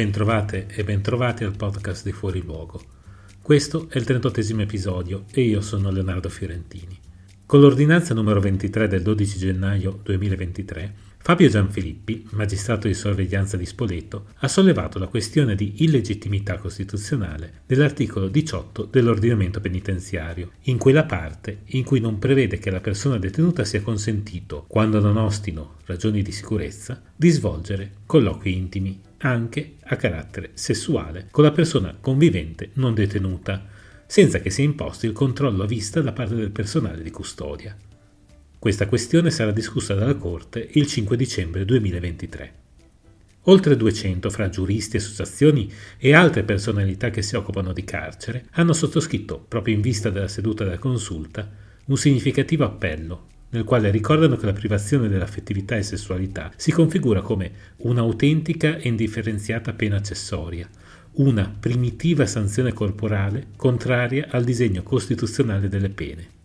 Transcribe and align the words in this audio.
Bentrovate 0.00 0.66
e 0.70 0.82
bentrovati 0.82 1.44
al 1.44 1.54
podcast 1.54 2.04
di 2.04 2.12
Fuori 2.12 2.40
Luogo. 2.40 2.82
Questo 3.42 3.86
è 3.90 3.98
il 3.98 4.04
38 4.04 4.58
episodio 4.58 5.24
e 5.30 5.42
io 5.42 5.60
sono 5.60 5.90
Leonardo 5.90 6.30
Fiorentini. 6.30 6.98
Con 7.44 7.60
l'ordinanza 7.60 8.14
numero 8.14 8.40
23 8.40 8.88
del 8.88 9.02
12 9.02 9.38
gennaio 9.38 10.00
2023 10.02 10.94
Fabio 11.18 11.50
Gianfilippi, 11.50 12.28
magistrato 12.30 12.86
di 12.86 12.94
sorveglianza 12.94 13.58
di 13.58 13.66
Spoleto, 13.66 14.28
ha 14.38 14.48
sollevato 14.48 14.98
la 14.98 15.06
questione 15.06 15.54
di 15.54 15.84
illegittimità 15.84 16.56
costituzionale 16.56 17.60
dell'articolo 17.66 18.28
18 18.28 18.86
dell'ordinamento 18.86 19.60
penitenziario, 19.60 20.52
in 20.62 20.78
quella 20.78 21.04
parte 21.04 21.64
in 21.72 21.84
cui 21.84 22.00
non 22.00 22.18
prevede 22.18 22.58
che 22.58 22.70
alla 22.70 22.80
persona 22.80 23.18
detenuta 23.18 23.64
sia 23.64 23.82
consentito, 23.82 24.64
quando 24.66 24.98
non 24.98 25.18
ostino 25.18 25.74
ragioni 25.84 26.22
di 26.22 26.32
sicurezza, 26.32 27.02
di 27.14 27.28
svolgere 27.28 27.90
colloqui 28.06 28.56
intimi, 28.56 29.08
anche 29.22 29.76
a 29.84 29.96
carattere 29.96 30.50
sessuale, 30.54 31.28
con 31.30 31.44
la 31.44 31.52
persona 31.52 31.96
convivente 32.00 32.70
non 32.74 32.94
detenuta, 32.94 33.66
senza 34.06 34.40
che 34.40 34.50
sia 34.50 34.64
imposto 34.64 35.06
il 35.06 35.12
controllo 35.12 35.62
a 35.62 35.66
vista 35.66 36.00
da 36.00 36.12
parte 36.12 36.34
del 36.34 36.50
personale 36.50 37.02
di 37.02 37.10
custodia. 37.10 37.76
Questa 38.58 38.86
questione 38.86 39.30
sarà 39.30 39.52
discussa 39.52 39.94
dalla 39.94 40.16
Corte 40.16 40.68
il 40.72 40.86
5 40.86 41.16
dicembre 41.16 41.64
2023. 41.64 42.54
Oltre 43.44 43.76
200 43.76 44.28
fra 44.28 44.50
giuristi, 44.50 44.98
associazioni 44.98 45.72
e 45.96 46.14
altre 46.14 46.42
personalità 46.42 47.10
che 47.10 47.22
si 47.22 47.36
occupano 47.36 47.72
di 47.72 47.84
carcere 47.84 48.46
hanno 48.52 48.74
sottoscritto, 48.74 49.38
proprio 49.38 49.74
in 49.74 49.80
vista 49.80 50.10
della 50.10 50.28
seduta 50.28 50.64
della 50.64 50.78
consulta, 50.78 51.48
un 51.86 51.96
significativo 51.96 52.64
appello 52.64 53.28
nel 53.50 53.64
quale 53.64 53.90
ricordano 53.90 54.36
che 54.36 54.46
la 54.46 54.52
privazione 54.52 55.08
dell'affettività 55.08 55.76
e 55.76 55.82
sessualità 55.82 56.52
si 56.56 56.70
configura 56.70 57.20
come 57.20 57.50
un'autentica 57.78 58.76
e 58.76 58.88
indifferenziata 58.88 59.72
pena 59.72 59.96
accessoria, 59.96 60.68
una 61.12 61.52
primitiva 61.58 62.26
sanzione 62.26 62.72
corporale 62.72 63.48
contraria 63.56 64.28
al 64.30 64.44
disegno 64.44 64.82
costituzionale 64.82 65.68
delle 65.68 65.90
pene. 65.90 66.38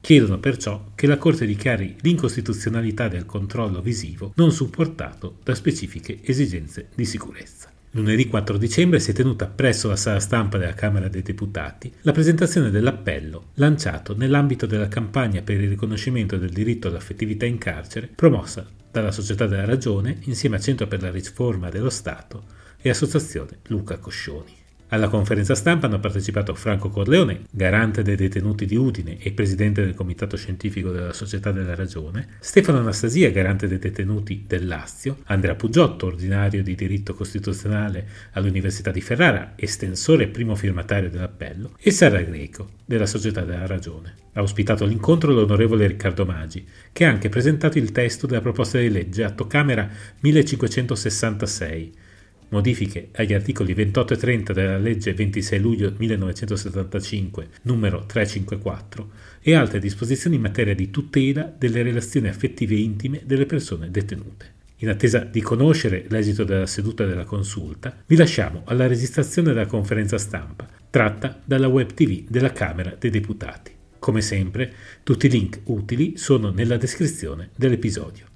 Chiedono 0.00 0.38
perciò 0.38 0.92
che 0.94 1.08
la 1.08 1.18
Corte 1.18 1.44
dichiari 1.44 1.96
l'incostituzionalità 2.02 3.08
del 3.08 3.26
controllo 3.26 3.80
visivo 3.80 4.32
non 4.36 4.52
supportato 4.52 5.38
da 5.42 5.54
specifiche 5.56 6.20
esigenze 6.22 6.88
di 6.94 7.04
sicurezza. 7.04 7.67
Lunedì 7.92 8.26
4 8.26 8.58
dicembre 8.58 9.00
si 9.00 9.12
è 9.12 9.14
tenuta 9.14 9.46
presso 9.46 9.88
la 9.88 9.96
sala 9.96 10.20
stampa 10.20 10.58
della 10.58 10.74
Camera 10.74 11.08
dei 11.08 11.22
Deputati 11.22 11.90
la 12.02 12.12
presentazione 12.12 12.70
dell'appello 12.70 13.46
lanciato 13.54 14.14
nell'ambito 14.14 14.66
della 14.66 14.88
campagna 14.88 15.40
per 15.40 15.60
il 15.60 15.70
riconoscimento 15.70 16.36
del 16.36 16.50
diritto 16.50 16.88
all'affettività 16.88 17.46
in 17.46 17.56
carcere 17.56 18.10
promossa 18.14 18.66
dalla 18.90 19.10
Società 19.10 19.46
della 19.46 19.64
Ragione 19.64 20.18
insieme 20.24 20.56
a 20.56 20.60
Centro 20.60 20.86
per 20.86 21.00
la 21.00 21.10
Riforma 21.10 21.70
dello 21.70 21.90
Stato 21.90 22.44
e 22.80 22.90
Associazione 22.90 23.58
Luca 23.68 23.98
Coscioni. 23.98 24.57
Alla 24.90 25.08
conferenza 25.08 25.54
stampa 25.54 25.86
hanno 25.86 26.00
partecipato 26.00 26.54
Franco 26.54 26.88
Corleone, 26.88 27.42
garante 27.50 28.02
dei 28.02 28.16
detenuti 28.16 28.64
di 28.64 28.74
Udine 28.74 29.18
e 29.18 29.32
presidente 29.32 29.84
del 29.84 29.92
comitato 29.92 30.34
scientifico 30.38 30.90
della 30.90 31.12
Società 31.12 31.52
della 31.52 31.74
Ragione, 31.74 32.26
Stefano 32.40 32.78
Anastasia, 32.78 33.30
garante 33.30 33.68
dei 33.68 33.78
detenuti 33.78 34.44
del 34.46 34.66
Lazio, 34.66 35.18
Andrea 35.24 35.54
Puggiotto, 35.56 36.06
ordinario 36.06 36.62
di 36.62 36.74
diritto 36.74 37.12
costituzionale 37.12 38.08
all'Università 38.32 38.90
di 38.90 39.02
Ferrara, 39.02 39.52
estensore 39.56 40.24
e 40.24 40.28
primo 40.28 40.54
firmatario 40.54 41.10
dell'appello, 41.10 41.72
e 41.78 41.90
Sara 41.90 42.22
Greco, 42.22 42.70
della 42.86 43.04
Società 43.04 43.42
della 43.42 43.66
Ragione. 43.66 44.14
Ha 44.32 44.40
ospitato 44.40 44.86
l'incontro 44.86 45.32
l'onorevole 45.32 45.86
Riccardo 45.86 46.24
Maggi, 46.24 46.66
che 46.92 47.04
ha 47.04 47.10
anche 47.10 47.28
presentato 47.28 47.76
il 47.76 47.92
testo 47.92 48.26
della 48.26 48.40
proposta 48.40 48.78
di 48.78 48.88
legge 48.88 49.22
Atto 49.22 49.46
Camera 49.46 49.86
1566 50.20 52.06
modifiche 52.50 53.08
agli 53.12 53.34
articoli 53.34 53.74
28 53.74 54.14
e 54.14 54.16
30 54.16 54.52
della 54.52 54.78
legge 54.78 55.14
26 55.14 55.60
luglio 55.60 55.92
1975 55.96 57.48
numero 57.62 58.04
354 58.06 59.10
e 59.40 59.54
altre 59.54 59.78
disposizioni 59.78 60.36
in 60.36 60.42
materia 60.42 60.74
di 60.74 60.90
tutela 60.90 61.52
delle 61.56 61.82
relazioni 61.82 62.28
affettive 62.28 62.74
e 62.74 62.80
intime 62.80 63.22
delle 63.24 63.46
persone 63.46 63.90
detenute. 63.90 64.56
In 64.80 64.88
attesa 64.88 65.20
di 65.20 65.40
conoscere 65.40 66.04
l'esito 66.08 66.44
della 66.44 66.66
seduta 66.66 67.04
della 67.04 67.24
consulta, 67.24 67.96
vi 68.06 68.14
lasciamo 68.14 68.62
alla 68.66 68.86
registrazione 68.86 69.48
della 69.48 69.66
conferenza 69.66 70.18
stampa 70.18 70.68
tratta 70.90 71.40
dalla 71.44 71.66
web 71.66 71.92
tv 71.92 72.24
della 72.28 72.52
Camera 72.52 72.94
dei 72.98 73.10
Deputati. 73.10 73.72
Come 73.98 74.20
sempre, 74.20 74.72
tutti 75.02 75.26
i 75.26 75.30
link 75.30 75.60
utili 75.64 76.16
sono 76.16 76.50
nella 76.50 76.76
descrizione 76.76 77.50
dell'episodio. 77.56 78.26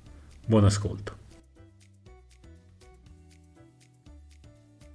Buon 0.44 0.64
ascolto. 0.64 1.21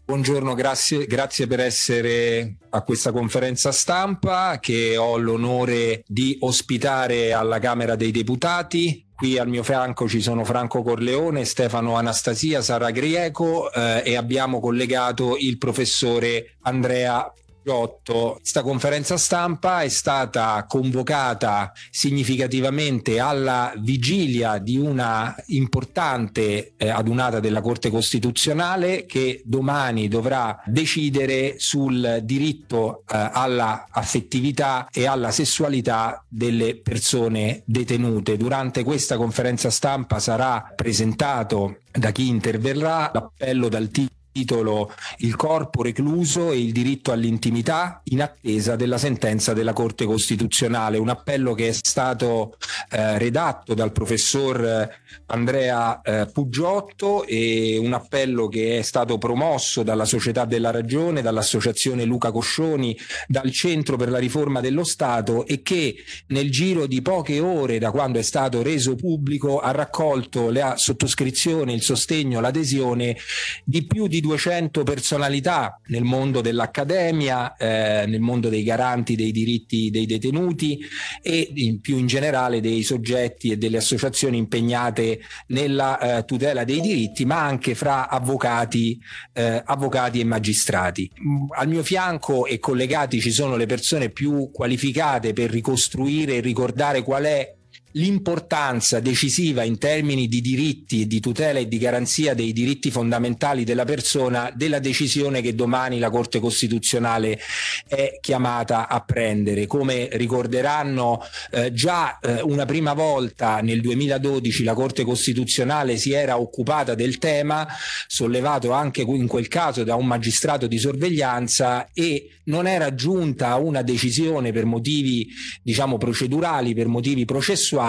Buongiorno, 0.08 0.54
grazie, 0.54 1.06
grazie, 1.06 1.48
per 1.48 1.60
essere 1.60 2.60
a 2.70 2.82
questa 2.84 3.12
conferenza 3.12 3.74
stampa 3.74 4.58
che 4.58 4.96
ho 4.96 5.18
l'onore 5.18 6.02
di 6.08 6.38
ospitare 6.40 7.34
alla 7.34 7.60
Camera 7.60 7.98
dei 7.98 8.12
Deputati. 8.12 9.06
Qui 9.14 9.38
al 9.38 9.50
mio 9.50 9.64
fianco 9.64 10.08
ci 10.08 10.22
sono 10.22 10.46
Franco 10.46 10.82
Corleone, 10.82 11.44
Stefano 11.44 11.98
Anastasia, 11.98 12.62
Sara 12.62 12.90
Grieco 12.92 13.70
eh, 13.70 14.02
e 14.06 14.16
abbiamo 14.16 14.62
collegato 14.62 15.36
il 15.38 15.58
professore 15.58 16.56
Andrea 16.62 17.30
2018 17.68 18.38
questa 18.40 18.62
conferenza 18.64 19.18
stampa 19.18 19.82
è 19.82 19.90
stata 19.90 20.66
convocata 20.68 21.74
significativamente 21.90 23.20
alla 23.20 23.74
vigilia 23.78 24.58
di 24.58 24.78
una 24.78 25.36
importante 25.48 26.74
eh, 26.78 26.90
adunata 26.90 27.42
della 27.42 27.62
Corte 27.62 27.90
Costituzionale 27.90 29.06
che 29.06 29.42
domani 29.44 30.08
dovrà 30.08 30.62
decidere 30.66 31.56
sul 31.58 32.22
diritto 32.24 33.04
eh, 33.08 33.30
alla 33.34 33.88
affettività 33.90 34.88
e 34.92 35.06
alla 35.06 35.32
sessualità 35.32 36.24
delle 36.28 36.78
persone 36.78 37.64
detenute. 37.66 38.38
Durante 38.38 38.84
questa 38.84 39.18
conferenza 39.18 39.70
stampa 39.70 40.20
sarà 40.20 40.72
presentato 40.74 41.80
da 41.92 42.12
chi 42.12 42.28
interverrà 42.28 43.12
l'appello 43.14 43.68
dal 43.68 43.90
titolo 43.90 44.16
titolo 44.38 44.94
Il 45.18 45.36
corpo 45.36 45.82
recluso 45.82 46.52
e 46.52 46.60
il 46.60 46.72
diritto 46.72 47.12
all'intimità 47.12 48.02
in 48.06 48.22
attesa 48.22 48.76
della 48.76 49.00
sentenza 49.00 49.54
della 49.54 49.74
Corte 49.74 50.06
Costituzionale, 50.06 51.00
un 51.00 51.10
appello 51.10 51.54
che 51.54 51.70
è 51.70 51.72
stato 51.72 52.58
eh, 52.92 53.18
redatto 53.18 53.74
dal 53.74 53.92
professor 53.92 54.64
eh, 54.64 54.90
Andrea 55.28 56.02
eh, 56.02 56.28
Puggiotto 56.32 57.26
e 57.26 57.78
un 57.80 57.94
appello 57.94 58.48
che 58.48 58.80
è 58.80 58.82
stato 58.84 59.18
promosso 59.18 59.82
dalla 59.82 60.06
Società 60.06 60.46
della 60.46 60.70
Ragione, 60.70 61.24
dall'Associazione 61.24 62.04
Luca 62.04 62.32
Coscioni, 62.32 62.96
dal 63.28 63.52
Centro 63.52 63.98
per 63.98 64.10
la 64.10 64.20
Riforma 64.20 64.62
dello 64.62 64.84
Stato 64.84 65.48
e 65.48 65.64
che 65.64 65.96
nel 66.28 66.52
giro 66.52 66.86
di 66.86 67.02
poche 67.02 67.40
ore 67.40 67.80
da 67.80 67.90
quando 67.90 68.20
è 68.20 68.24
stato 68.24 68.62
reso 68.62 68.96
pubblico 68.96 69.60
ha 69.60 69.72
raccolto 69.72 70.52
la 70.52 70.76
sottoscrizione, 70.78 71.74
il 71.74 71.82
sostegno, 71.82 72.40
l'adesione 72.40 73.18
di 73.64 73.86
più 73.86 74.08
di 74.08 74.22
200 74.28 74.84
personalità 74.84 75.80
nel 75.88 76.04
mondo 76.04 76.42
dell'accademia, 76.42 77.56
eh, 77.56 78.06
nel 78.08 78.20
mondo 78.20 78.50
dei 78.50 78.64
garanti 78.64 79.16
dei 79.16 79.32
diritti 79.32 79.90
dei 79.90 80.06
detenuti 80.06 80.80
e 81.22 81.50
in 81.56 81.80
più 81.80 81.98
in 81.98 82.08
generale 82.08 82.60
dei 82.60 82.84
soggetti 82.84 83.52
e 83.52 83.58
delle 83.58 83.78
associazioni 83.78 84.38
impegnate 84.38 85.22
nella 85.48 86.18
eh, 86.18 86.26
tutela 86.26 86.66
dei 86.66 86.82
diritti, 86.82 87.24
ma 87.26 87.42
anche 87.42 87.74
fra 87.74 88.10
avvocati, 88.10 89.00
eh, 89.32 89.62
avvocati 89.64 90.20
e 90.20 90.26
magistrati. 90.26 91.10
Al 91.56 91.70
mio 91.70 91.84
fianco 91.84 92.46
e 92.46 92.60
collegati 92.60 93.22
ci 93.22 93.32
sono 93.32 93.56
le 93.56 93.66
persone 93.66 94.10
più 94.10 94.52
qualificate 94.52 95.32
per 95.32 95.50
ricostruire 95.50 96.36
e 96.36 96.40
ricordare 96.42 97.02
qual 97.02 97.24
è 97.24 97.57
l'importanza 97.98 99.00
decisiva 99.00 99.64
in 99.64 99.78
termini 99.78 100.28
di 100.28 100.40
diritti 100.42 101.02
e 101.02 101.08
di 101.08 101.20
tutela 101.20 101.60
e 101.60 101.68
di 101.68 101.78
garanzia 101.78 102.34
dei 102.34 102.54
diritti 102.54 102.92
fondamentali 102.92 103.64
della 103.64 103.86
persona 103.86 104.52
della 104.54 104.80
decisione 104.80 105.42
che 105.42 105.56
domani 105.56 106.00
la 106.00 106.10
Corte 106.10 106.40
Costituzionale 106.40 107.40
è 107.88 108.18
chiamata 108.22 108.88
a 108.88 109.02
prendere. 109.02 109.66
Come 109.66 110.10
ricorderanno 110.14 111.22
eh, 111.52 111.74
già 111.74 112.20
eh, 112.20 112.42
una 112.42 112.66
prima 112.66 112.94
volta 112.94 113.60
nel 113.62 113.82
2012 113.82 114.64
la 114.64 114.74
Corte 114.74 115.04
Costituzionale 115.04 115.98
si 115.98 116.12
era 116.12 116.40
occupata 116.40 116.94
del 116.96 117.18
tema, 117.18 117.68
sollevato 118.08 118.72
anche 118.72 119.02
in 119.02 119.28
quel 119.28 119.48
caso 119.48 119.84
da 119.84 119.96
un 119.96 120.06
magistrato 120.06 120.68
di 120.68 120.78
sorveglianza 120.78 121.90
e 121.94 122.30
non 122.48 122.68
era 122.68 122.94
giunta 122.94 123.50
a 123.50 123.58
una 123.58 123.82
decisione 123.82 124.52
per 124.52 124.66
motivi 124.66 125.28
diciamo 125.62 125.98
procedurali, 125.98 126.74
per 126.74 126.88
motivi 126.88 127.26
processuali, 127.26 127.87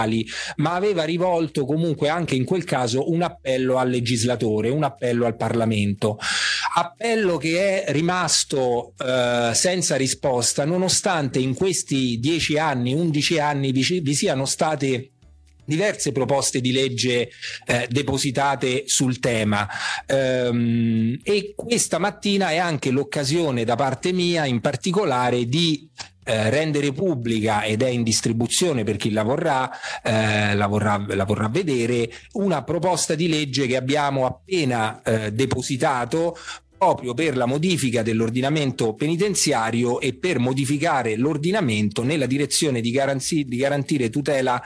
ma 0.56 0.74
aveva 0.74 1.04
rivolto 1.04 1.64
comunque 1.64 2.08
anche 2.08 2.34
in 2.34 2.44
quel 2.44 2.64
caso 2.64 3.10
un 3.10 3.22
appello 3.22 3.78
al 3.78 3.90
legislatore, 3.90 4.68
un 4.68 4.84
appello 4.84 5.26
al 5.26 5.36
Parlamento. 5.36 6.18
Appello 6.74 7.36
che 7.38 7.84
è 7.84 7.92
rimasto 7.92 8.94
eh, 8.98 9.50
senza 9.54 9.96
risposta 9.96 10.64
nonostante 10.64 11.38
in 11.38 11.54
questi 11.54 12.18
dieci 12.18 12.58
anni, 12.58 12.92
undici 12.92 13.38
anni 13.38 13.72
vi, 13.72 14.00
vi 14.00 14.14
siano 14.14 14.44
state 14.44 15.10
diverse 15.68 16.12
proposte 16.12 16.62
di 16.62 16.72
legge 16.72 17.28
eh, 17.66 17.86
depositate 17.90 18.84
sul 18.86 19.18
tema 19.18 19.68
ehm, 20.06 21.18
e 21.22 21.52
questa 21.54 21.98
mattina 21.98 22.48
è 22.48 22.56
anche 22.56 22.90
l'occasione 22.90 23.64
da 23.64 23.76
parte 23.76 24.12
mia 24.12 24.46
in 24.46 24.60
particolare 24.60 25.44
di 25.44 25.86
eh, 26.28 26.50
rendere 26.50 26.92
pubblica 26.92 27.62
ed 27.62 27.82
è 27.82 27.88
in 27.88 28.02
distribuzione 28.02 28.84
per 28.84 28.96
chi 28.96 29.12
la 29.12 29.22
vorrà, 29.22 29.70
eh, 30.02 30.54
la, 30.54 30.66
vorrà, 30.66 31.02
la 31.08 31.24
vorrà 31.24 31.48
vedere 31.48 32.10
una 32.32 32.62
proposta 32.62 33.14
di 33.14 33.30
legge 33.30 33.66
che 33.66 33.76
abbiamo 33.76 34.26
appena 34.26 35.00
eh, 35.02 35.32
depositato 35.32 36.36
proprio 36.76 37.14
per 37.14 37.34
la 37.34 37.46
modifica 37.46 38.02
dell'ordinamento 38.02 38.92
penitenziario 38.92 40.00
e 40.00 40.12
per 40.12 40.38
modificare 40.38 41.16
l'ordinamento 41.16 42.02
nella 42.02 42.26
direzione 42.26 42.82
di, 42.82 42.90
garanzi- 42.90 43.44
di 43.44 43.56
garantire 43.56 44.10
tutela 44.10 44.62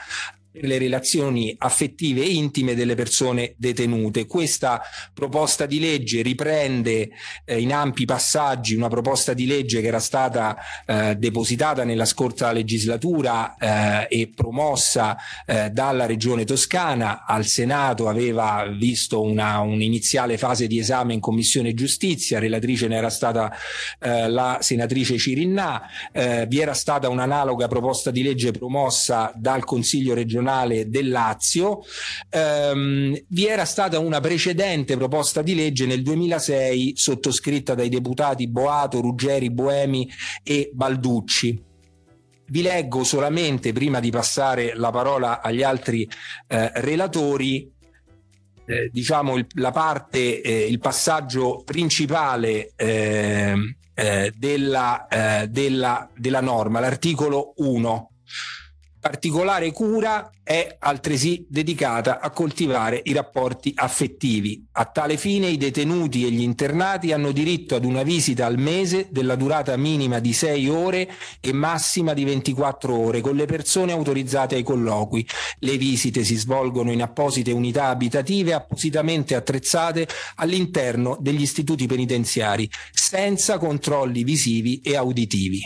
le 0.53 0.77
relazioni 0.77 1.55
affettive 1.57 2.21
e 2.21 2.33
intime 2.33 2.75
delle 2.75 2.95
persone 2.95 3.55
detenute. 3.57 4.27
Questa 4.27 4.81
proposta 5.13 5.65
di 5.65 5.79
legge 5.79 6.21
riprende 6.21 7.09
eh, 7.45 7.59
in 7.59 7.73
ampi 7.73 8.05
passaggi 8.05 8.75
una 8.75 8.87
proposta 8.87 9.33
di 9.33 9.47
legge 9.47 9.81
che 9.81 9.87
era 9.87 9.99
stata 9.99 10.57
eh, 10.85 11.15
depositata 11.15 11.83
nella 11.83 12.05
scorsa 12.05 12.51
legislatura 12.51 13.55
eh, 13.57 14.07
e 14.09 14.31
promossa 14.33 15.17
eh, 15.45 15.69
dalla 15.71 16.05
Regione 16.05 16.45
Toscana. 16.45 17.25
Al 17.25 17.45
Senato 17.45 18.07
aveva 18.07 18.65
visto 18.67 19.21
una, 19.21 19.59
un'iniziale 19.59 20.37
fase 20.37 20.67
di 20.67 20.77
esame 20.77 21.13
in 21.13 21.19
Commissione 21.19 21.73
Giustizia, 21.73 22.39
relatrice 22.39 22.87
ne 22.87 22.95
era 22.95 23.09
stata 23.09 23.51
eh, 23.99 24.29
la 24.29 24.59
senatrice 24.61 25.17
Cirinnà, 25.17 25.81
eh, 26.11 26.45
vi 26.47 26.59
era 26.59 26.73
stata 26.73 27.09
un'analoga 27.09 27.67
proposta 27.67 28.11
di 28.11 28.21
legge 28.21 28.51
promossa 28.51 29.31
dal 29.35 29.63
Consiglio 29.63 30.13
regionale 30.13 30.42
regionale 30.43 30.89
del 30.89 31.09
Lazio, 31.09 31.81
ehm, 32.29 33.17
vi 33.29 33.47
era 33.47 33.65
stata 33.65 33.99
una 33.99 34.19
precedente 34.19 34.97
proposta 34.97 35.41
di 35.41 35.55
legge 35.55 35.85
nel 35.85 36.03
2006 36.03 36.93
sottoscritta 36.95 37.73
dai 37.73 37.89
deputati 37.89 38.47
Boato, 38.47 38.99
Ruggeri, 38.99 39.49
Boemi 39.49 40.09
e 40.43 40.69
Balducci. 40.73 41.71
Vi 42.45 42.61
leggo 42.61 43.03
solamente, 43.03 43.71
prima 43.71 43.99
di 43.99 44.11
passare 44.11 44.73
la 44.75 44.91
parola 44.91 45.41
agli 45.41 45.63
altri 45.63 46.07
eh, 46.47 46.71
relatori, 46.75 47.71
eh, 48.65 48.89
diciamo 48.91 49.37
il, 49.37 49.47
la 49.55 49.71
parte, 49.71 50.41
eh, 50.41 50.67
il 50.67 50.79
passaggio 50.79 51.63
principale 51.65 52.73
ehm, 52.75 53.75
eh, 53.95 54.33
della, 54.35 55.07
eh, 55.07 55.47
della, 55.47 56.07
della 56.15 56.41
norma, 56.41 56.79
l'articolo 56.79 57.53
1 57.57 58.09
Particolare 59.03 59.73
cura 59.73 60.29
è 60.41 60.77
altresì 60.79 61.45
dedicata 61.49 62.21
a 62.21 62.29
coltivare 62.29 63.01
i 63.03 63.11
rapporti 63.11 63.73
affettivi. 63.75 64.65
A 64.71 64.85
tale 64.85 65.17
fine 65.17 65.47
i 65.47 65.57
detenuti 65.57 66.25
e 66.25 66.31
gli 66.31 66.39
internati 66.39 67.11
hanno 67.11 67.33
diritto 67.33 67.75
ad 67.75 67.83
una 67.83 68.03
visita 68.03 68.45
al 68.45 68.57
mese 68.57 69.09
della 69.11 69.35
durata 69.35 69.75
minima 69.75 70.19
di 70.19 70.31
6 70.31 70.69
ore 70.69 71.09
e 71.41 71.51
massima 71.51 72.13
di 72.13 72.23
24 72.23 72.97
ore 72.97 73.19
con 73.19 73.35
le 73.35 73.43
persone 73.43 73.91
autorizzate 73.91 74.55
ai 74.55 74.63
colloqui. 74.63 75.27
Le 75.59 75.77
visite 75.77 76.23
si 76.23 76.37
svolgono 76.37 76.89
in 76.93 77.01
apposite 77.01 77.51
unità 77.51 77.87
abitative 77.87 78.53
appositamente 78.53 79.35
attrezzate 79.35 80.07
all'interno 80.35 81.17
degli 81.19 81.41
istituti 81.41 81.87
penitenziari, 81.87 82.69
senza 82.93 83.57
controlli 83.57 84.23
visivi 84.23 84.79
e 84.79 84.95
auditivi. 84.95 85.59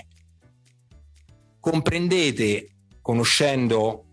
Comprendete 1.59 2.71
conoscendo 3.07 4.03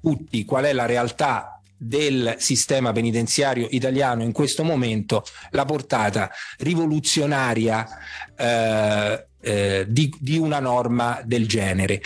tutti 0.00 0.44
qual 0.44 0.62
è 0.62 0.72
la 0.72 0.86
realtà 0.86 1.60
del 1.76 2.36
sistema 2.38 2.92
penitenziario 2.92 3.66
italiano 3.72 4.22
in 4.22 4.30
questo 4.30 4.62
momento, 4.62 5.24
la 5.50 5.64
portata 5.64 6.30
rivoluzionaria 6.58 7.84
eh, 8.36 9.26
eh, 9.40 9.86
di, 9.88 10.14
di 10.20 10.38
una 10.38 10.60
norma 10.60 11.20
del 11.24 11.48
genere. 11.48 12.00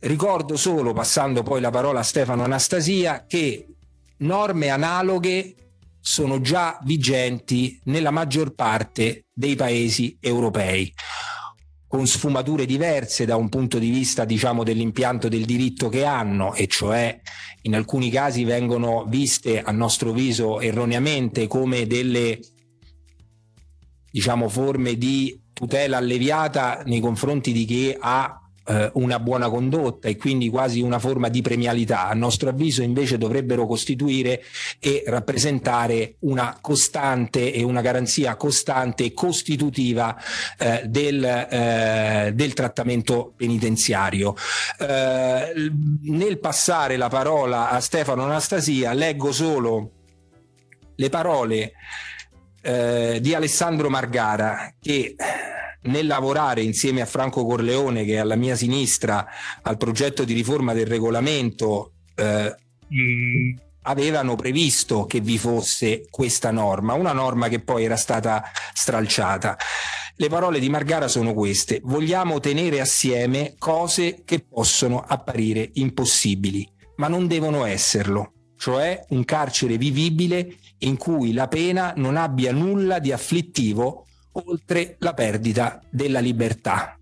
Ricordo 0.00 0.56
solo, 0.56 0.92
passando 0.92 1.44
poi 1.44 1.60
la 1.60 1.70
parola 1.70 2.00
a 2.00 2.02
Stefano 2.02 2.42
Anastasia, 2.42 3.24
che 3.24 3.68
norme 4.16 4.68
analoghe 4.68 5.54
sono 6.00 6.40
già 6.40 6.76
vigenti 6.82 7.80
nella 7.84 8.10
maggior 8.10 8.52
parte 8.52 9.26
dei 9.32 9.54
paesi 9.54 10.16
europei 10.20 10.92
con 11.88 12.06
sfumature 12.06 12.66
diverse 12.66 13.24
da 13.24 13.36
un 13.36 13.48
punto 13.48 13.78
di 13.78 13.88
vista 13.88 14.26
diciamo 14.26 14.62
dell'impianto 14.62 15.28
del 15.28 15.46
diritto 15.46 15.88
che 15.88 16.04
hanno 16.04 16.54
e 16.54 16.66
cioè 16.66 17.18
in 17.62 17.74
alcuni 17.74 18.10
casi 18.10 18.44
vengono 18.44 19.06
viste 19.08 19.62
a 19.62 19.72
nostro 19.72 20.12
viso 20.12 20.60
erroneamente 20.60 21.46
come 21.46 21.86
delle 21.86 22.38
diciamo 24.10 24.48
forme 24.50 24.96
di 24.96 25.40
tutela 25.54 25.96
alleviata 25.96 26.82
nei 26.84 27.00
confronti 27.00 27.52
di 27.52 27.64
chi 27.64 27.96
ha 27.98 28.47
eh, 28.68 28.90
una 28.94 29.18
buona 29.18 29.48
condotta 29.48 30.08
e 30.08 30.16
quindi 30.16 30.48
quasi 30.50 30.80
una 30.80 30.98
forma 30.98 31.28
di 31.28 31.42
premialità. 31.42 32.08
A 32.08 32.14
nostro 32.14 32.50
avviso 32.50 32.82
invece 32.82 33.18
dovrebbero 33.18 33.66
costituire 33.66 34.42
e 34.78 35.02
rappresentare 35.06 36.16
una 36.20 36.58
costante 36.60 37.52
e 37.52 37.62
una 37.62 37.80
garanzia 37.80 38.36
costante 38.36 39.04
e 39.04 39.14
costitutiva 39.14 40.16
eh, 40.58 40.82
del, 40.86 41.24
eh, 41.24 42.32
del, 42.34 42.52
trattamento 42.52 43.32
penitenziario. 43.36 44.34
Eh, 44.78 45.70
nel 46.02 46.38
passare 46.38 46.96
la 46.96 47.08
parola 47.08 47.70
a 47.70 47.80
Stefano 47.80 48.24
Anastasia 48.24 48.92
leggo 48.92 49.32
solo 49.32 49.90
le 50.94 51.08
parole 51.08 51.72
eh, 52.60 53.18
di 53.20 53.34
Alessandro 53.34 53.88
Margara 53.88 54.74
che 54.80 55.14
nel 55.82 56.06
lavorare 56.06 56.62
insieme 56.62 57.00
a 57.00 57.06
Franco 57.06 57.44
Corleone 57.44 58.04
che 58.04 58.14
è 58.14 58.18
alla 58.18 58.36
mia 58.36 58.56
sinistra 58.56 59.26
al 59.62 59.76
progetto 59.76 60.24
di 60.24 60.32
riforma 60.32 60.72
del 60.72 60.86
regolamento 60.86 61.92
eh, 62.14 62.54
mm. 62.92 63.56
avevano 63.82 64.34
previsto 64.34 65.06
che 65.06 65.20
vi 65.20 65.38
fosse 65.38 66.06
questa 66.10 66.50
norma, 66.50 66.94
una 66.94 67.12
norma 67.12 67.48
che 67.48 67.60
poi 67.60 67.84
era 67.84 67.96
stata 67.96 68.42
stralciata. 68.72 69.56
Le 70.20 70.28
parole 70.28 70.58
di 70.58 70.68
Margara 70.68 71.06
sono 71.06 71.32
queste, 71.32 71.80
vogliamo 71.84 72.40
tenere 72.40 72.80
assieme 72.80 73.54
cose 73.56 74.22
che 74.24 74.40
possono 74.40 75.00
apparire 75.06 75.70
impossibili, 75.74 76.68
ma 76.96 77.06
non 77.06 77.28
devono 77.28 77.64
esserlo, 77.64 78.32
cioè 78.56 79.00
un 79.10 79.24
carcere 79.24 79.76
vivibile 79.76 80.56
in 80.78 80.96
cui 80.96 81.32
la 81.32 81.46
pena 81.46 81.92
non 81.96 82.16
abbia 82.16 82.50
nulla 82.50 82.98
di 82.98 83.12
afflittivo 83.12 84.07
oltre 84.32 84.96
la 85.00 85.14
perdita 85.14 85.80
della 85.90 86.20
libertà. 86.20 86.98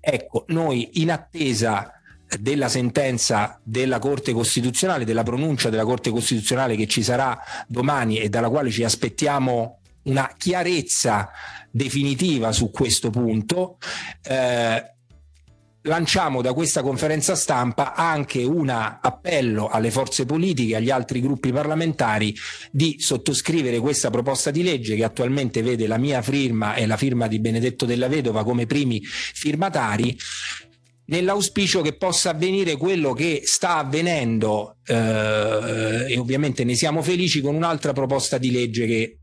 Ecco, 0.00 0.44
noi 0.48 1.00
in 1.00 1.10
attesa 1.10 1.92
della 2.40 2.68
sentenza 2.68 3.60
della 3.62 3.98
Corte 3.98 4.32
Costituzionale, 4.32 5.04
della 5.04 5.22
pronuncia 5.22 5.70
della 5.70 5.84
Corte 5.84 6.10
Costituzionale 6.10 6.76
che 6.76 6.86
ci 6.86 7.02
sarà 7.02 7.38
domani 7.68 8.18
e 8.18 8.28
dalla 8.28 8.48
quale 8.48 8.70
ci 8.70 8.82
aspettiamo 8.82 9.80
una 10.04 10.32
chiarezza 10.36 11.30
definitiva 11.70 12.52
su 12.52 12.70
questo 12.70 13.10
punto, 13.10 13.78
eh, 14.22 14.95
lanciamo 15.86 16.42
da 16.42 16.52
questa 16.52 16.82
conferenza 16.82 17.34
stampa 17.34 17.94
anche 17.94 18.42
un 18.44 18.68
appello 18.68 19.68
alle 19.68 19.90
forze 19.90 20.24
politiche, 20.26 20.76
agli 20.76 20.90
altri 20.90 21.20
gruppi 21.20 21.52
parlamentari 21.52 22.34
di 22.70 22.96
sottoscrivere 22.98 23.78
questa 23.78 24.10
proposta 24.10 24.50
di 24.50 24.62
legge 24.62 24.94
che 24.94 25.04
attualmente 25.04 25.62
vede 25.62 25.86
la 25.86 25.98
mia 25.98 26.22
firma 26.22 26.74
e 26.74 26.86
la 26.86 26.96
firma 26.96 27.26
di 27.26 27.40
Benedetto 27.40 27.86
della 27.86 28.08
Vedova 28.08 28.44
come 28.44 28.66
primi 28.66 29.00
firmatari 29.02 30.16
nell'auspicio 31.06 31.82
che 31.82 31.94
possa 31.94 32.30
avvenire 32.30 32.76
quello 32.76 33.12
che 33.12 33.42
sta 33.44 33.76
avvenendo 33.76 34.78
eh, 34.84 36.06
e 36.08 36.18
ovviamente 36.18 36.64
ne 36.64 36.74
siamo 36.74 37.02
felici 37.02 37.40
con 37.40 37.54
un'altra 37.54 37.92
proposta 37.92 38.38
di 38.38 38.50
legge 38.50 38.86
che 38.86 39.18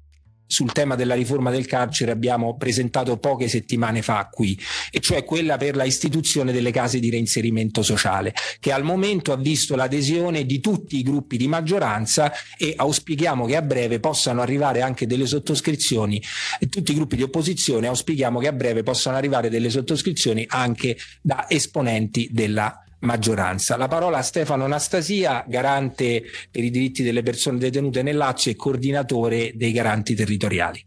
sul 0.46 0.72
tema 0.72 0.96
della 0.96 1.16
riforma 1.16 1.50
del 1.50 1.66
carcere 1.66 2.12
abbiamo 2.12 2.56
presentato 2.58 3.18
poche 3.18 3.48
settimane 3.48 4.02
fa 4.02 4.30
qui, 4.32 4.60
e 4.92 5.00
cioè 5.00 5.24
quella 5.24 5.58
per 5.58 5.76
la 5.76 5.84
istituzione 5.84 6.52
delle 6.52 6.72
case 6.72 7.00
di 7.00 7.10
reinserimento 7.10 7.82
sociale, 7.82 8.34
che 8.60 8.72
al 8.72 8.84
momento 8.84 9.32
ha 9.32 9.38
visto 9.38 9.76
l'adesione 9.76 10.46
di 10.46 10.60
tutti 10.60 10.98
i 10.98 11.04
gruppi 11.04 11.38
di 11.38 11.48
maggioranza 11.48 12.32
e 12.58 12.74
auspichiamo 12.76 13.46
che 13.46 13.56
a 13.56 13.62
breve 13.62 14.00
possano 14.00 14.42
arrivare 14.42 14.82
anche 14.82 15.08
delle 15.08 15.26
sottoscrizioni, 15.26 16.22
e 16.60 16.68
tutti 16.68 16.92
i 16.92 16.96
gruppi 16.96 17.16
di 17.16 17.24
opposizione 17.24 17.88
auspichiamo 17.88 18.40
che 18.40 18.48
a 18.48 18.54
breve 18.54 18.84
possano 18.84 19.18
arrivare 19.18 19.50
delle 19.50 19.70
sottoscrizioni 19.70 20.46
anche 20.48 20.98
da 21.22 21.46
esponenti 21.50 22.30
della 22.32 22.83
maggioranza. 23.04 23.78
La 23.78 23.88
parola 23.88 24.18
a 24.18 24.22
Stefano 24.22 24.66
Anastasia, 24.66 25.46
garante 25.48 26.24
per 26.52 26.64
i 26.64 26.70
diritti 26.70 27.04
delle 27.04 27.24
persone 27.24 27.58
detenute 27.58 28.02
nell'Acce 28.02 28.52
e 28.52 28.56
coordinatore 28.56 29.52
dei 29.56 29.72
garanti 29.72 30.16
territoriali. 30.16 30.84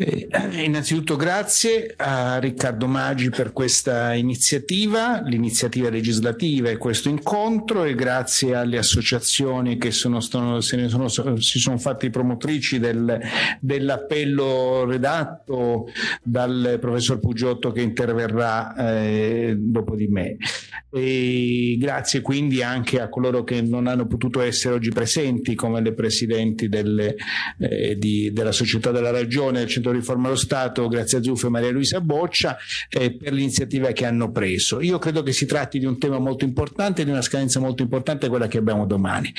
Eh, 0.00 0.28
innanzitutto 0.62 1.16
grazie 1.16 1.92
a 1.96 2.38
Riccardo 2.38 2.86
Maggi 2.86 3.30
per 3.30 3.52
questa 3.52 4.14
iniziativa, 4.14 5.20
l'iniziativa 5.24 5.90
legislativa 5.90 6.68
e 6.68 6.76
questo 6.76 7.08
incontro 7.08 7.82
e 7.82 7.96
grazie 7.96 8.54
alle 8.54 8.78
associazioni 8.78 9.76
che 9.76 9.90
sono, 9.90 10.20
sono, 10.20 10.60
sono, 10.60 11.08
si 11.40 11.58
sono 11.58 11.78
fatte 11.78 12.10
promotrici 12.10 12.78
del, 12.78 13.18
dell'appello 13.58 14.84
redatto 14.84 15.88
dal 16.22 16.78
professor 16.80 17.18
Pugiotto 17.18 17.72
che 17.72 17.80
interverrà 17.80 18.76
eh, 18.76 19.56
dopo 19.58 19.96
di 19.96 20.06
me. 20.06 20.36
E 20.92 21.76
grazie 21.76 22.22
quindi 22.22 22.62
anche 22.62 23.00
a 23.00 23.08
coloro 23.08 23.42
che 23.42 23.60
non 23.62 23.88
hanno 23.88 24.06
potuto 24.06 24.40
essere 24.40 24.74
oggi 24.74 24.90
presenti 24.90 25.56
come 25.56 25.82
le 25.82 25.92
presidenti 25.92 26.68
delle, 26.68 27.16
eh, 27.58 27.98
di, 27.98 28.32
della 28.32 28.52
Società 28.52 28.92
della 28.92 29.10
Ragione 29.10 29.58
del 29.58 29.68
Centro 29.68 29.87
Centro 29.88 29.92
Riforma 29.92 30.24
dello 30.24 30.36
Stato, 30.36 30.88
grazie 30.88 31.18
a 31.18 31.22
Zuffo 31.22 31.46
e 31.46 31.50
Maria 31.50 31.70
Luisa 31.70 32.00
Boccia, 32.00 32.56
eh, 32.88 33.16
per 33.16 33.32
l'iniziativa 33.32 33.92
che 33.92 34.04
hanno 34.04 34.30
preso. 34.30 34.80
Io 34.80 34.98
credo 34.98 35.22
che 35.22 35.32
si 35.32 35.46
tratti 35.46 35.78
di 35.78 35.86
un 35.86 35.98
tema 35.98 36.18
molto 36.18 36.44
importante, 36.44 37.04
di 37.04 37.10
una 37.10 37.22
scadenza 37.22 37.60
molto 37.60 37.82
importante, 37.82 38.28
quella 38.28 38.48
che 38.48 38.58
abbiamo 38.58 38.86
domani. 38.86 39.32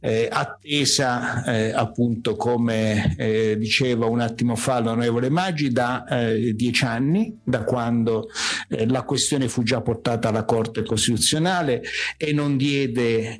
Eh, 0.00 0.28
attesa 0.30 1.44
eh, 1.44 1.72
appunto, 1.72 2.36
come 2.36 3.14
eh, 3.16 3.56
diceva 3.58 4.06
un 4.06 4.20
attimo 4.20 4.56
fa 4.56 4.80
l'onorevole 4.80 5.30
Maggi, 5.30 5.70
da 5.70 6.04
eh, 6.06 6.54
dieci 6.54 6.84
anni, 6.84 7.38
da 7.42 7.62
quando 7.62 8.28
eh, 8.68 8.86
la 8.88 9.02
questione 9.02 9.48
fu 9.48 9.62
già 9.62 9.80
portata 9.80 10.28
alla 10.28 10.44
Corte 10.44 10.82
Costituzionale 10.82 11.82
e 12.16 12.32
non 12.32 12.56
diede 12.56 13.36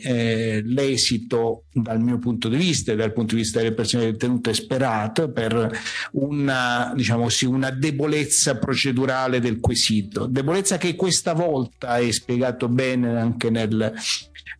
l'esito 0.64 1.64
dal 1.73 2.00
mio 2.00 2.19
punto 2.19 2.49
di 2.49 2.57
vista 2.57 2.92
e 2.92 2.97
dal 2.97 3.12
punto 3.12 3.35
di 3.35 3.40
vista 3.40 3.59
delle 3.59 3.73
persone 3.73 4.12
detenute 4.12 4.54
sperato 4.54 5.31
per 5.31 5.71
un 6.12 6.51
una, 6.52 6.92
diciamo 6.94 7.28
sì, 7.28 7.47
una 7.47 7.71
debolezza 7.71 8.59
procedurale 8.59 9.40
del 9.40 9.59
quesito, 9.59 10.26
debolezza 10.26 10.76
che 10.76 10.94
questa 10.94 11.32
volta 11.32 11.97
è 11.97 12.11
spiegato 12.11 12.68
bene 12.68 13.18
anche 13.18 13.49
nel, 13.49 13.92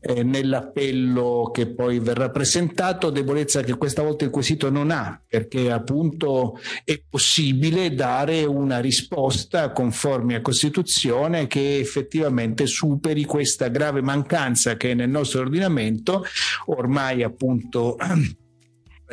eh, 0.01 0.23
nell'appello 0.23 1.51
che 1.53 1.67
poi 1.67 1.99
verrà 1.99 2.31
presentato, 2.31 3.11
debolezza 3.11 3.63
che 3.63 3.77
questa 3.77 4.03
volta 4.03 4.25
il 4.25 4.31
quesito 4.31 4.71
non 4.71 4.91
ha, 4.91 5.21
perché 5.27 5.71
appunto 5.71 6.59
è 6.85 7.01
possibile 7.09 7.95
dare 7.95 8.45
una 8.45 8.81
risposta 8.81 9.71
conforme 9.73 10.37
a 10.37 10.41
Costituzione 10.41 11.47
che 11.47 11.79
effettivamente 11.79 12.67
superi 12.67 13.25
questa 13.25 13.69
grave 13.69 14.01
mancanza 14.01 14.77
che 14.77 14.95
nel 14.95 15.11
nostro 15.11 15.43
ordinamento 15.43 16.25
ormai 16.67 17.23
appunto 17.23 17.97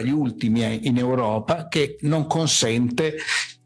gli 0.01 0.11
ultimi 0.11 0.87
in 0.87 0.97
Europa, 0.97 1.67
che 1.67 1.97
non 2.01 2.27
consente 2.27 3.17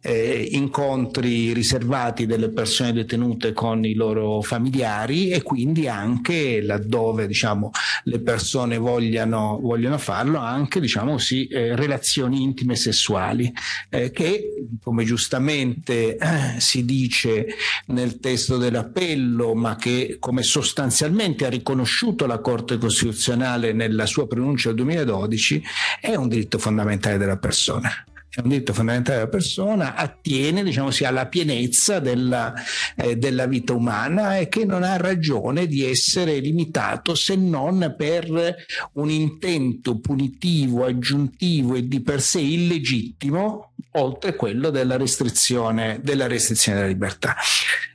eh, 0.03 0.50
incontri 0.51 1.53
riservati 1.53 2.25
delle 2.25 2.50
persone 2.50 2.91
detenute 2.91 3.53
con 3.53 3.86
i 3.86 3.93
loro 3.93 4.41
familiari 4.41 5.29
e 5.29 5.41
quindi 5.41 5.88
anche 5.88 6.62
laddove 6.62 7.25
diciamo, 7.25 7.72
le 8.03 8.19
persone 8.19 8.77
vogliano, 8.77 9.60
vogliono 9.62 9.98
farlo 9.98 10.39
anche 10.39 10.81
diciamo, 10.81 11.17
sì, 11.17 11.48
eh, 11.48 11.75
relazioni 11.75 12.41
intime 12.41 12.75
sessuali 12.75 13.51
eh, 13.89 14.12
che 14.12 14.65
come 14.81 15.05
giustamente 15.05 16.17
eh, 16.17 16.60
si 16.60 16.83
dice 16.83 17.48
nel 17.88 18.19
testo 18.19 18.57
dell'appello 18.57 19.53
ma 19.53 19.77
che 19.77 20.17
come 20.19 20.43
sostanzialmente 20.43 21.45
ha 21.45 21.50
riconosciuto 21.50 22.25
la 22.25 22.39
Corte 22.39 22.77
Costituzionale 22.77 23.72
nella 23.72 24.05
sua 24.05 24.27
pronuncia 24.27 24.67
del 24.67 24.77
2012 24.77 25.63
è 26.01 26.15
un 26.15 26.27
diritto 26.27 26.57
fondamentale 26.57 27.17
della 27.17 27.38
persona 27.38 27.89
è 28.35 28.41
un 28.41 28.49
diritto 28.49 28.73
fondamentale 28.73 29.17
della 29.17 29.29
persona, 29.29 29.93
attiene 29.93 30.63
diciamo, 30.63 30.89
alla 31.03 31.27
pienezza 31.27 31.99
della, 31.99 32.51
eh, 32.95 33.15
della, 33.15 33.45
vita 33.45 33.73
umana 33.73 34.37
e 34.37 34.47
che 34.47 34.65
non 34.65 34.81
ha 34.81 34.97
ragione 34.97 35.67
di 35.67 35.85
essere 35.85 36.39
limitato 36.39 37.13
se 37.13 37.35
non 37.35 37.93
per 37.95 38.55
un 38.93 39.09
intento 39.11 39.99
punitivo, 39.99 40.83
aggiuntivo 40.83 41.75
e 41.75 41.87
di 41.87 42.01
per 42.01 42.21
sé 42.21 42.39
illegittimo 42.39 43.73
oltre 43.91 44.35
quello 44.35 44.69
della 44.69 44.97
restrizione 44.97 45.99
della, 46.01 46.27
restrizione 46.27 46.79
della 46.79 46.89
libertà. 46.89 47.35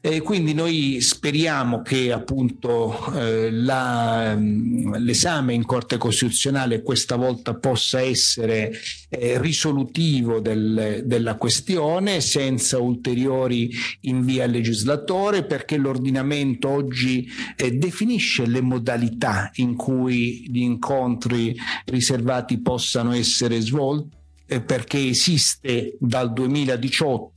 E 0.01 0.21
quindi 0.21 0.55
noi 0.55 1.01
speriamo 1.01 1.83
che 1.83 2.13
appunto 2.13 3.13
eh, 3.15 3.51
la, 3.51 4.35
mm, 4.37 4.95
l'esame 4.95 5.55
in 5.55 5.65
Corte 5.65 5.97
Costituzionale 5.97 6.83
questa 6.83 7.17
volta 7.17 7.55
possa 7.55 8.01
essere 8.01 8.73
eh, 9.09 9.41
risolutivo 9.41 10.41
del, 10.41 11.03
della 11.05 11.35
questione 11.35 12.21
senza 12.21 12.79
ulteriori 12.79 13.71
invii 14.03 14.41
al 14.41 14.51
legislatore 14.51 15.45
perché 15.45 15.77
l'ordinamento 15.77 16.69
oggi 16.69 17.29
eh, 17.57 17.73
definisce 17.73 18.47
le 18.47 18.61
modalità 18.61 19.51
in 19.55 19.75
cui 19.75 20.45
gli 20.49 20.61
incontri 20.61 21.57
riservati 21.87 22.61
possano 22.61 23.13
essere 23.13 23.61
svolti 23.61 24.18
perché 24.65 25.09
esiste 25.09 25.97
dal 26.01 26.33
2018 26.33 27.33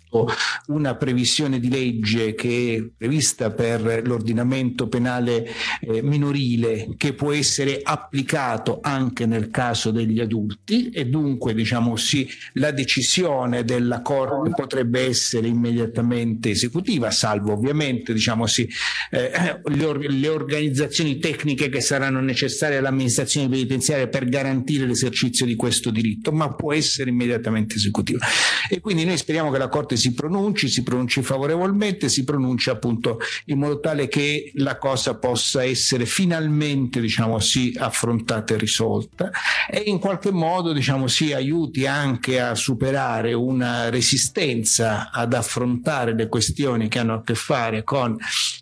una 0.68 0.96
previsione 0.96 1.60
di 1.60 1.70
legge 1.70 2.34
che 2.36 2.75
è 2.77 2.91
prevista 2.98 3.51
per 3.51 4.06
l'ordinamento 4.06 4.88
penale 4.88 5.48
eh, 5.82 6.01
minorile 6.01 6.89
che 6.98 7.13
può 7.13 7.32
essere 7.32 7.80
applicato 7.82 8.80
anche 8.82 9.25
nel 9.25 9.50
caso 9.50 9.91
degli 9.91 10.20
adulti. 10.20 10.89
E 10.89 11.06
dunque 11.06 11.53
diciamo 11.53 11.96
sì 11.96 12.27
la 12.53 12.72
decisione 12.72 13.63
della 13.63 14.01
Corte 14.01 14.50
potrebbe 14.56 15.06
essere 15.06 15.48
immediatamente 15.48 16.50
esecutiva 16.51 17.12
salvo 17.12 17.53
ovviamente 17.53 18.13
diciamo 18.13 18.46
sì 18.48 18.68
eh, 19.10 19.60
le, 19.63 19.86
or- 19.86 20.06
le 20.08 20.27
organizzazioni 20.27 21.20
tecniche 21.20 21.70
che 21.70 21.82
saranno 21.82 22.20
necessarie 22.20 22.77
all'amministrazione 22.77 23.50
penitenziaria 23.50 24.08
per 24.08 24.27
garantire 24.27 24.86
l'esercizio 24.86 25.46
di 25.46 25.56
questo 25.56 25.89
diritto 25.91 26.32
ma 26.32 26.53
può 26.53 26.74
essere 26.74 27.10
immediatamente 27.10 27.75
esecutiva. 27.75 28.25
E 28.70 28.80
quindi 28.80 29.06
noi 29.06 29.18
speriamo 29.18 29.51
che 29.51 29.58
la 29.58 29.68
Corte 29.68 29.96
si 30.01 30.13
pronunci, 30.13 30.67
si 30.67 30.81
pronunci 30.81 31.22
favorevolmente, 31.22 32.10
si 32.10 32.24
pronunci 32.24 32.72
appunto 32.72 33.20
in 33.46 33.60
modo 33.60 33.79
tale 33.79 34.08
che 34.08 34.51
la 34.55 34.77
cosa 34.77 35.15
possa 35.17 35.63
essere 35.63 36.05
finalmente, 36.08 37.00
diciamo 37.00 37.38
sì, 37.39 37.75
affrontata 37.77 38.55
e 38.55 38.58
risolta 38.58 39.29
e 39.70 39.84
in 39.86 40.00
qualche 40.00 40.31
modo, 40.31 40.74
diciamo 40.74 41.08
sì, 41.08 41.34
aiuti 41.34 41.86
anche 41.86 42.39
a 42.39 42.55
superare 42.55 43.34
una 43.34 43.89
resistenza 43.89 45.12
ad 45.12 45.34
affrontare 45.34 46.15
le 46.15 46.27
questioni 46.27 46.88
che 46.88 46.98
hanno 46.98 47.13
a 47.13 47.24
che 47.24 47.36
fare 47.36 47.84
con 47.84 48.17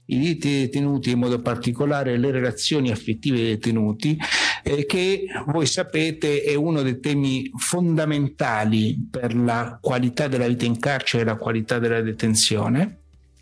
i 0.08 0.19
diritti 0.19 0.50
dei 0.50 0.60
detenuti, 0.65 1.12
in 1.12 1.19
modo 1.19 1.39
particolare 1.39 2.17
le 2.17 2.31
relazioni 2.31 2.91
affettive 2.91 3.38
dei 3.38 3.50
detenuti, 3.51 4.17
eh, 4.63 4.86
che 4.86 5.25
voi 5.46 5.65
sapete 5.65 6.41
è 6.41 6.55
uno 6.55 6.81
dei 6.81 7.00
temi 7.00 7.50
fondamentali 7.55 9.08
per 9.10 9.36
la 9.36 9.77
qualità 9.81 10.27
della 10.27 10.48
vita 10.48 10.65
in 10.65 10.79
carcere 10.79 11.24
la 11.30 11.36
qualità 11.36 11.80
della 11.80 12.02
detenzione 12.02 12.98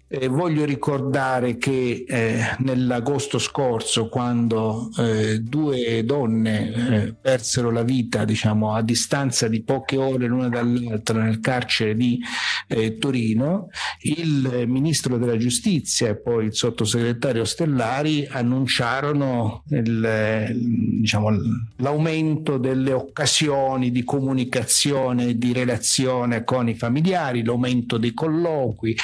eh, 0.10 0.28
voglio 0.28 0.64
ricordare 0.64 1.58
che 1.58 2.06
eh, 2.08 2.56
nell'agosto 2.60 3.40
scorso, 3.40 4.08
quando 4.08 4.90
eh, 4.98 5.40
due 5.40 6.04
donne 6.06 6.74
eh, 6.74 7.14
persero 7.14 7.72
la 7.72 7.84
vita, 7.84 8.24
diciamo, 8.24 8.74
a 8.74 8.82
distanza 8.82 9.50
di 9.50 9.62
poche 9.64 9.98
ore 9.98 10.28
l'una 10.28 10.48
dall'altra 10.48 11.22
nel 11.22 11.42
carcere 11.42 11.96
di 11.96 12.20
eh, 12.68 12.98
Torino, 12.98 13.68
il 14.04 14.64
ministro 14.68 15.18
della 15.18 15.38
giustizia 15.38 16.08
e 16.08 16.16
poi 16.16 16.46
il 16.46 16.56
sottosegretario 16.56 17.44
Stellari 17.44 18.26
annunciarono 18.30 19.64
il, 19.72 20.56
diciamo, 21.02 21.30
l'aumento 21.78 22.58
delle 22.58 22.94
occasioni 22.94 23.92
di 23.92 24.06
comunicazione 24.06 25.38
di 25.38 25.52
relazione 25.52 26.46
con 26.46 26.70
i 26.70 26.76
familiari, 26.76 27.44
l'aumento 27.44 27.98
dei 27.98 28.14
colloqui 28.14 28.96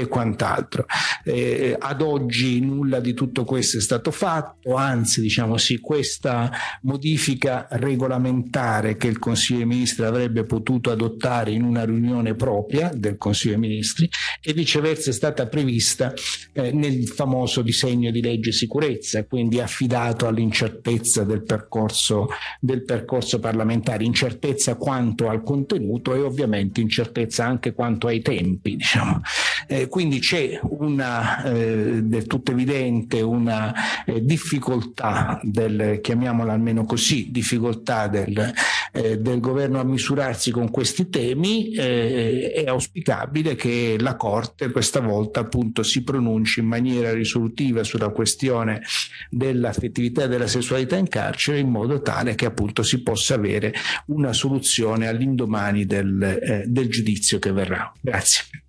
e 0.00 0.08
quant'altro. 0.08 0.86
Eh, 1.24 1.76
ad 1.78 2.00
oggi 2.02 2.60
nulla 2.60 3.00
di 3.00 3.14
tutto 3.14 3.44
questo 3.44 3.78
è 3.78 3.80
stato 3.80 4.10
fatto, 4.10 4.74
anzi 4.74 5.20
diciamo 5.20 5.56
sì, 5.56 5.78
questa 5.80 6.50
modifica 6.82 7.66
regolamentare 7.70 8.96
che 8.96 9.06
il 9.06 9.18
Consiglio 9.18 9.58
dei 9.58 9.66
Ministri 9.66 10.04
avrebbe 10.04 10.44
potuto 10.44 10.90
adottare 10.90 11.50
in 11.50 11.62
una 11.62 11.84
riunione 11.84 12.34
propria 12.34 12.90
del 12.94 13.16
Consiglio 13.16 13.58
dei 13.58 13.68
Ministri 13.68 14.08
e 14.40 14.52
viceversa 14.52 15.10
è 15.10 15.12
stata 15.12 15.46
prevista 15.46 16.12
eh, 16.52 16.72
nel 16.72 17.06
famoso 17.08 17.62
disegno 17.62 18.10
di 18.10 18.20
legge 18.20 18.52
sicurezza, 18.52 19.24
quindi 19.24 19.60
affidato 19.60 20.26
all'incertezza 20.26 21.24
del 21.24 21.42
percorso, 21.42 22.28
del 22.60 22.84
percorso 22.84 23.38
parlamentare, 23.38 24.04
incertezza 24.04 24.76
quanto 24.76 25.28
al 25.28 25.42
contenuto 25.42 26.14
e 26.14 26.20
ovviamente 26.20 26.80
incertezza 26.80 27.44
anche 27.44 27.72
quanto 27.72 28.06
ai 28.06 28.20
tempi. 28.20 28.76
Diciamo. 28.76 29.20
Eh, 29.66 29.85
quindi 29.88 30.18
c'è 30.18 30.58
una 30.62 31.42
eh, 31.44 32.02
del 32.02 32.26
tutto 32.26 32.52
evidente 32.52 33.20
una 33.20 34.04
eh, 34.04 34.24
difficoltà 34.24 35.40
del, 35.42 36.00
chiamiamola 36.02 36.52
almeno 36.52 36.84
così, 36.84 37.30
difficoltà 37.30 38.08
del, 38.08 38.52
eh, 38.92 39.18
del 39.18 39.40
governo 39.40 39.80
a 39.80 39.84
misurarsi 39.84 40.50
con 40.50 40.70
questi 40.70 41.08
temi, 41.08 41.70
eh, 41.72 42.52
è 42.52 42.64
auspicabile 42.66 43.54
che 43.54 43.96
la 43.98 44.16
Corte 44.16 44.70
questa 44.70 45.00
volta 45.00 45.40
appunto 45.40 45.82
si 45.82 46.02
pronunci 46.02 46.60
in 46.60 46.66
maniera 46.66 47.12
risolutiva 47.12 47.84
sulla 47.84 48.08
questione 48.08 48.82
dell'affettività 49.30 50.26
della 50.26 50.46
sessualità 50.46 50.96
in 50.96 51.08
carcere 51.08 51.58
in 51.58 51.68
modo 51.68 52.00
tale 52.02 52.34
che 52.34 52.46
appunto 52.46 52.82
si 52.82 53.02
possa 53.02 53.34
avere 53.34 53.74
una 54.06 54.32
soluzione 54.32 55.08
all'indomani 55.08 55.84
del, 55.84 56.22
eh, 56.22 56.64
del 56.66 56.88
giudizio 56.88 57.38
che 57.38 57.52
verrà. 57.52 57.92
Grazie. 58.00 58.65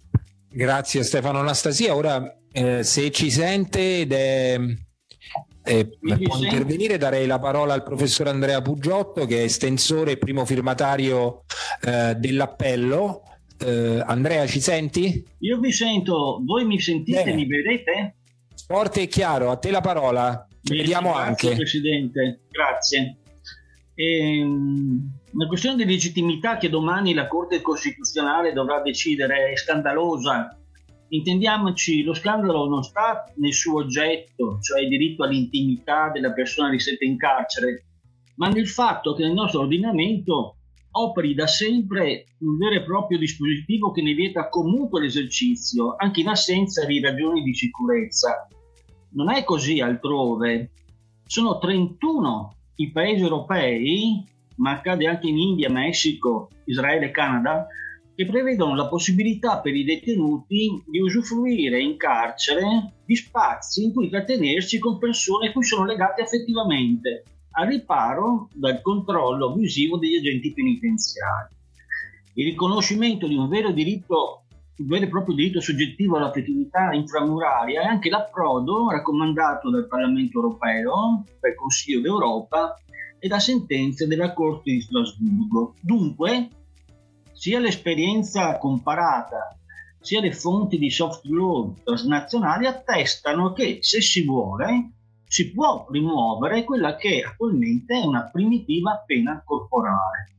Grazie 0.58 1.04
Stefano 1.04 1.38
Anastasia. 1.38 1.94
Ora 1.94 2.36
eh, 2.52 2.84
se 2.84 3.12
ci 3.12 3.30
sente 3.30 4.00
ed 4.00 4.12
è 4.12 4.60
eh, 5.64 5.90
può 6.00 6.38
intervenire, 6.42 6.98
darei 6.98 7.28
la 7.28 7.38
parola 7.38 7.76
al 7.76 7.84
professor 7.84 8.30
Andrea 8.30 8.60
Pugiotto 8.64 9.28
che 9.28 9.42
è 9.42 9.44
estensore 9.44 10.14
e 10.14 10.18
primo 10.18 10.46
firmatario 10.46 11.44
eh, 11.86 12.16
dell'appello. 12.16 13.22
Eh, 13.64 14.02
Andrea, 14.04 14.48
ci 14.48 14.60
senti? 14.60 15.24
Io 15.42 15.60
vi 15.60 15.72
sento, 15.72 16.42
voi 16.44 16.66
mi 16.66 16.80
sentite, 16.82 17.24
Bene. 17.24 17.36
mi 17.36 17.46
vedete? 17.46 18.16
Forte 18.66 19.04
e 19.04 19.08
chiaro, 19.08 19.52
a 19.52 19.58
te 19.58 19.70
la 19.70 19.82
parola. 19.82 20.48
Ci 20.64 20.76
vediamo 20.76 21.14
anche. 21.14 21.54
Presidente, 21.54 22.46
grazie. 22.50 23.18
Ehm, 24.00 25.10
la 25.32 25.48
questione 25.48 25.76
di 25.76 25.86
legittimità 25.86 26.58
che 26.58 26.70
domani 26.70 27.16
la 27.16 27.28
Corte 27.28 27.62
Costituzionale 27.62 28.54
dovrà 28.54 28.80
decidere 28.80 29.50
è 29.50 29.58
scandalosa. 29.58 30.56
Intendiamoci, 31.10 32.04
lo 32.04 32.14
scandalo 32.14 32.68
non 32.68 32.84
sta 32.84 33.24
nel 33.38 33.54
suo 33.54 33.80
oggetto, 33.80 34.60
cioè 34.62 34.82
il 34.82 34.90
diritto 34.90 35.24
all'intimità 35.24 36.12
della 36.12 36.32
persona 36.32 36.70
ristretta 36.70 37.06
in 37.06 37.18
carcere, 37.18 37.86
ma 38.36 38.50
nel 38.50 38.68
fatto 38.68 39.16
che 39.16 39.24
nel 39.24 39.34
nostro 39.34 39.62
ordinamento 39.62 40.58
operi 40.92 41.34
da 41.34 41.48
sempre 41.48 42.26
un 42.40 42.58
vero 42.58 42.76
e 42.76 42.84
proprio 42.84 43.18
dispositivo 43.18 43.92
che 43.92 44.04
ne 44.04 44.14
vieta 44.14 44.48
comunque 44.50 45.02
l'esercizio, 45.02 45.96
anche 45.98 46.22
in 46.22 46.28
assenza 46.28 46.86
di 46.86 47.00
ragioni 47.00 47.42
di 47.42 47.56
sicurezza. 47.56 48.48
Non 49.14 49.32
è 49.32 49.44
così 49.44 49.80
altrove. 49.80 50.72
Sono 51.26 51.58
31 51.58 52.57
i 52.78 52.92
paesi 52.92 53.22
europei, 53.22 54.24
ma 54.56 54.72
accade 54.72 55.08
anche 55.08 55.28
in 55.28 55.38
India, 55.38 55.70
Messico, 55.70 56.50
Israele 56.66 57.08
e 57.08 57.12
Canada, 57.12 57.68
che 58.16 58.26
prevedono 58.26 58.76
la 58.76 58.88
possibilità 58.88 59.60
per 59.60 59.76
i 59.76 59.84
detenuti 59.84 60.84
di 60.88 61.00
usufruire 61.00 61.80
in 61.80 61.98
carcere 61.98 62.94
di 63.06 63.16
spazi 63.16 63.84
in 63.84 63.94
cui 63.94 64.10
trattenersi 64.10 64.80
con 64.80 64.98
persone 64.98 65.52
cui 65.52 65.64
sono 65.64 65.86
legate 65.86 66.24
affettivamente, 66.24 67.24
a 67.52 67.66
riparo 67.66 68.50
dal 68.54 68.82
controllo 68.82 69.54
visivo 69.54 69.98
degli 69.98 70.16
agenti 70.16 70.52
penitenziari. 70.52 71.54
Il 72.34 72.46
riconoscimento 72.46 73.28
di 73.28 73.36
un 73.36 73.48
vero 73.48 73.72
diritto 73.72 74.47
vero 74.80 75.06
e 75.06 75.10
proprio 75.10 75.36
diritto 75.36 75.60
soggettivo 75.60 76.18
all'affettività 76.18 76.92
inframuraria 76.94 77.82
è 77.82 77.86
anche 77.86 78.10
l'approdo 78.10 78.90
raccomandato 78.90 79.70
dal 79.70 79.88
Parlamento 79.88 80.38
europeo, 80.38 81.24
dal 81.40 81.56
Consiglio 81.56 82.02
d'Europa 82.02 82.76
e 83.20 83.28
da 83.28 83.40
sentenze 83.40 84.08
della 84.08 84.34
Corte 84.34 84.72
di 84.72 84.82
Strasburgo. 84.82 85.74
Dunque, 85.82 86.50
sia 87.34 87.60
l'esperienza 87.60 88.58
comparata 88.58 89.58
sia 90.00 90.22
le 90.22 90.32
fonti 90.32 90.78
di 90.78 90.90
soft 90.90 91.26
law 91.26 91.74
transnazionali 91.84 92.66
attestano 92.66 93.52
che 93.52 93.80
se 93.82 94.00
si 94.00 94.24
vuole 94.24 94.92
si 95.28 95.52
può 95.52 95.86
rimuovere 95.90 96.64
quella 96.64 96.96
che 96.96 97.22
attualmente 97.22 98.00
è 98.00 98.06
una 98.06 98.30
primitiva 98.32 99.04
pena 99.06 99.42
corporale. 99.44 100.32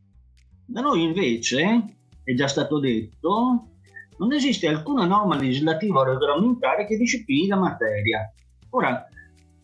Da 0.64 0.80
noi 0.80 1.02
invece, 1.02 1.96
è 2.24 2.32
già 2.32 2.48
stato 2.48 2.78
detto, 2.78 3.77
non 4.18 4.32
esiste 4.32 4.68
alcuna 4.68 5.06
norma 5.06 5.36
legislativa 5.36 6.00
o 6.00 6.04
regolamentare 6.04 6.86
che 6.86 6.96
disciplini 6.96 7.46
la 7.46 7.56
materia. 7.56 8.32
Ora, 8.70 9.06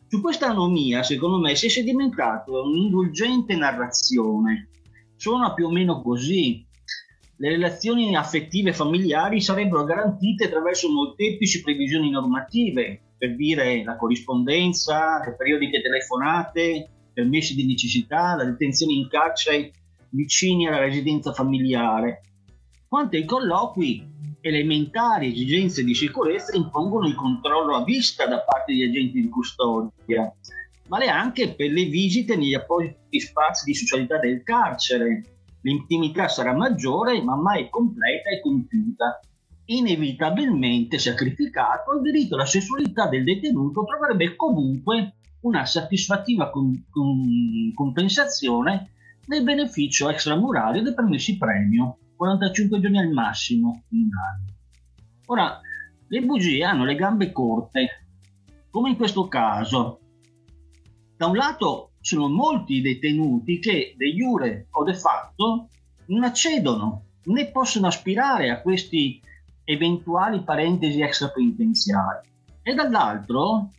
su 0.06 0.20
questa 0.20 0.48
anomia, 0.48 1.02
secondo 1.02 1.38
me, 1.38 1.54
si 1.56 1.66
è 1.66 1.68
sedimentato 1.68 2.62
un'indulgente 2.62 3.56
narrazione. 3.56 4.68
Suona 5.16 5.52
più 5.54 5.66
o 5.66 5.70
meno 5.70 6.00
così. 6.02 6.64
Le 7.36 7.48
relazioni 7.48 8.14
affettive 8.14 8.72
familiari 8.72 9.40
sarebbero 9.40 9.84
garantite 9.84 10.44
attraverso 10.44 10.90
molteplici 10.90 11.62
previsioni 11.62 12.10
normative, 12.10 13.00
per 13.18 13.34
dire 13.34 13.82
la 13.82 13.96
corrispondenza, 13.96 15.20
le 15.24 15.34
periodiche 15.34 15.80
telefonate, 15.80 16.90
permessi 17.12 17.54
di 17.54 17.66
necessità, 17.66 18.36
la 18.36 18.44
detenzione 18.44 18.92
in 18.92 19.08
carcere 19.08 19.72
vicini 20.10 20.68
alla 20.68 20.78
residenza 20.78 21.32
familiare, 21.32 22.22
quanto 22.86 23.16
ai 23.16 23.24
colloqui 23.24 24.06
elementari 24.46 25.32
esigenze 25.32 25.82
di 25.82 25.94
sicurezza 25.94 26.54
impongono 26.54 27.06
il 27.06 27.14
controllo 27.14 27.76
a 27.76 27.82
vista 27.82 28.26
da 28.26 28.40
parte 28.40 28.72
degli 28.72 28.82
agenti 28.82 29.22
di 29.22 29.28
custodia. 29.30 30.30
Vale 30.86 31.08
anche 31.08 31.54
per 31.54 31.70
le 31.70 31.84
visite 31.84 32.36
negli 32.36 32.52
appositi 32.52 33.20
spazi 33.20 33.64
di 33.64 33.74
socialità 33.74 34.18
del 34.18 34.42
carcere. 34.42 35.22
L'intimità 35.62 36.28
sarà 36.28 36.54
maggiore, 36.54 37.22
ma 37.22 37.36
mai 37.36 37.70
completa 37.70 38.28
e 38.28 38.40
compiuta. 38.42 39.18
Inevitabilmente 39.66 40.98
sacrificato, 40.98 41.94
il 41.94 42.02
diritto 42.02 42.34
alla 42.34 42.44
sessualità 42.44 43.08
del 43.08 43.24
detenuto 43.24 43.84
troverebbe 43.84 44.36
comunque 44.36 45.14
una 45.40 45.64
satisfattiva 45.64 46.50
com- 46.50 46.84
com- 46.90 47.72
compensazione 47.72 48.90
nel 49.26 49.42
beneficio 49.42 50.10
extramurario 50.10 50.82
dei 50.82 50.92
permessi 50.92 51.38
premio 51.38 51.96
45 52.24 52.80
giorni 52.80 52.98
al 52.98 53.10
massimo 53.10 53.82
in 53.90 54.04
un 54.04 54.08
anno. 54.16 54.52
Ora, 55.26 55.60
le 56.08 56.22
bugie 56.22 56.64
hanno 56.64 56.84
le 56.84 56.94
gambe 56.94 57.30
corte, 57.32 58.06
come 58.70 58.88
in 58.88 58.96
questo 58.96 59.28
caso. 59.28 60.00
Da 61.16 61.26
un 61.26 61.36
lato 61.36 61.90
sono 62.00 62.28
molti 62.28 62.76
i 62.76 62.80
detenuti 62.80 63.58
che 63.58 63.94
de 63.96 64.14
jure 64.14 64.68
o 64.70 64.84
de 64.84 64.94
facto 64.94 65.68
non 66.06 66.24
accedono 66.24 67.04
né 67.24 67.50
possono 67.50 67.88
aspirare 67.88 68.50
a 68.50 68.60
questi 68.62 69.20
eventuali 69.64 70.42
parentesi 70.42 71.02
extrapenitenziari 71.02 72.28
e 72.62 72.74
dall'altro 72.74 73.70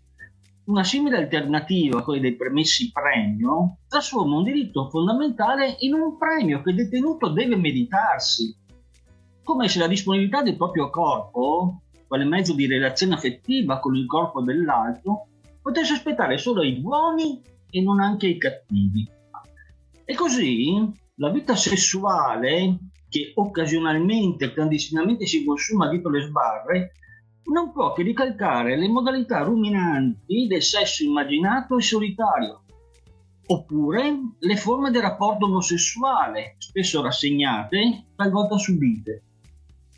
una 0.66 0.84
simile 0.84 1.18
alternativa 1.18 2.00
a 2.00 2.04
quella 2.04 2.22
dei 2.22 2.36
permessi 2.36 2.92
premio 2.92 3.78
trasforma 3.88 4.38
un 4.38 4.44
diritto 4.44 4.90
fondamentale 4.90 5.76
in 5.80 5.94
un 5.94 6.18
premio 6.18 6.62
che 6.62 6.72
il 6.72 6.76
detenuto 6.78 7.30
deve 7.30 7.56
meritarsi, 7.56 8.56
come 9.44 9.68
se 9.68 9.80
la 9.80 9.88
disponibilità 9.88 10.42
del 10.42 10.58
proprio 10.58 10.90
corpo, 10.90 11.82
quale 12.08 12.24
mezzo 12.26 12.54
di 12.54 12.66
relazione 12.66 13.14
affettiva 13.14 13.80
con 13.80 13.96
il 13.96 14.08
corpo 14.08 14.42
dell'altro, 14.42 15.28
potesse 15.62 15.94
aspettare 15.94 16.38
solo 16.38 16.64
i 16.64 16.74
buoni 16.80 17.42
e 17.70 17.82
non 17.82 18.00
anche 18.00 18.28
i 18.28 18.38
cattivi. 18.38 19.08
E 20.04 20.16
così 20.16 20.92
la 21.16 21.30
vita 21.30 21.56
sessuale, 21.56 22.78
che 23.08 23.32
occasionalmente 23.36 24.46
e 24.46 24.54
clandestinamente 24.54 25.26
si 25.26 25.46
consuma 25.46 25.90
dietro 25.90 26.10
le 26.10 26.22
sbarre, 26.22 26.92
non 27.46 27.72
può 27.72 27.94
che 27.94 28.04
ricalcare 28.04 28.78
le 28.78 28.88
modalità 28.88 29.42
ruminanti 29.42 30.48
del 30.48 30.64
sesso 30.64 31.04
immaginato 31.04 31.78
e 31.78 31.82
solitario, 31.82 32.64
oppure 33.48 34.18
le 34.40 34.56
forme 34.56 34.90
del 34.90 35.02
rapporto 35.02 35.46
omosessuale, 35.46 36.56
spesso 36.58 37.02
rassegnate, 37.02 38.08
talvolta 38.16 38.58
subite. 38.58 39.24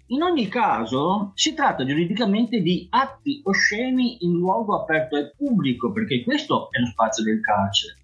In 0.07 0.21
ogni 0.21 0.47
caso 0.47 1.31
si 1.36 1.53
tratta 1.53 1.86
giuridicamente 1.86 2.62
di 2.62 2.88
atti 2.89 3.41
osceni 3.43 4.25
in 4.25 4.33
luogo 4.33 4.75
aperto 4.79 5.17
al 5.17 5.33
pubblico, 5.36 5.91
perché 5.91 6.23
questo 6.23 6.69
è 6.71 6.79
lo 6.79 6.86
spazio 6.88 7.23
del 7.23 7.41
carcere. 7.41 7.97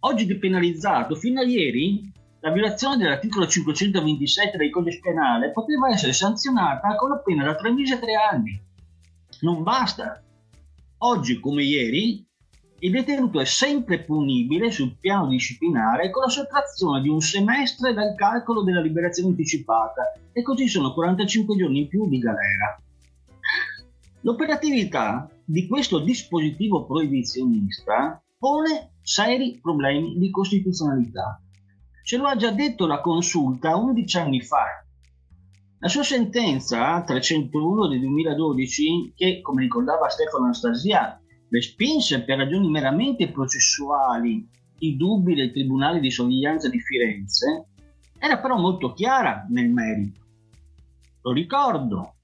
Oggi 0.00 0.26
depenalizzato, 0.26 1.14
fino 1.14 1.40
a 1.40 1.44
ieri 1.44 2.12
la 2.44 2.50
violazione 2.50 2.98
dell'articolo 2.98 3.46
527 3.46 4.58
del 4.58 4.68
codice 4.68 5.00
penale 5.00 5.50
poteva 5.50 5.88
essere 5.88 6.12
sanzionata 6.12 6.94
con 6.94 7.08
la 7.08 7.16
pena 7.16 7.42
da 7.42 7.54
tre 7.54 7.72
mesi 7.72 7.94
a 7.94 7.98
tre 7.98 8.14
anni. 8.16 8.62
Non 9.40 9.62
basta. 9.62 10.22
Oggi 10.98 11.40
come 11.40 11.62
ieri 11.62 12.22
il 12.80 12.90
detenuto 12.90 13.40
è 13.40 13.46
sempre 13.46 14.00
punibile 14.00 14.70
sul 14.70 14.94
piano 15.00 15.28
disciplinare 15.28 16.10
con 16.10 16.24
la 16.24 16.28
sottrazione 16.28 17.00
di 17.00 17.08
un 17.08 17.22
semestre 17.22 17.94
dal 17.94 18.14
calcolo 18.14 18.62
della 18.62 18.82
liberazione 18.82 19.30
anticipata 19.30 20.12
e 20.30 20.42
così 20.42 20.68
sono 20.68 20.92
45 20.92 21.56
giorni 21.56 21.80
in 21.80 21.88
più 21.88 22.06
di 22.06 22.18
galera. 22.18 22.78
L'operatività 24.20 25.30
di 25.42 25.66
questo 25.66 25.98
dispositivo 25.98 26.84
proibizionista 26.84 28.22
pone 28.38 28.96
seri 29.00 29.58
problemi 29.62 30.18
di 30.18 30.30
costituzionalità. 30.30 31.38
Ce 32.04 32.18
lo 32.18 32.26
ha 32.26 32.36
già 32.36 32.50
detto 32.50 32.86
la 32.86 33.00
consulta 33.00 33.76
11 33.76 34.18
anni 34.18 34.42
fa. 34.42 34.84
La 35.78 35.88
sua 35.88 36.02
sentenza 36.02 37.02
301 37.02 37.88
del 37.88 38.00
2012, 38.00 39.14
che 39.16 39.40
come 39.40 39.62
ricordava 39.62 40.10
Stefano 40.10 40.44
Anastasia, 40.44 41.18
respinse 41.48 42.22
per 42.24 42.36
ragioni 42.36 42.68
meramente 42.68 43.30
processuali 43.30 44.46
i 44.80 44.96
dubbi 44.96 45.34
del 45.34 45.50
Tribunale 45.50 46.00
di 46.00 46.10
sorveglianza 46.10 46.68
di 46.68 46.78
Firenze, 46.78 47.68
era 48.18 48.38
però 48.38 48.58
molto 48.58 48.92
chiara 48.92 49.46
nel 49.48 49.70
merito. 49.70 50.20
Lo 51.22 51.32
ricordo, 51.32 52.16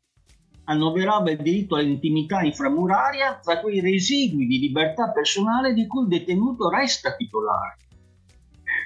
annoverava 0.65 1.31
il 1.31 1.41
diritto 1.41 1.77
all'intimità 1.77 2.43
inframuraria 2.43 3.39
tra 3.43 3.59
quei 3.61 3.81
residui 3.81 4.47
di 4.47 4.59
libertà 4.59 5.11
personale 5.11 5.73
di 5.73 5.87
cui 5.87 6.03
il 6.03 6.09
detenuto 6.09 6.69
resta 6.69 7.17
titolare. 7.17 7.77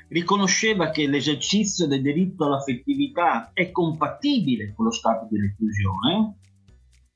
Riconosceva 0.08 0.90
che 0.90 1.06
l'esercizio 1.06 1.86
del 1.86 2.02
diritto 2.02 2.44
all'affettività 2.44 3.50
è 3.52 3.70
compatibile 3.70 4.72
con 4.74 4.86
lo 4.86 4.92
stato 4.92 5.26
di 5.30 5.40
reclusione 5.40 6.38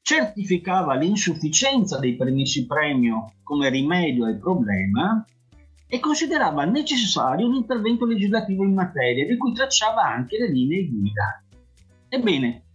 certificava 0.08 0.94
l'insufficienza 0.94 1.98
dei 1.98 2.16
permessi 2.16 2.64
premio 2.64 3.34
come 3.42 3.68
rimedio 3.68 4.24
al 4.24 4.38
problema 4.38 5.22
e 5.86 6.00
considerava 6.00 6.64
necessario 6.64 7.46
un 7.46 7.54
intervento 7.54 8.06
legislativo 8.06 8.64
in 8.64 8.72
materia, 8.72 9.26
di 9.26 9.36
cui 9.36 9.52
tracciava 9.52 10.02
anche 10.02 10.38
le 10.38 10.50
linee 10.50 10.88
guida. 10.88 11.44
Ebbene, 12.08 12.68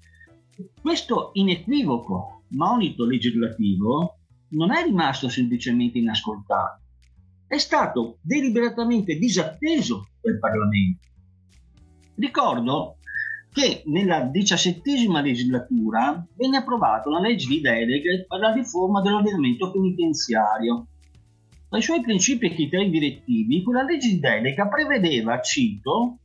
questo 0.80 1.32
inequivoco 1.34 2.44
monito 2.50 3.04
legislativo 3.04 4.20
non 4.50 4.72
è 4.72 4.84
rimasto 4.84 5.28
semplicemente 5.28 5.98
inascoltato, 5.98 6.83
è 7.54 7.60
stato 7.60 8.18
deliberatamente 8.22 9.16
disatteso 9.16 10.08
dal 10.20 10.40
Parlamento. 10.40 11.08
Ricordo 12.16 12.98
che 13.52 13.84
nella 13.86 14.22
diciassettesima 14.22 15.22
legislatura 15.22 16.26
venne 16.36 16.58
approvata 16.58 17.10
una 17.10 17.20
legge 17.20 17.48
di 17.48 17.62
deleghe 17.62 18.26
per 18.28 18.40
la 18.40 18.52
riforma 18.52 19.02
dell'ordinamento 19.02 19.72
penitenziario. 19.72 20.88
Tra 21.70 21.78
i 21.78 21.84
suoi 21.84 22.02
principi 22.02 22.48
e 22.48 22.54
criteri 22.56 22.90
direttivi, 22.90 23.62
quella 23.62 23.84
legge 23.84 24.10
di 24.10 24.20
delega 24.20 24.68
prevedeva, 24.68 25.40
cito, 25.40 26.18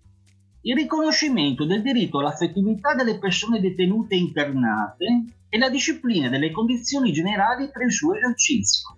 il 0.62 0.74
riconoscimento 0.74 1.66
del 1.66 1.82
diritto 1.82 2.20
all'affettività 2.20 2.94
delle 2.94 3.18
persone 3.18 3.60
detenute 3.60 4.14
e 4.14 4.18
internate 4.18 5.24
e 5.50 5.58
la 5.58 5.68
disciplina 5.68 6.30
delle 6.30 6.50
condizioni 6.50 7.12
generali 7.12 7.70
per 7.70 7.82
il 7.82 7.92
suo 7.92 8.14
esercizio. 8.14 8.97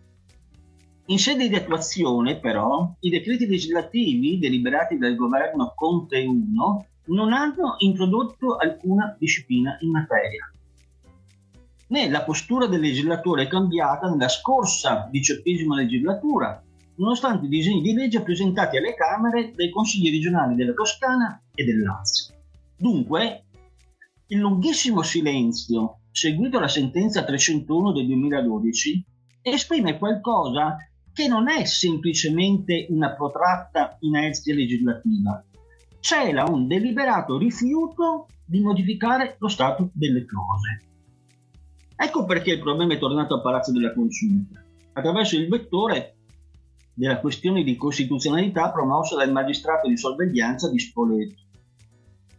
In 1.11 1.19
sede 1.19 1.49
di 1.49 1.57
attuazione, 1.57 2.39
però, 2.39 2.95
i 3.01 3.11
decreti 3.11 3.45
legislativi 3.49 4.39
deliberati 4.39 4.97
dal 4.97 5.17
governo 5.17 5.73
Conte 5.75 6.19
I 6.21 6.31
non 7.07 7.33
hanno 7.33 7.75
introdotto 7.79 8.55
alcuna 8.55 9.17
disciplina 9.19 9.77
in 9.81 9.91
materia. 9.91 10.49
Né 11.89 12.09
la 12.09 12.23
postura 12.23 12.67
del 12.67 12.79
legislatore 12.79 13.43
è 13.43 13.49
cambiata 13.49 14.09
nella 14.09 14.29
scorsa 14.29 15.09
diciottesima 15.11 15.75
legislatura, 15.75 16.63
nonostante 16.95 17.47
i 17.47 17.49
disegni 17.49 17.83
di 17.83 17.93
legge 17.93 18.23
presentati 18.23 18.77
alle 18.77 18.95
Camere 18.95 19.51
dai 19.51 19.71
consigli 19.71 20.13
regionali 20.13 20.55
della 20.55 20.75
Toscana 20.75 21.43
e 21.53 21.65
del 21.65 21.83
Lazio. 21.83 22.35
Dunque, 22.77 23.47
il 24.29 24.39
lunghissimo 24.39 25.03
silenzio 25.03 26.03
seguito 26.13 26.59
alla 26.59 26.69
sentenza 26.69 27.25
301 27.25 27.91
del 27.95 28.07
2012 28.07 29.05
esprime 29.43 29.99
qualcosa 29.99 30.77
che 31.13 31.29
non 31.29 31.49
è 31.49 31.65
semplicemente 31.65 32.87
una 32.91 33.15
protratta 33.15 33.97
inerzia 34.01 34.55
legislativa, 34.55 35.45
cela 36.01 36.45
un 36.45 36.67
deliberato 36.67 37.37
rifiuto 37.37 38.27
di 38.45 38.61
modificare 38.61 39.37
lo 39.39 39.49
stato 39.49 39.91
delle 39.93 40.25
cose. 40.25 40.89
Ecco 41.97 42.25
perché 42.25 42.53
il 42.53 42.61
problema 42.61 42.95
è 42.95 42.99
tornato 42.99 43.35
al 43.35 43.43
Palazzo 43.43 43.73
della 43.73 43.93
Consulta, 43.93 44.65
attraverso 44.95 45.37
il 45.37 45.49
vettore 45.49 46.17
della 46.95 47.21
questione 47.21 47.63
di 47.63 47.77
costituzionalità 47.77 48.71
promossa 48.71 49.17
dal 49.17 49.31
magistrato 49.31 49.89
di 49.89 49.97
sorveglianza 49.97 50.71
di 50.71 50.79
Spoleto. 50.79 51.43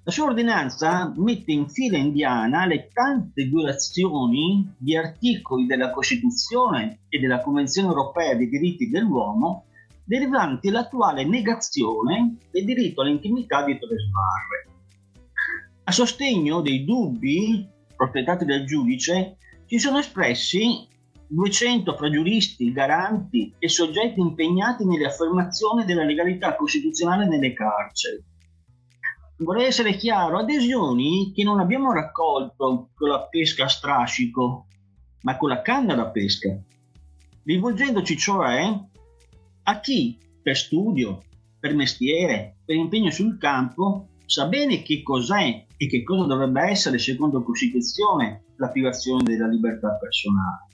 La 0.04 0.12
sua 0.12 0.26
ordinanza 0.26 1.14
mette 1.16 1.52
in 1.52 1.70
fila 1.70 1.96
indiana 1.96 2.66
le 2.66 2.90
tante 2.92 3.44
violazioni 3.44 4.74
di 4.76 4.98
articoli 4.98 5.68
della 5.68 5.92
Costituzione 5.92 7.02
e 7.08 7.20
della 7.20 7.40
Convenzione 7.40 7.90
europea 7.90 8.34
dei 8.34 8.50
diritti 8.50 8.90
dell'uomo 8.90 9.66
derivanti 10.04 10.72
dall'attuale 10.72 11.24
negazione 11.24 12.38
del 12.50 12.66
diritto 12.66 13.02
all'intimità 13.02 13.64
di 13.64 13.78
tre 13.78 13.96
sbarre. 13.96 14.66
A 15.84 15.92
sostegno 15.92 16.62
dei 16.62 16.84
dubbi 16.84 17.70
prospettati 17.96 18.44
dal 18.44 18.64
giudice 18.64 19.38
si 19.68 19.78
sono 19.78 20.00
espressi 20.00 20.88
200 21.28 21.96
fra 21.96 22.10
giuristi, 22.10 22.72
garanti 22.72 23.54
e 23.60 23.70
soggetti 23.70 24.20
impegnati 24.20 24.84
nelle 24.84 25.06
affermazioni 25.06 25.86
della 25.86 26.04
legalità 26.04 26.56
costituzionale 26.56 27.28
nelle 27.28 27.54
carceri. 27.54 28.30
Vorrei 29.42 29.66
essere 29.66 29.96
chiaro, 29.96 30.38
adesioni 30.38 31.32
che 31.34 31.44
non 31.44 31.60
abbiamo 31.60 31.92
raccolto 31.92 32.92
con 32.94 33.10
la 33.10 33.28
pesca 33.28 33.64
a 33.64 33.70
strascico, 33.70 34.68
ma 35.24 35.36
con 35.36 35.50
la 35.50 35.64
canna 35.64 35.96
da 35.96 36.10
pesca, 36.10 36.56
rivolgendoci 37.44 38.18
cioè 38.18 38.80
a 39.64 39.80
chi 39.80 40.16
per 40.44 40.56
studio, 40.56 41.24
per 41.60 41.74
mestiere, 41.74 42.58
per 42.64 42.76
impegno 42.76 43.10
sul 43.10 43.40
campo 43.40 44.10
sa 44.28 44.46
bene 44.46 44.84
che 44.84 45.02
cos'è 45.02 45.66
e 45.76 45.88
che 45.88 46.04
cosa 46.04 46.28
dovrebbe 46.28 46.62
essere, 46.70 47.00
secondo 47.00 47.42
Costituzione, 47.42 48.44
la 48.58 48.70
privazione 48.70 49.24
della 49.24 49.48
libertà 49.48 49.98
personale. 50.00 50.68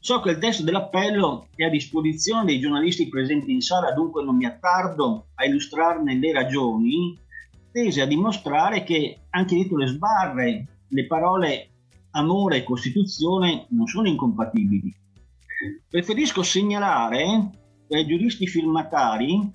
So 0.00 0.20
che 0.20 0.30
il 0.30 0.38
testo 0.38 0.64
dell'appello 0.64 1.46
è 1.54 1.62
a 1.62 1.70
disposizione 1.70 2.44
dei 2.44 2.58
giornalisti 2.58 3.08
presenti 3.08 3.52
in 3.52 3.60
sala, 3.60 3.92
dunque 3.92 4.24
non 4.24 4.34
mi 4.34 4.46
attardo 4.46 5.28
a 5.36 5.44
illustrarne 5.44 6.18
le 6.18 6.32
ragioni, 6.32 7.16
tese 7.72 8.02
a 8.02 8.06
dimostrare 8.06 8.84
che 8.84 9.22
anche 9.30 9.54
dietro 9.54 9.76
le 9.76 9.86
sbarre 9.86 10.66
le 10.88 11.06
parole 11.06 11.70
amore 12.10 12.58
e 12.58 12.64
Costituzione 12.64 13.66
non 13.70 13.86
sono 13.86 14.06
incompatibili. 14.06 14.94
Preferisco 15.88 16.42
segnalare 16.42 17.50
ai 17.88 18.06
giuristi 18.06 18.46
firmatari 18.46 19.50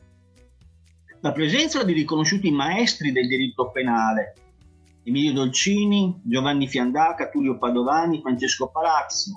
la 1.22 1.32
presenza 1.32 1.84
di 1.84 1.94
riconosciuti 1.94 2.52
maestri 2.52 3.12
del 3.12 3.28
diritto 3.28 3.72
penale, 3.72 4.34
Emilio 5.04 5.34
Dolcini, 5.34 6.20
Giovanni 6.24 6.68
Fiandaca, 6.68 7.30
Tullio 7.30 7.58
Padovani, 7.58 8.22
Francesco 8.22 8.70
Palazzo, 8.70 9.32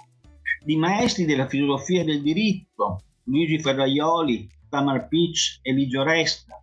di 0.63 0.77
maestri 0.77 1.25
della 1.25 1.49
filosofia 1.49 2.05
del 2.05 2.23
diritto, 2.23 3.03
Luigi 3.25 3.59
Ferraioli, 3.61 4.49
Tamar 4.69 5.09
Pitch, 5.09 5.59
Eligio 5.63 6.03
Resta. 6.03 6.60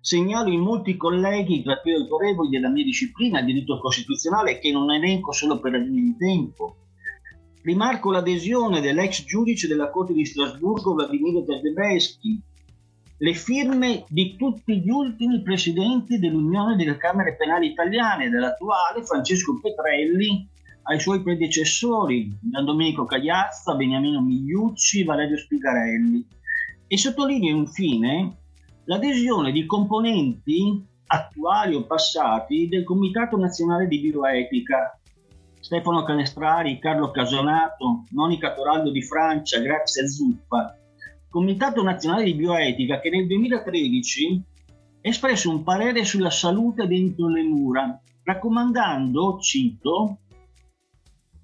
Segnalo 0.00 0.50
in 0.50 0.60
molti 0.60 0.96
colleghi 0.96 1.62
tra 1.62 1.76
più 1.76 1.94
autorevoli 1.94 2.48
della 2.48 2.70
mia 2.70 2.84
disciplina, 2.84 3.40
il 3.40 3.46
diritto 3.46 3.78
costituzionale, 3.78 4.58
che 4.58 4.72
non 4.72 4.90
elenco 4.90 5.32
solo 5.32 5.60
per 5.60 5.72
ragioni 5.72 6.02
di 6.02 6.16
tempo, 6.16 6.76
Rimarco 7.62 8.10
l'adesione 8.10 8.80
dell'ex 8.80 9.24
giudice 9.24 9.68
della 9.68 9.90
Corte 9.90 10.14
di 10.14 10.24
Strasburgo 10.24 10.94
Vladimiro 10.94 11.44
Tedeschi, 11.44 12.40
le 13.18 13.34
firme 13.34 14.04
di 14.08 14.34
tutti 14.36 14.80
gli 14.80 14.88
ultimi 14.88 15.42
presidenti 15.42 16.18
dell'Unione 16.18 16.76
delle 16.76 16.96
Camere 16.96 17.36
Penali 17.36 17.66
Italiane, 17.66 18.30
dell'attuale 18.30 19.04
Francesco 19.04 19.60
Petrelli 19.60 20.48
ai 20.84 20.98
suoi 20.98 21.22
predecessori, 21.22 22.34
Gian 22.40 22.64
Domenico 22.64 23.04
Cagliazza, 23.04 23.74
Beniamino 23.74 24.22
Migliucci, 24.22 25.04
Valerio 25.04 25.36
Spigarelli. 25.36 26.26
E 26.86 26.96
sottolineo 26.96 27.54
infine 27.54 28.38
l'adesione 28.84 29.52
di 29.52 29.66
componenti 29.66 30.84
attuali 31.06 31.74
o 31.74 31.84
passati 31.84 32.68
del 32.68 32.84
Comitato 32.84 33.36
Nazionale 33.36 33.86
di 33.86 34.00
Bioetica, 34.00 34.98
Stefano 35.58 36.02
Canestrari, 36.04 36.78
Carlo 36.78 37.10
Casonato, 37.10 38.04
Monica 38.10 38.54
Toraldo 38.54 38.90
di 38.90 39.02
Francia, 39.02 39.60
Grazia 39.60 40.06
Zuppa, 40.06 40.76
Comitato 41.28 41.82
Nazionale 41.82 42.24
di 42.24 42.34
Bioetica 42.34 43.00
che 43.00 43.10
nel 43.10 43.26
2013 43.26 44.42
espresso 45.00 45.50
un 45.50 45.62
parere 45.62 46.04
sulla 46.04 46.30
salute 46.30 46.86
dentro 46.86 47.28
le 47.28 47.42
mura, 47.42 48.00
raccomandando, 48.22 49.38
cito, 49.40 50.18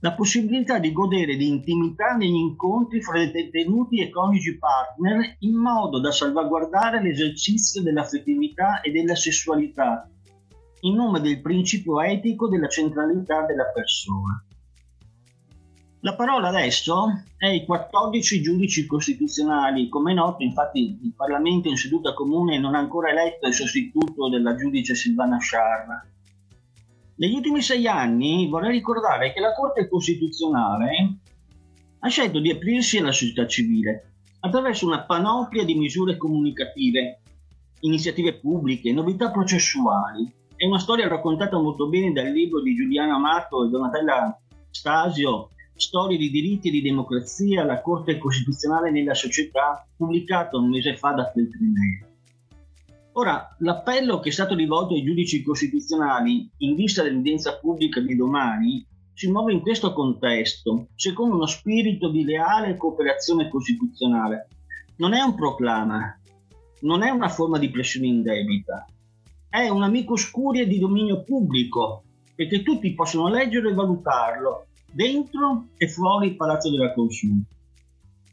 la 0.01 0.13
possibilità 0.15 0.79
di 0.79 0.93
godere 0.93 1.37
di 1.37 1.49
intimità 1.49 2.15
negli 2.17 2.35
incontri 2.35 3.01
fra 3.01 3.21
i 3.21 3.31
detenuti 3.31 4.01
e 4.01 4.11
coniugi 4.11 4.59
partner 4.59 5.37
in 5.41 5.55
modo 5.55 6.01
da 6.01 6.13
salvaguardare 6.13 7.03
l'esercizio 7.03 7.83
dell'affettività 7.83 8.83
e 8.83 8.91
della 8.91 9.15
sessualità, 9.15 10.09
in 10.81 10.95
nome 10.95 11.21
del 11.21 11.41
principio 11.41 12.01
etico 12.03 12.49
della 12.49 12.69
centralità 12.69 13.47
della 13.47 13.71
persona. 13.73 14.45
La 16.01 16.15
parola 16.15 16.49
adesso 16.49 17.25
è 17.37 17.47
ai 17.47 17.65
14 17.65 18.41
giudici 18.41 18.87
costituzionali. 18.87 19.89
Come 19.89 20.13
è 20.13 20.15
noto, 20.15 20.45
infatti, 20.45 21.01
il 21.03 21.15
Parlamento 21.17 21.69
in 21.69 21.77
seduta 21.77 22.13
comune 22.13 22.61
non 22.61 22.77
ha 22.77 22.79
ancora 22.79 23.11
eletto 23.11 23.49
il 23.49 23.55
sostituto 23.55 24.29
della 24.29 24.55
giudice 24.55 24.95
Silvana 24.95 25.39
Sciarra. 25.39 26.07
Negli 27.19 27.35
ultimi 27.35 27.63
sei 27.63 27.87
anni 27.87 28.47
vorrei 28.47 28.73
ricordare 28.73 29.33
che 29.33 29.41
la 29.41 29.55
Corte 29.55 29.89
Costituzionale 29.89 31.19
ha 32.01 32.09
scelto 32.09 32.41
di 32.41 32.51
aprirsi 32.51 32.99
alla 32.99 33.11
società 33.11 33.47
civile 33.47 34.13
attraverso 34.41 34.87
una 34.87 35.03
panoplia 35.03 35.65
di 35.65 35.75
misure 35.75 36.19
comunicative, 36.19 37.23
iniziative 37.81 38.35
pubbliche, 38.35 38.93
novità 38.93 39.31
processuali. 39.31 40.31
È 40.55 40.67
una 40.67 40.79
storia 40.79 41.09
raccontata 41.09 41.59
molto 41.59 41.89
bene 41.89 42.13
dal 42.13 42.31
libro 42.31 42.61
di 42.61 42.75
Giuliano 42.75 43.15
Amato 43.15 43.65
e 43.65 43.71
Donatella 43.71 44.39
Stasio 44.71 45.49
Storie 45.75 46.19
di 46.19 46.31
diritti 46.31 46.69
e 46.69 46.71
di 46.71 46.83
democrazia, 46.83 47.65
la 47.65 47.81
Corte 47.81 48.19
Costituzionale 48.19 48.91
nella 48.91 49.15
società, 49.15 49.87
pubblicato 49.97 50.59
un 50.59 50.69
mese 50.69 50.97
fa 50.97 51.13
da 51.13 51.31
Feltrinelli. 51.31 52.16
Ora, 53.19 53.57
l'appello 53.61 54.21
che 54.21 54.29
è 54.29 54.33
stato 54.33 54.55
rivolto 54.55 54.93
ai 54.93 55.03
giudici 55.03 55.43
costituzionali 55.43 56.51
in 56.59 56.75
vista 56.75 57.03
dell'udienza 57.03 57.59
pubblica 57.59 57.99
di 57.99 58.15
domani 58.15 58.87
si 59.15 59.31
muove 59.31 59.55
in 59.55 59.63
questo 59.63 59.95
contesto, 59.95 60.89
secondo 60.97 61.37
uno 61.37 61.47
spirito 61.47 62.11
di 62.11 62.25
leale 62.25 62.77
cooperazione 62.77 63.49
costituzionale. 63.49 64.49
Non 64.97 65.15
è 65.15 65.23
un 65.23 65.35
proclama, 65.35 66.21
non 66.81 67.03
è 67.03 67.09
una 67.09 67.31
forma 67.31 67.57
di 67.57 67.71
pressione 67.71 68.07
indebita, 68.07 68.85
è 69.49 69.67
un 69.71 69.83
amico 69.83 70.17
scurie 70.17 70.67
di 70.67 70.79
dominio 70.79 71.23
pubblico, 71.23 72.03
perché 72.35 72.63
tutti 72.63 72.93
possono 72.93 73.29
leggerlo 73.29 73.71
e 73.71 73.75
valutarlo 73.75 74.67
dentro 74.93 75.69
e 75.79 75.89
fuori 75.89 76.27
il 76.27 76.37
Palazzo 76.37 76.71
della 76.71 76.93
Consulta. 76.93 77.55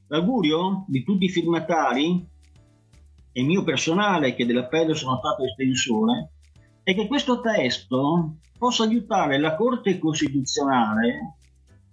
L'augurio 0.07 0.83
di 0.89 1.05
tutti 1.05 1.23
i 1.23 1.29
firmatari 1.29 2.31
e 3.33 3.43
mio 3.43 3.63
personale, 3.63 4.35
che 4.35 4.45
dell'appello 4.45 4.93
sono 4.93 5.17
stato 5.17 5.43
estensore, 5.43 6.31
è 6.83 6.93
che 6.93 7.07
questo 7.07 7.41
testo 7.41 8.35
possa 8.57 8.83
aiutare 8.83 9.39
la 9.39 9.55
Corte 9.55 9.97
Costituzionale 9.97 11.35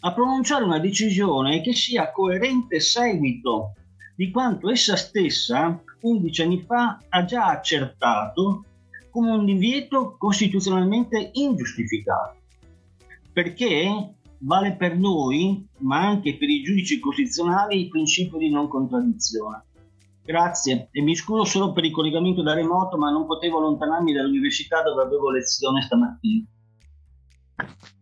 a 0.01 0.13
pronunciare 0.13 0.65
una 0.65 0.79
decisione 0.79 1.61
che 1.63 1.73
sia 1.73 2.13
coerente 2.13 2.79
seguito 2.79 3.73
di 4.15 4.31
quanto 4.31 4.71
essa 4.71 4.97
stessa 4.97 5.83
11 6.03 6.43
anni 6.43 6.65
fa 6.67 6.99
ha 7.09 7.25
già 7.25 7.47
accertato 7.47 8.65
come 9.11 9.31
un 9.31 9.45
divieto 9.45 10.17
costituzionalmente 10.17 11.31
ingiustificato. 11.33 12.39
Perché 13.33 14.15
vale 14.39 14.77
per 14.77 14.97
noi, 14.97 15.67
ma 15.79 16.07
anche 16.07 16.37
per 16.37 16.49
i 16.49 16.63
giudici 16.63 16.99
costituzionali, 16.99 17.81
il 17.81 17.89
principio 17.89 18.39
di 18.39 18.51
non 18.51 18.69
contraddizione. 18.69 19.65
Grazie 20.31 20.91
e 20.93 21.03
mi 21.03 21.17
scuso 21.17 21.43
solo 21.43 21.73
per 21.73 21.85
il 21.85 21.91
collegamento 21.91 22.41
da 22.41 22.55
remoto, 22.55 22.97
ma 22.97 23.11
non 23.11 23.27
potevo 23.27 23.59
allontanarmi 23.59 24.13
dall'università 24.13 24.81
dove 24.81 25.03
avevo 25.03 25.29
lezione 25.33 25.83
stamattina. 25.83 26.45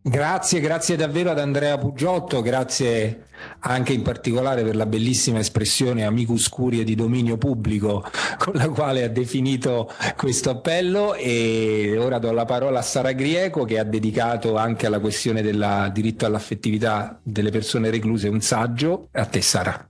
Grazie, 0.03 0.61
grazie 0.61 0.97
davvero 0.97 1.31
ad 1.31 1.38
Andrea 1.38 1.79
Pugiotto, 1.79 2.43
grazie 2.43 3.29
anche 3.61 3.95
in 3.95 4.03
particolare 4.03 4.62
per 4.62 4.77
la 4.77 4.85
bellissima 4.85 5.38
espressione 5.38 6.05
amicus 6.05 6.49
curie 6.49 6.85
di 6.85 6.95
dominio 6.95 7.38
pubblico 7.38 8.05
con 8.38 8.55
la 8.55 8.69
quale 8.69 9.05
ha 9.05 9.09
definito 9.09 9.91
questo 10.17 10.51
appello 10.51 11.14
e 11.14 11.97
ora 11.99 12.19
do 12.19 12.31
la 12.33 12.45
parola 12.45 12.81
a 12.81 12.83
Sara 12.83 13.12
Grieco 13.12 13.64
che 13.64 13.79
ha 13.79 13.85
dedicato 13.85 14.57
anche 14.57 14.87
alla 14.87 15.01
questione 15.01 15.41
del 15.41 15.91
diritto 15.93 16.27
all'affettività 16.27 17.19
delle 17.23 17.51
persone 17.51 17.91
recluse 17.91 18.29
un 18.29 18.41
saggio. 18.41 19.09
A 19.12 19.25
te 19.25 19.41
Sara. 19.41 19.88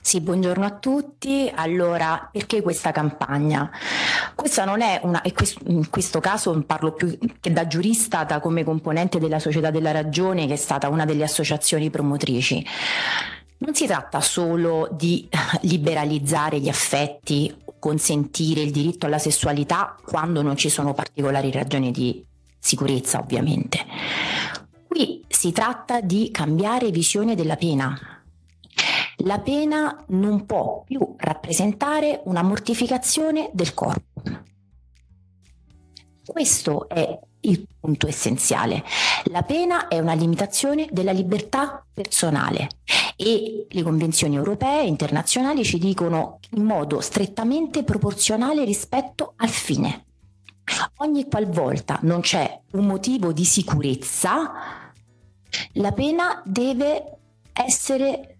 Sì, 0.00 0.20
buongiorno 0.20 0.64
a 0.64 0.70
tutti. 0.70 1.50
Allora, 1.54 2.28
perché 2.32 2.62
questa 2.62 2.92
campagna? 2.92 3.70
Questa 4.34 4.64
non 4.64 4.80
è 4.80 5.00
una, 5.02 5.20
e 5.22 5.34
in 5.66 5.90
questo 5.90 6.20
caso 6.20 6.62
parlo 6.64 6.92
più 6.92 7.18
che 7.40 7.52
da 7.52 7.66
giurista, 7.66 8.24
da 8.24 8.40
come 8.40 8.64
componente 8.64 9.18
della 9.18 9.38
Società 9.38 9.70
della 9.70 9.90
Ragione, 9.90 10.46
che 10.46 10.54
è 10.54 10.56
stata 10.56 10.88
una 10.88 11.04
delle 11.04 11.24
associazioni 11.24 11.90
promotrici. 11.90 12.64
Non 13.58 13.74
si 13.74 13.86
tratta 13.86 14.20
solo 14.20 14.88
di 14.92 15.28
liberalizzare 15.62 16.60
gli 16.60 16.68
affetti, 16.68 17.54
consentire 17.78 18.60
il 18.60 18.70
diritto 18.70 19.06
alla 19.06 19.18
sessualità 19.18 19.96
quando 20.04 20.42
non 20.42 20.56
ci 20.56 20.68
sono 20.68 20.94
particolari 20.94 21.50
ragioni 21.50 21.90
di 21.90 22.24
sicurezza, 22.58 23.18
ovviamente. 23.18 23.84
Qui 24.86 25.24
si 25.28 25.52
tratta 25.52 26.00
di 26.00 26.30
cambiare 26.30 26.90
visione 26.90 27.34
della 27.34 27.56
pena, 27.56 28.17
la 29.18 29.38
pena 29.40 30.04
non 30.08 30.46
può 30.46 30.82
più 30.84 31.14
rappresentare 31.16 32.20
una 32.24 32.42
mortificazione 32.42 33.50
del 33.52 33.74
corpo. 33.74 34.22
Questo 36.24 36.88
è 36.88 37.18
il 37.40 37.66
punto 37.80 38.06
essenziale. 38.06 38.84
La 39.24 39.42
pena 39.42 39.88
è 39.88 39.98
una 39.98 40.12
limitazione 40.12 40.86
della 40.90 41.12
libertà 41.12 41.84
personale 41.92 42.68
e 43.16 43.66
le 43.68 43.82
convenzioni 43.82 44.36
europee 44.36 44.82
e 44.82 44.86
internazionali 44.86 45.64
ci 45.64 45.78
dicono 45.78 46.38
in 46.50 46.64
modo 46.64 47.00
strettamente 47.00 47.82
proporzionale 47.82 48.64
rispetto 48.64 49.32
al 49.36 49.48
fine. 49.48 50.04
Ogni 50.98 51.26
qualvolta 51.26 51.98
non 52.02 52.20
c'è 52.20 52.60
un 52.72 52.86
motivo 52.86 53.32
di 53.32 53.44
sicurezza, 53.44 54.52
la 55.72 55.92
pena 55.92 56.42
deve 56.44 57.18
essere 57.52 58.37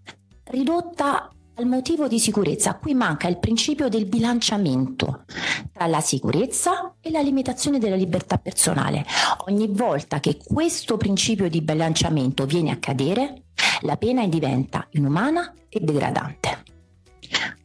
ridotta 0.49 1.29
al 1.55 1.65
motivo 1.65 2.07
di 2.07 2.19
sicurezza. 2.19 2.75
Qui 2.75 2.93
manca 2.93 3.27
il 3.27 3.39
principio 3.39 3.89
del 3.89 4.05
bilanciamento 4.05 5.25
tra 5.71 5.87
la 5.87 5.99
sicurezza 5.99 6.95
e 7.01 7.11
la 7.11 7.21
limitazione 7.21 7.79
della 7.79 7.95
libertà 7.95 8.37
personale. 8.37 9.05
Ogni 9.47 9.67
volta 9.67 10.19
che 10.19 10.37
questo 10.37 10.97
principio 10.97 11.49
di 11.49 11.61
bilanciamento 11.61 12.45
viene 12.45 12.71
a 12.71 12.77
cadere, 12.77 13.43
la 13.81 13.97
pena 13.97 14.25
diventa 14.27 14.87
inumana 14.91 15.53
e 15.67 15.79
degradante. 15.81 16.63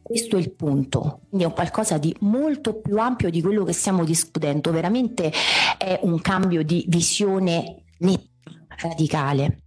Questo 0.01 0.35
è 0.35 0.39
il 0.39 0.53
punto, 0.53 1.21
quindi 1.29 1.45
è 1.45 1.47
un 1.47 1.53
qualcosa 1.53 1.97
di 1.97 2.15
molto 2.19 2.75
più 2.79 2.99
ampio 2.99 3.31
di 3.31 3.41
quello 3.41 3.63
che 3.63 3.73
stiamo 3.73 4.03
discutendo, 4.03 4.71
veramente 4.71 5.33
è 5.79 5.99
un 6.03 6.21
cambio 6.21 6.63
di 6.63 6.85
visione 6.87 7.85
netta, 7.99 8.51
radicale. 8.77 9.61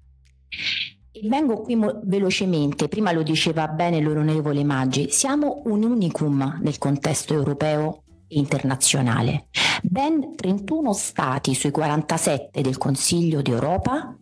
Vengo 1.25 1.61
qui 1.63 1.77
mo- 1.77 2.01
velocemente, 2.05 2.89
prima 2.89 3.13
lo 3.13 3.23
diceva 3.23 3.67
bene 3.69 4.01
l'onorevole 4.01 4.63
Maggi, 4.65 5.11
siamo 5.11 5.63
un 5.67 5.83
unicum 5.83 6.59
nel 6.63 6.79
contesto 6.79 7.35
europeo 7.35 8.03
e 8.29 8.39
internazionale. 8.39 9.49
Ben 9.83 10.35
31 10.37 10.93
stati 10.93 11.55
sui 11.55 11.71
47 11.71 12.61
del 12.61 12.77
Consiglio 12.79 13.43
d'Europa 13.43 14.17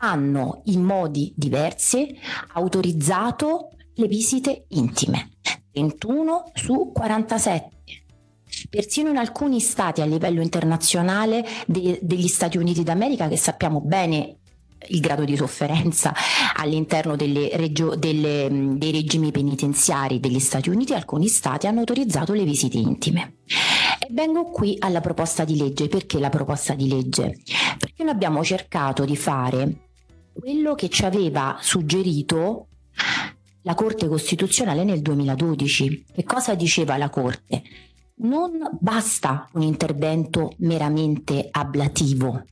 hanno 0.00 0.62
in 0.66 0.82
modi 0.82 1.32
diversi 1.36 2.16
autorizzato 2.54 3.70
le 3.94 4.06
visite 4.06 4.64
intime. 4.68 5.30
31 5.72 6.50
su 6.54 6.90
47. 6.92 7.70
Persino 8.68 9.08
in 9.10 9.16
alcuni 9.16 9.60
stati 9.60 10.02
a 10.02 10.04
livello 10.04 10.40
internazionale 10.40 11.44
de- 11.66 11.98
degli 12.02 12.28
Stati 12.28 12.58
Uniti 12.58 12.82
d'America, 12.82 13.28
che 13.28 13.36
sappiamo 13.36 13.80
bene 13.80 14.38
il 14.88 15.00
grado 15.00 15.24
di 15.24 15.36
sofferenza 15.36 16.14
all'interno 16.56 17.16
regio- 17.16 17.94
delle, 17.94 18.48
dei 18.50 18.90
regimi 18.92 19.30
penitenziari 19.30 20.20
degli 20.20 20.40
Stati 20.40 20.70
Uniti, 20.70 20.94
alcuni 20.94 21.28
stati 21.28 21.66
hanno 21.66 21.80
autorizzato 21.80 22.32
le 22.32 22.44
visite 22.44 22.78
intime. 22.78 23.36
E 23.98 24.08
vengo 24.10 24.44
qui 24.44 24.76
alla 24.78 25.00
proposta 25.00 25.44
di 25.44 25.56
legge. 25.56 25.88
Perché 25.88 26.18
la 26.18 26.28
proposta 26.28 26.74
di 26.74 26.88
legge? 26.88 27.38
Perché 27.78 28.02
noi 28.02 28.12
abbiamo 28.12 28.42
cercato 28.42 29.04
di 29.04 29.16
fare 29.16 29.88
quello 30.32 30.74
che 30.74 30.88
ci 30.88 31.04
aveva 31.04 31.58
suggerito 31.60 32.68
la 33.62 33.74
Corte 33.74 34.08
Costituzionale 34.08 34.84
nel 34.84 35.02
2012. 35.02 36.06
Che 36.12 36.24
cosa 36.24 36.54
diceva 36.54 36.96
la 36.96 37.10
Corte? 37.10 37.62
Non 38.14 38.52
basta 38.78 39.48
un 39.52 39.62
intervento 39.62 40.52
meramente 40.58 41.48
ablativo, 41.50 42.44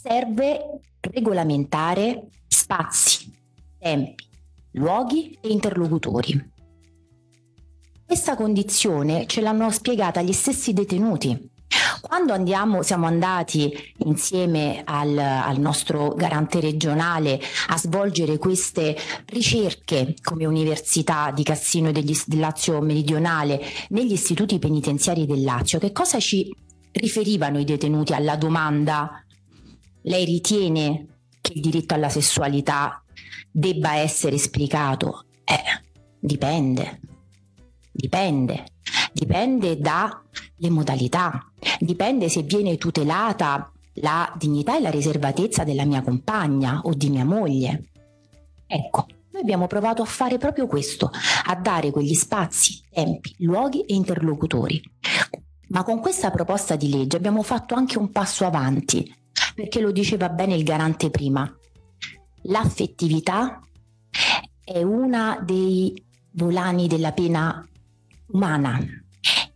serve 0.00 0.80
regolamentare 1.00 2.28
spazi, 2.46 3.32
tempi, 3.78 4.24
luoghi 4.72 5.36
e 5.40 5.48
interlocutori. 5.48 6.52
Questa 8.06 8.36
condizione 8.36 9.26
ce 9.26 9.40
l'hanno 9.40 9.70
spiegata 9.70 10.22
gli 10.22 10.32
stessi 10.32 10.72
detenuti. 10.72 11.50
Quando 12.00 12.32
andiamo, 12.32 12.82
siamo 12.82 13.06
andati 13.06 13.72
insieme 14.04 14.82
al, 14.84 15.18
al, 15.18 15.58
nostro 15.58 16.14
garante 16.14 16.60
regionale 16.60 17.40
a 17.68 17.76
svolgere 17.76 18.38
queste 18.38 18.96
ricerche 19.26 20.14
come 20.22 20.46
Università 20.46 21.32
di 21.32 21.42
Cassino 21.42 21.88
e 21.88 21.92
degli, 21.92 22.16
del 22.24 22.38
Lazio 22.38 22.80
Meridionale 22.80 23.60
negli 23.88 24.12
istituti 24.12 24.60
penitenziari 24.60 25.26
del 25.26 25.42
Lazio, 25.42 25.80
che 25.80 25.90
cosa 25.90 26.20
ci 26.20 26.54
riferivano 26.92 27.58
i 27.58 27.64
detenuti 27.64 28.14
alla 28.14 28.36
domanda 28.36 29.22
lei 30.08 30.24
ritiene 30.24 31.06
che 31.40 31.52
il 31.54 31.60
diritto 31.60 31.94
alla 31.94 32.08
sessualità 32.08 33.02
debba 33.50 33.96
essere 33.96 34.36
esplicato? 34.36 35.26
Eh, 35.44 35.62
dipende. 36.18 37.00
Dipende. 37.92 38.64
Dipende 39.12 39.78
dalle 39.78 40.70
modalità. 40.70 41.50
Dipende 41.78 42.28
se 42.28 42.42
viene 42.42 42.76
tutelata 42.76 43.70
la 44.00 44.32
dignità 44.36 44.76
e 44.76 44.80
la 44.80 44.90
riservatezza 44.90 45.64
della 45.64 45.84
mia 45.84 46.02
compagna 46.02 46.80
o 46.84 46.94
di 46.94 47.10
mia 47.10 47.24
moglie. 47.24 47.90
Ecco, 48.66 49.06
noi 49.32 49.42
abbiamo 49.42 49.66
provato 49.66 50.02
a 50.02 50.06
fare 50.06 50.38
proprio 50.38 50.66
questo, 50.66 51.10
a 51.46 51.54
dare 51.56 51.90
quegli 51.90 52.14
spazi, 52.14 52.80
tempi, 52.90 53.34
luoghi 53.38 53.82
e 53.82 53.94
interlocutori. 53.94 54.80
Ma 55.68 55.82
con 55.82 56.00
questa 56.00 56.30
proposta 56.30 56.76
di 56.76 56.90
legge 56.90 57.16
abbiamo 57.16 57.42
fatto 57.42 57.74
anche 57.74 57.98
un 57.98 58.10
passo 58.10 58.46
avanti, 58.46 59.12
perché 59.54 59.80
lo 59.80 59.90
diceva 59.90 60.28
bene 60.28 60.54
il 60.54 60.64
garante 60.64 61.10
prima. 61.10 61.50
L'affettività 62.42 63.60
è 64.64 64.82
una 64.82 65.40
dei 65.42 66.00
volani 66.32 66.86
della 66.86 67.12
pena 67.12 67.66
umana 68.28 68.78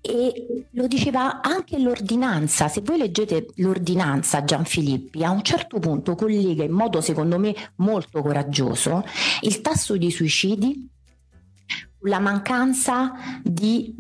e 0.01 0.67
lo 0.73 0.87
diceva 0.89 1.41
anche 1.41 1.79
l'ordinanza. 1.79 2.69
Se 2.69 2.81
voi 2.81 2.99
leggete 2.99 3.47
l'ordinanza 3.57 4.43
Gianfilippi, 4.43 5.23
a 5.23 5.31
un 5.31 5.43
certo 5.43 5.79
punto 5.79 6.17
collega 6.17 6.65
in 6.65 6.73
modo 6.73 7.01
secondo 7.01 7.39
me 7.39 7.55
molto 7.77 8.21
coraggioso 8.21 9.05
il 9.43 9.61
tasso 9.61 9.97
di 9.97 10.11
suicidi, 10.11 10.89
la 12.01 12.19
mancanza 12.19 13.13
di 13.45 13.95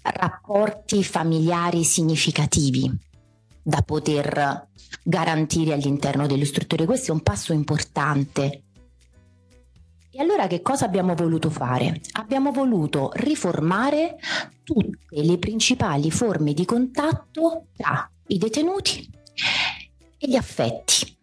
rapporti 0.00 1.04
familiari 1.04 1.84
significativi 1.84 3.05
da 3.66 3.82
poter 3.82 4.68
garantire 5.02 5.72
all'interno 5.72 6.28
delle 6.28 6.44
strutture. 6.44 6.84
Questo 6.84 7.10
è 7.10 7.14
un 7.14 7.22
passo 7.22 7.52
importante. 7.52 8.62
E 10.08 10.20
allora 10.20 10.46
che 10.46 10.62
cosa 10.62 10.84
abbiamo 10.84 11.16
voluto 11.16 11.50
fare? 11.50 12.00
Abbiamo 12.12 12.52
voluto 12.52 13.10
riformare 13.14 14.18
tutte 14.62 15.20
le 15.20 15.38
principali 15.38 16.12
forme 16.12 16.52
di 16.52 16.64
contatto 16.64 17.66
tra 17.76 18.08
i 18.28 18.38
detenuti 18.38 19.10
e 20.16 20.28
gli 20.28 20.36
affetti. 20.36 21.18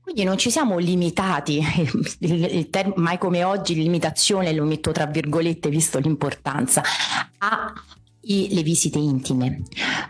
Quindi 0.00 0.22
non 0.22 0.38
ci 0.38 0.52
siamo 0.52 0.78
limitati, 0.78 1.60
mai 2.94 3.18
come 3.18 3.42
oggi 3.42 3.74
limitazione 3.74 4.52
lo 4.52 4.64
metto 4.64 4.92
tra 4.92 5.06
virgolette 5.06 5.68
visto 5.68 5.98
l'importanza, 5.98 6.80
alle 8.24 8.62
visite 8.62 8.98
intime. 8.98 9.62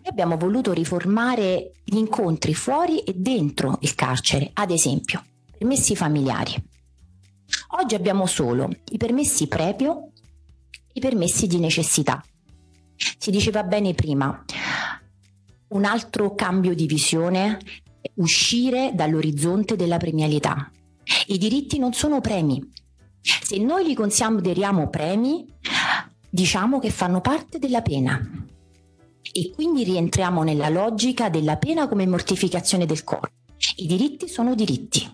Abbiamo 0.05 0.37
voluto 0.37 0.73
riformare 0.73 1.73
gli 1.85 1.97
incontri 1.97 2.55
fuori 2.55 3.01
e 3.01 3.15
dentro 3.17 3.79
il 3.81 3.95
carcere, 3.95 4.51
ad 4.53 4.71
esempio, 4.71 5.25
permessi 5.57 5.97
familiari. 5.97 6.55
Oggi 7.81 7.95
abbiamo 7.95 8.27
solo 8.27 8.69
i 8.91 8.97
permessi 8.97 9.47
previo 9.47 10.11
e 10.71 10.79
i 10.95 11.01
permessi 11.01 11.47
di 11.47 11.59
necessità. 11.59 12.23
Si 13.19 13.31
diceva 13.31 13.63
bene 13.63 13.95
prima, 13.95 14.45
un 15.69 15.85
altro 15.85 16.35
cambio 16.35 16.75
di 16.75 16.87
visione 16.87 17.59
uscire 18.15 18.93
dall'orizzonte 18.95 19.77
della 19.77 19.97
premialità. 19.97 20.71
I 21.27 21.39
diritti 21.39 21.79
non 21.79 21.93
sono 21.93 22.21
premi. 22.21 22.61
Se 23.21 23.57
noi 23.59 23.87
li 23.87 23.95
consideriamo 23.95 24.89
premi, 24.89 25.47
diciamo 26.35 26.79
che 26.79 26.89
fanno 26.89 27.21
parte 27.21 27.59
della 27.59 27.83
pena 27.83 28.19
e 29.35 29.51
quindi 29.55 29.85
rientriamo 29.85 30.43
nella 30.43 30.71
logica 30.71 31.29
della 31.29 31.59
pena 31.59 31.87
come 31.89 32.07
mortificazione 32.07 32.87
del 32.87 33.05
corpo. 33.05 33.29
I 33.77 33.87
diritti 33.87 34.29
sono 34.29 34.55
diritti 34.55 35.07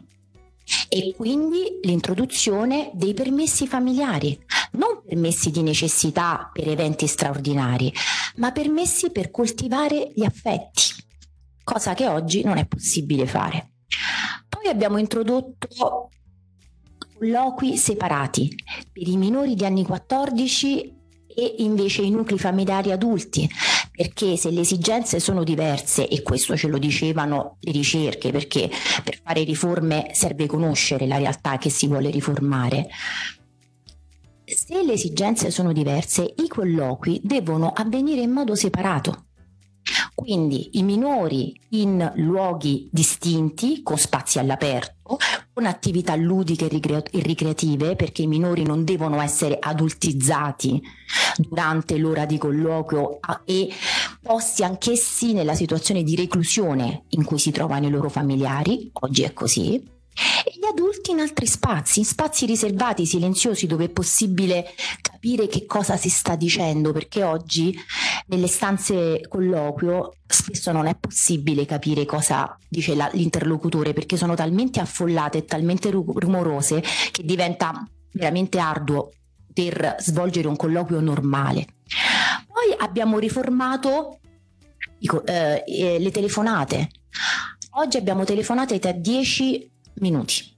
e 0.89 1.15
quindi 1.17 1.81
l'introduzione 1.83 2.93
dei 2.95 3.15
permessi 3.15 3.67
familiari, 3.67 4.39
non 4.73 5.03
permessi 5.05 5.51
di 5.51 5.63
necessità 5.63 6.51
per 6.53 6.69
eventi 6.69 7.09
straordinari, 7.09 7.93
ma 8.37 8.53
permessi 8.53 9.11
per 9.11 9.33
coltivare 9.33 10.13
gli 10.15 10.25
affetti, 10.25 10.83
cosa 11.65 11.95
che 11.95 12.07
oggi 12.07 12.45
non 12.45 12.59
è 12.59 12.67
possibile 12.67 13.27
fare. 13.27 13.73
Poi 14.49 14.69
abbiamo 14.69 14.99
introdotto 14.99 16.11
colloqui 17.19 17.77
separati 17.77 18.55
per 18.93 19.09
i 19.09 19.17
minori 19.17 19.57
di 19.57 19.65
anni 19.65 19.85
14 19.85 20.98
e 21.39 21.55
invece 21.59 22.03
i 22.03 22.11
nuclei 22.11 22.37
familiari 22.37 22.91
adulti, 22.91 23.49
perché 23.93 24.37
se 24.37 24.51
le 24.51 24.63
esigenze 24.63 25.21
sono 25.21 25.45
diverse, 25.45 26.09
e 26.09 26.23
questo 26.23 26.57
ce 26.57 26.67
lo 26.67 26.79
dicevano 26.79 27.59
le 27.61 27.71
ricerche, 27.71 28.33
perché 28.33 28.69
per 29.05 29.21
fare 29.23 29.45
riforme 29.45 30.11
serve 30.13 30.47
conoscere 30.47 31.07
la 31.07 31.17
realtà 31.17 31.57
che 31.57 31.71
si 31.71 31.87
vuole 31.87 32.11
riformare, 32.11 32.89
se 34.45 34.83
le 34.83 34.95
esigenze 34.95 35.53
sono 35.53 35.73
diverse, 35.73 36.23
i 36.23 36.49
colloqui 36.49 37.21
devono 37.23 37.71
avvenire 37.71 38.23
in 38.23 38.31
modo 38.31 38.57
separato. 38.57 39.28
Quindi 40.15 40.71
i 40.79 40.83
minori 40.83 41.59
in 41.71 42.13
luoghi 42.17 42.89
distinti, 42.91 43.83
con 43.83 43.99
spazi 43.99 44.39
all'aperto, 44.39 45.19
con 45.53 45.67
attività 45.67 46.15
ludiche 46.15 46.69
e 46.69 47.21
ricreative, 47.21 47.97
perché 47.97 48.23
i 48.23 48.27
minori 48.27 48.63
non 48.65 48.85
devono 48.85 49.21
essere 49.21 49.59
adultizzati 49.61 50.83
durante 51.37 51.97
l'ora 51.99 52.27
di 52.27 52.39
colloquio 52.39 53.19
e 53.45 53.69
posti 54.23 54.65
anch'essi 54.65 55.33
nella 55.33 55.55
situazione 55.55 56.03
di 56.03 56.17
reclusione 56.17 57.05
in 57.11 57.25
cui 57.25 57.39
si 57.39 57.51
trovano 57.51 57.87
i 57.87 57.91
loro 57.91 58.09
familiari, 58.09 58.91
oggi 58.93 59.23
è 59.23 59.33
così, 59.33 59.97
e 60.45 60.53
gli 60.59 60.65
adulti 60.65 61.11
in 61.11 61.21
altri 61.21 61.47
spazi, 61.47 62.01
in 62.01 62.05
spazi 62.05 62.47
riservati, 62.47 63.07
silenziosi, 63.07 63.67
dove 63.67 63.85
è 63.85 63.89
possibile 63.89 64.73
capire 65.01 65.47
che 65.47 65.67
cosa 65.67 65.97
si 65.97 66.09
sta 66.09 66.37
dicendo, 66.37 66.93
perché 66.93 67.23
oggi 67.23 67.77
nelle 68.27 68.47
stanze 68.47 69.21
colloquio 69.29 70.15
spesso 70.27 70.73
non 70.73 70.87
è 70.87 70.97
possibile 70.97 71.67
capire 71.67 72.05
cosa 72.05 72.57
dice 72.69 72.95
la, 72.95 73.09
l'interlocutore, 73.13 73.93
perché 73.93 74.17
sono 74.17 74.35
talmente 74.35 74.81
affollate 74.81 75.39
e 75.39 75.45
talmente 75.45 75.91
rumorose 75.91 76.83
che 77.13 77.23
diventa 77.25 77.87
veramente 78.13 78.59
arduo 78.59 79.13
per 79.53 79.97
svolgere 79.99 80.49
un 80.49 80.57
colloquio 80.57 81.01
normale. 81.01 81.67
Poi 82.47 82.75
abbiamo 82.79 83.19
riformato 83.19 84.19
eh, 85.01 85.65
eh, 85.67 85.99
le 85.99 86.11
telefonate. 86.11 86.89
Oggi 87.73 87.97
abbiamo 87.97 88.25
telefonate 88.25 88.79
da 88.79 88.93
10 88.93 89.71
minuti, 90.01 90.57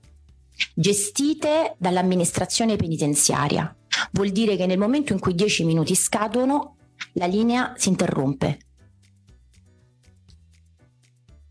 gestite 0.74 1.74
dall'amministrazione 1.78 2.76
penitenziaria. 2.76 3.74
Vuol 4.12 4.30
dire 4.30 4.56
che 4.56 4.66
nel 4.66 4.78
momento 4.78 5.12
in 5.12 5.18
cui 5.18 5.34
10 5.34 5.64
minuti 5.64 5.94
scadono, 5.94 6.76
la 7.14 7.26
linea 7.26 7.74
si 7.76 7.88
interrompe. 7.88 8.58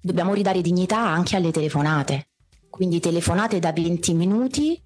Dobbiamo 0.01 0.33
ridare 0.33 0.61
dignità 0.61 0.99
anche 0.99 1.35
alle 1.35 1.51
telefonate. 1.51 2.27
Quindi 2.69 2.99
telefonate 3.01 3.59
da 3.59 3.73
20 3.73 4.13
minuti 4.13 4.81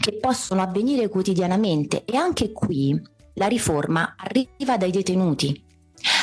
che 0.00 0.14
possono 0.14 0.62
avvenire 0.62 1.08
quotidianamente 1.08 2.04
e 2.04 2.16
anche 2.16 2.50
qui 2.50 3.00
la 3.34 3.46
riforma 3.46 4.16
arriva 4.16 4.76
dai 4.76 4.90
detenuti. 4.90 5.62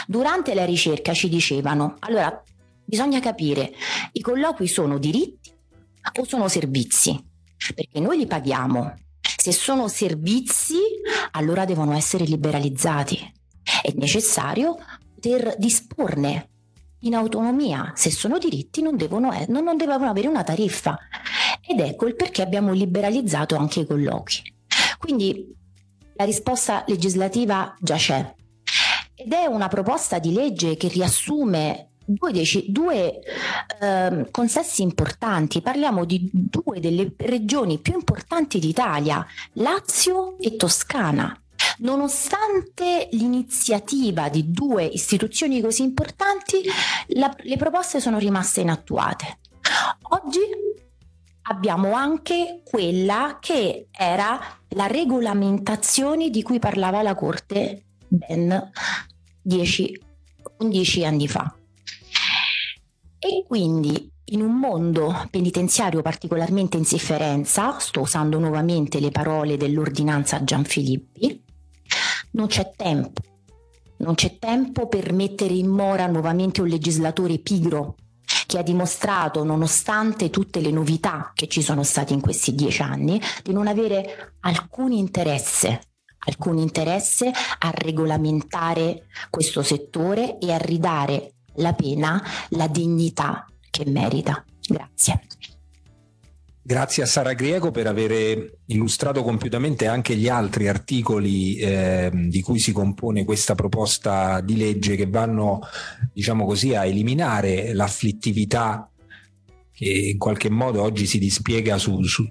Durante 0.05 0.53
la 0.53 0.65
ricerca 0.65 1.13
ci 1.13 1.29
dicevano, 1.29 1.95
allora 1.99 2.43
bisogna 2.83 3.19
capire, 3.21 3.73
i 4.11 4.21
colloqui 4.21 4.67
sono 4.67 4.97
diritti 4.97 5.52
o 6.19 6.25
sono 6.25 6.47
servizi? 6.47 7.17
Perché 7.73 7.99
noi 7.99 8.17
li 8.17 8.27
paghiamo. 8.27 8.93
Se 9.37 9.51
sono 9.51 9.87
servizi, 9.87 10.77
allora 11.31 11.65
devono 11.65 11.93
essere 11.93 12.25
liberalizzati. 12.25 13.31
È 13.81 13.91
necessario 13.95 14.77
poter 15.23 15.55
disporne 15.57 16.49
in 16.99 17.15
autonomia. 17.15 17.93
Se 17.95 18.11
sono 18.11 18.37
diritti 18.37 18.81
non 18.81 18.97
devono, 18.97 19.31
non, 19.47 19.63
non 19.63 19.77
devono 19.77 20.09
avere 20.09 20.27
una 20.27 20.43
tariffa. 20.43 20.97
Ed 21.65 21.79
ecco 21.79 22.07
il 22.07 22.15
perché 22.15 22.41
abbiamo 22.41 22.73
liberalizzato 22.73 23.55
anche 23.55 23.81
i 23.81 23.85
colloqui. 23.85 24.41
Quindi 24.97 25.53
la 26.15 26.25
risposta 26.25 26.83
legislativa 26.87 27.73
già 27.79 27.95
c'è. 27.95 28.35
Ed 29.15 29.31
è 29.31 29.45
una 29.45 29.67
proposta 29.69 30.19
di 30.19 30.33
legge 30.33 30.75
che 30.75 30.89
riassume 30.89 31.92
due, 32.05 32.31
dec- 32.31 32.65
due 32.67 33.19
eh, 33.81 34.27
consessi 34.31 34.81
importanti. 34.81 35.61
Parliamo 35.61 36.05
di 36.05 36.29
due 36.31 36.79
delle 36.79 37.13
regioni 37.17 37.79
più 37.79 37.93
importanti 37.93 38.59
d'Italia, 38.59 39.25
Lazio 39.53 40.37
e 40.39 40.55
Toscana. 40.55 41.37
Nonostante 41.79 43.07
l'iniziativa 43.11 44.29
di 44.29 44.51
due 44.51 44.85
istituzioni 44.85 45.61
così 45.61 45.83
importanti, 45.83 46.61
la, 47.07 47.33
le 47.39 47.57
proposte 47.57 47.99
sono 47.99 48.19
rimaste 48.19 48.61
inattuate. 48.61 49.39
Oggi 50.09 50.39
abbiamo 51.43 51.93
anche 51.93 52.61
quella 52.63 53.37
che 53.39 53.87
era 53.91 54.39
la 54.69 54.87
regolamentazione 54.87 56.29
di 56.29 56.41
cui 56.43 56.59
parlava 56.59 57.01
la 57.01 57.15
Corte 57.15 57.83
ben 58.07 58.71
10, 59.41 60.01
11 60.59 61.05
anni 61.05 61.27
fa. 61.27 61.53
E 63.25 63.45
quindi 63.47 64.11
in 64.25 64.41
un 64.41 64.59
mondo 64.59 65.27
penitenziario 65.29 66.01
particolarmente 66.01 66.75
in 66.75 66.83
sofferenza, 66.83 67.79
sto 67.79 68.01
usando 68.01 68.37
nuovamente 68.37 68.99
le 68.99 69.11
parole 69.11 69.55
dell'ordinanza 69.55 70.43
Gianfilippi, 70.43 71.41
non 72.31 72.47
c'è 72.47 72.73
tempo. 72.75 73.21
Non 73.99 74.15
c'è 74.15 74.37
tempo 74.39 74.89
per 74.89 75.13
mettere 75.13 75.53
in 75.53 75.69
mora 75.69 76.05
nuovamente 76.07 76.59
un 76.59 76.67
legislatore 76.67 77.37
pigro 77.37 77.95
che 78.45 78.57
ha 78.57 78.61
dimostrato, 78.61 79.45
nonostante 79.45 80.29
tutte 80.29 80.59
le 80.59 80.71
novità 80.71 81.31
che 81.33 81.47
ci 81.47 81.61
sono 81.61 81.83
state 81.83 82.11
in 82.11 82.19
questi 82.19 82.53
dieci 82.53 82.81
anni, 82.81 83.21
di 83.41 83.53
non 83.53 83.67
avere 83.67 84.33
alcun 84.41 84.91
interesse 84.91 85.79
alcun 86.25 86.57
interesse 86.57 87.29
a 87.59 87.69
regolamentare 87.73 89.07
questo 89.29 89.61
settore 89.61 90.37
e 90.39 90.53
a 90.53 90.57
ridare 90.57 91.33
la 91.55 91.73
pena 91.73 92.21
la 92.49 92.67
dignità 92.67 93.45
che 93.69 93.83
merita. 93.87 94.43
Grazie. 94.67 95.21
Grazie 96.65 97.03
a 97.03 97.05
Sara 97.05 97.33
Griego 97.33 97.71
per 97.71 97.87
aver 97.87 98.59
illustrato 98.67 99.21
compiutamente 99.21 99.85
anche 99.85 100.15
gli 100.15 100.29
altri 100.29 100.69
articoli 100.69 101.57
eh, 101.57 102.09
di 102.13 102.41
cui 102.41 102.57
si 102.57 102.71
compone 102.71 103.25
questa 103.25 103.53
proposta 103.53 104.39
di 104.39 104.55
legge 104.55 104.95
che 104.95 105.07
vanno, 105.07 105.59
diciamo 106.13 106.45
così, 106.45 106.73
a 106.73 106.85
eliminare 106.85 107.73
l'afflittività 107.73 108.89
che 109.73 109.91
in 109.91 110.17
qualche 110.17 110.49
modo 110.49 110.81
oggi 110.81 111.05
si 111.05 111.19
dispiega 111.19 111.77
su, 111.77 112.01
su 112.03 112.25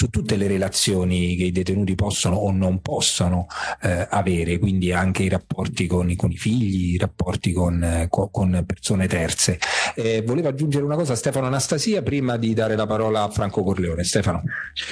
su 0.00 0.08
tutte 0.08 0.36
le 0.36 0.46
relazioni 0.46 1.36
che 1.36 1.44
i 1.44 1.52
detenuti 1.52 1.94
possono 1.94 2.36
o 2.36 2.50
non 2.52 2.80
possono 2.80 3.46
eh, 3.82 4.06
avere, 4.08 4.58
quindi 4.58 4.92
anche 4.92 5.24
i 5.24 5.28
rapporti 5.28 5.86
con, 5.86 6.16
con 6.16 6.30
i 6.30 6.38
figli, 6.38 6.94
i 6.94 6.96
rapporti 6.96 7.52
con, 7.52 7.84
eh, 7.84 8.08
con 8.08 8.64
persone 8.66 9.06
terze. 9.06 9.58
Eh, 9.94 10.22
volevo 10.22 10.48
aggiungere 10.48 10.86
una 10.86 10.94
cosa 10.94 11.12
a 11.12 11.16
Stefano 11.16 11.48
Anastasia 11.48 12.00
prima 12.00 12.38
di 12.38 12.54
dare 12.54 12.76
la 12.76 12.86
parola 12.86 13.24
a 13.24 13.28
Franco 13.28 13.62
Corleone. 13.62 14.02
Stefano. 14.02 14.42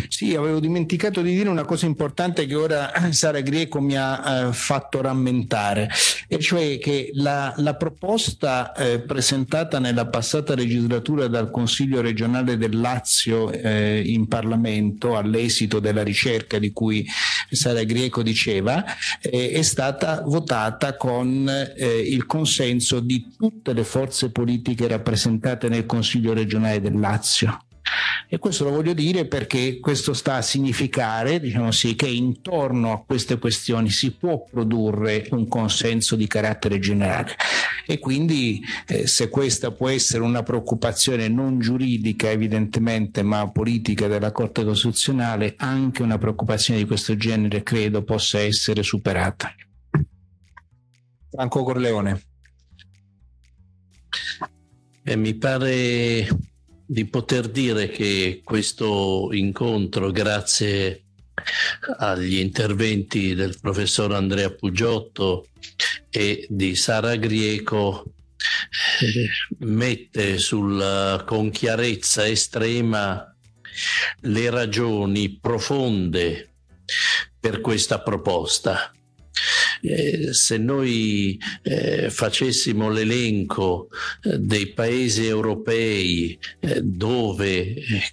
Sì, 0.09 0.35
avevo 0.35 0.61
dimenticato 0.61 1.23
di 1.23 1.35
dire 1.35 1.49
una 1.49 1.65
cosa 1.65 1.87
importante 1.87 2.45
che 2.45 2.55
ora 2.55 2.93
Sara 3.11 3.41
Grieco 3.41 3.81
mi 3.81 3.97
ha 3.97 4.49
eh, 4.49 4.53
fatto 4.53 5.01
rammentare, 5.01 5.89
e 6.29 6.39
cioè 6.39 6.77
che 6.79 7.13
la, 7.15 7.55
la 7.57 7.77
proposta 7.77 8.75
eh, 8.75 9.01
presentata 9.01 9.79
nella 9.79 10.07
passata 10.07 10.55
legislatura 10.55 11.29
dal 11.29 11.51
Consiglio 11.51 12.03
regionale 12.03 12.59
del 12.59 12.79
Lazio 12.79 13.51
eh, 13.51 14.03
in 14.05 14.29
Parlamento 14.29 14.97
Parlamento 14.99 15.17
all'esito 15.17 15.81
della 15.81 16.03
ricerca 16.03 16.59
di 16.59 16.73
cui 16.73 17.07
Sara 17.51 17.85
Grieco 17.85 18.23
diceva, 18.23 18.85
eh, 19.23 19.53
è 19.53 19.63
stata 19.63 20.23
votata 20.27 20.97
con 20.97 21.49
eh, 21.49 21.99
il 22.01 22.27
consenso 22.27 23.01
di 23.01 23.35
tutte 23.39 23.73
le 23.73 23.85
forze 23.85 24.31
politiche 24.31 24.89
rappresentate 24.89 25.69
nel 25.69 25.87
Consiglio 25.87 26.35
regionale 26.35 26.81
del 26.81 26.99
Lazio. 26.99 27.63
E 28.31 28.39
questo 28.39 28.65
lo 28.65 28.71
voglio 28.71 28.93
dire 28.93 29.27
perché 29.27 29.79
questo 29.81 30.13
sta 30.13 30.35
a 30.35 30.43
significare, 30.43 31.41
diciamo 31.41 31.71
sì, 31.71 31.95
che 31.95 32.09
intorno 32.09 32.93
a 32.93 33.03
queste 33.03 33.39
questioni 33.39 33.89
si 33.89 34.11
può 34.13 34.45
produrre 34.45 35.27
un 35.31 35.49
consenso 35.49 36.15
di 36.15 36.27
carattere 36.27 36.79
generale. 36.79 37.35
E 37.87 37.99
quindi 37.99 38.61
eh, 38.87 39.07
se 39.07 39.31
questa 39.31 39.71
può 39.71 39.89
essere 39.89 40.23
una 40.23 40.43
preoccupazione 40.43 41.29
non 41.29 41.59
giuridica 41.59 42.31
evidentemente, 42.31 43.23
ma 43.23 43.49
politica 43.51 44.09
della 44.09 44.31
Corte 44.31 44.63
Costituzionale, 44.63 45.55
anche 45.57 46.03
una 46.03 46.19
preoccupazione 46.19 46.81
di 46.81 46.87
questo 46.87 47.17
genere 47.17 47.63
credo 47.63 48.05
possa 48.05 48.41
essere 48.41 48.83
superata. 48.83 49.55
Franco 51.31 51.63
Corleone. 51.63 52.23
Eh, 55.03 55.17
mi 55.17 55.35
pare 55.35 56.29
di 56.91 57.05
poter 57.05 57.49
dire 57.49 57.91
che 57.91 58.41
questo 58.43 59.29
incontro, 59.33 60.11
grazie 60.11 61.03
agli 61.99 62.39
interventi 62.39 63.35
del 63.35 63.59
professor 63.61 64.15
Andrea 64.15 64.51
Pugiotto 64.51 65.49
e 66.09 66.47
di 66.49 66.75
Sara 66.75 67.15
Grieco, 67.17 68.15
mette 69.59 70.39
sul, 70.39 71.23
con 71.27 71.51
chiarezza 71.51 72.27
estrema 72.27 73.37
le 74.21 74.51
ragioni 74.51 75.39
profonde 75.39 76.55
per 77.39 77.61
questa 77.61 78.01
proposta 78.01 78.93
eh, 79.83 80.33
se 80.33 80.59
noi 80.59 81.39
eh, 81.63 82.11
facessimo 82.11 82.91
l'elenco 82.91 83.89
eh, 84.23 84.39
dei 84.39 84.69
paesi 84.69 85.27
europei 85.27 86.39
eh, 86.61 86.81
dove 86.83 87.75
eh, 87.75 88.13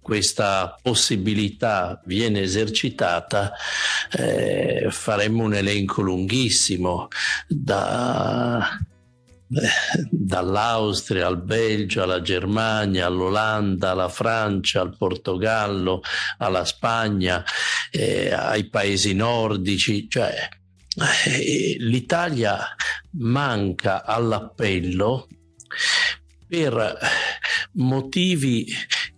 questa 0.00 0.76
possibilità 0.82 2.02
viene 2.06 2.40
esercitata, 2.40 3.52
eh, 4.10 4.88
faremmo 4.90 5.44
un 5.44 5.54
elenco 5.54 6.02
lunghissimo 6.02 7.06
da, 7.46 8.78
dall'Austria 10.10 11.28
al 11.28 11.40
Belgio, 11.40 12.02
alla 12.02 12.20
Germania, 12.20 13.06
all'Olanda, 13.06 13.90
alla 13.90 14.08
Francia, 14.08 14.80
al 14.80 14.96
Portogallo, 14.96 16.02
alla 16.38 16.64
Spagna, 16.64 17.44
eh, 17.90 18.32
ai 18.32 18.68
paesi 18.68 19.14
nordici, 19.14 20.08
cioè 20.08 20.34
l'Italia 21.78 22.58
manca 23.12 24.04
all'appello 24.04 25.28
per 26.46 26.98
motivi 27.72 28.66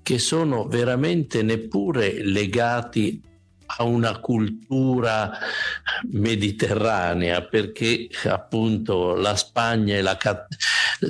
che 0.02 0.18
sono 0.18 0.66
veramente 0.66 1.42
neppure 1.42 2.22
legati 2.24 3.20
a 3.66 3.82
una 3.84 4.20
cultura 4.20 5.36
mediterranea 6.10 7.42
perché 7.42 8.08
appunto 8.24 9.14
la 9.14 9.34
Spagna 9.34 9.96
e 9.96 10.02
la 10.02 10.16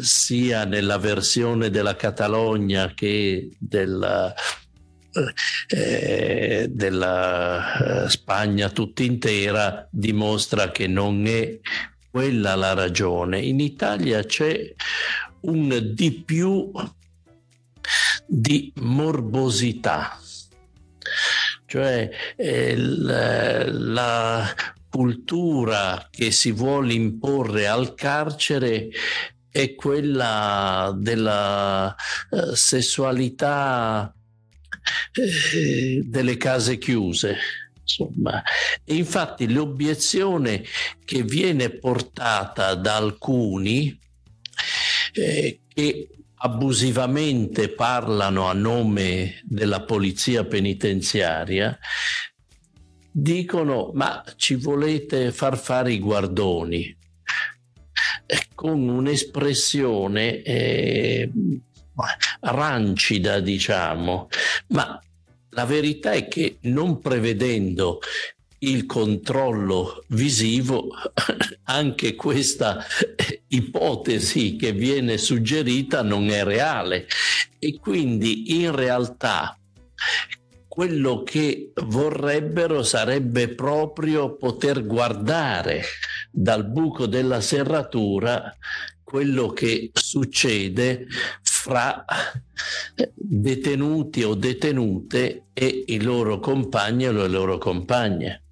sia 0.01 0.65
nella 0.65 0.97
versione 0.97 1.69
della 1.69 1.97
Catalogna 1.97 2.93
che 2.95 3.51
della 3.59 4.33
eh, 5.69 6.67
della 6.69 8.05
eh, 8.05 8.11
Spagna 8.11 8.71
tutta 8.71 9.03
intera 9.03 9.87
dimostra 9.91 10.71
che 10.71 10.87
non 10.87 11.27
è 11.27 11.59
quella 12.11 12.55
la 12.55 12.75
ragione. 12.75 13.41
In 13.41 13.61
Italia 13.61 14.23
c'è 14.25 14.75
un 15.41 15.91
di 15.93 16.13
più 16.13 16.71
di 18.27 18.73
morbosità, 18.77 20.19
cioè 21.67 22.09
eh, 22.37 22.77
la, 22.77 23.71
la 23.71 24.55
cultura 24.89 26.09
che 26.11 26.31
si 26.31 26.53
vuole 26.53 26.93
imporre 26.93 27.67
al 27.67 27.95
carcere 27.95 28.91
è 29.51 29.75
quella 29.75 30.93
della 30.97 31.95
uh, 32.31 32.55
sessualità 32.55 34.15
eh, 35.15 36.03
delle 36.05 36.37
case 36.37 36.79
chiuse. 36.79 37.37
Insomma, 37.83 38.43
infatti 38.85 39.53
l'obiezione 39.53 40.65
che 41.05 41.23
viene 41.23 41.69
portata 41.71 42.75
da 42.75 42.97
alcuni 42.97 43.99
eh, 45.13 45.61
che 45.69 46.09
abusivamente 46.37 47.69
parlano 47.69 48.47
a 48.47 48.53
nome 48.53 49.41
della 49.45 49.83
polizia 49.83 50.45
penitenziaria 50.45 51.79
dicono 53.11 53.93
ma 53.95 54.23
ci 54.37 54.57
volete 54.57 55.31
far 55.31 55.57
fare 55.57 55.93
i 55.93 56.01
guardoni 56.01 56.97
eh, 58.27 58.47
con 58.55 58.89
un'espressione 58.89 60.43
eh, 60.43 61.31
rancida, 62.41 63.41
diciamo, 63.41 64.29
ma 64.69 65.01
la 65.51 65.65
verità 65.65 66.13
è 66.13 66.27
che 66.29 66.59
non 66.63 67.01
prevedendo 67.01 68.01
il 68.59 68.87
controllo 68.87 70.05
visivo, 70.09 70.89
anche 71.65 72.15
questa 72.15 72.85
ipotesi 73.49 74.57
che 74.57 74.73
viene 74.73 75.19
suggerita 75.19 76.03
non 76.03 76.29
è 76.31 76.43
reale. 76.45 77.07
E 77.59 77.79
quindi 77.79 78.61
in 78.61 78.75
realtà 78.75 79.59
quello 80.67 81.23
che 81.23 81.73
vorrebbero 81.85 82.83
sarebbe 82.83 83.49
proprio 83.55 84.35
poter 84.35 84.85
guardare 84.85 85.85
dal 86.33 86.67
buco 86.67 87.07
della 87.07 87.41
serratura 87.41 88.53
quello 89.05 89.49
che 89.53 89.93
succede 89.93 91.07
fra 91.65 92.05
detenuti 93.15 94.23
o 94.23 94.35
detenute 94.35 95.47
e 95.55 95.85
i 95.87 96.03
loro 96.03 96.39
compagni 96.39 97.07
o 97.07 97.13
le 97.13 97.27
loro 97.27 97.57
compagne 97.57 98.43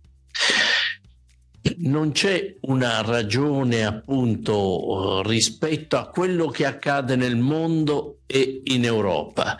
non 1.80 2.12
c'è 2.12 2.56
una 2.62 3.02
ragione 3.02 3.84
appunto 3.84 5.22
rispetto 5.26 5.98
a 5.98 6.08
quello 6.08 6.48
che 6.48 6.64
accade 6.64 7.14
nel 7.14 7.36
mondo 7.36 8.20
e 8.26 8.62
in 8.64 8.84
Europa, 8.84 9.58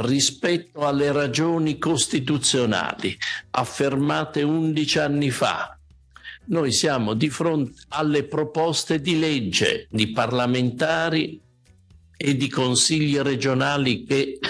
rispetto 0.00 0.80
alle 0.80 1.12
ragioni 1.12 1.78
costituzionali 1.78 3.16
affermate 3.50 4.42
11 4.42 4.98
anni 4.98 5.30
fa. 5.30 5.78
Noi 6.46 6.72
siamo 6.72 7.14
di 7.14 7.30
fronte 7.30 7.82
alle 7.90 8.24
proposte 8.24 9.00
di 9.00 9.18
legge 9.18 9.86
di 9.90 10.10
parlamentari 10.10 11.40
e 12.20 12.36
di 12.36 12.48
consigli 12.48 13.16
regionali 13.20 14.02
che 14.02 14.40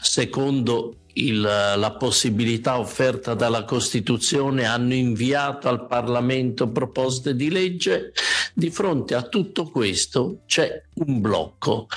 secondo 0.00 1.00
il, 1.14 1.40
la 1.40 1.96
possibilità 1.98 2.78
offerta 2.78 3.34
dalla 3.34 3.64
Costituzione 3.64 4.64
hanno 4.64 4.94
inviato 4.94 5.68
al 5.68 5.86
Parlamento 5.86 6.70
proposte 6.70 7.36
di 7.36 7.50
legge, 7.50 8.12
di 8.54 8.70
fronte 8.70 9.14
a 9.14 9.22
tutto 9.22 9.68
questo 9.68 10.42
c'è 10.46 10.82
un 10.94 11.20
blocco, 11.20 11.88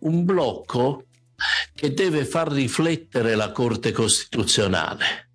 un 0.00 0.24
blocco 0.24 1.04
che 1.72 1.94
deve 1.94 2.24
far 2.24 2.50
riflettere 2.50 3.36
la 3.36 3.52
Corte 3.52 3.92
Costituzionale, 3.92 5.30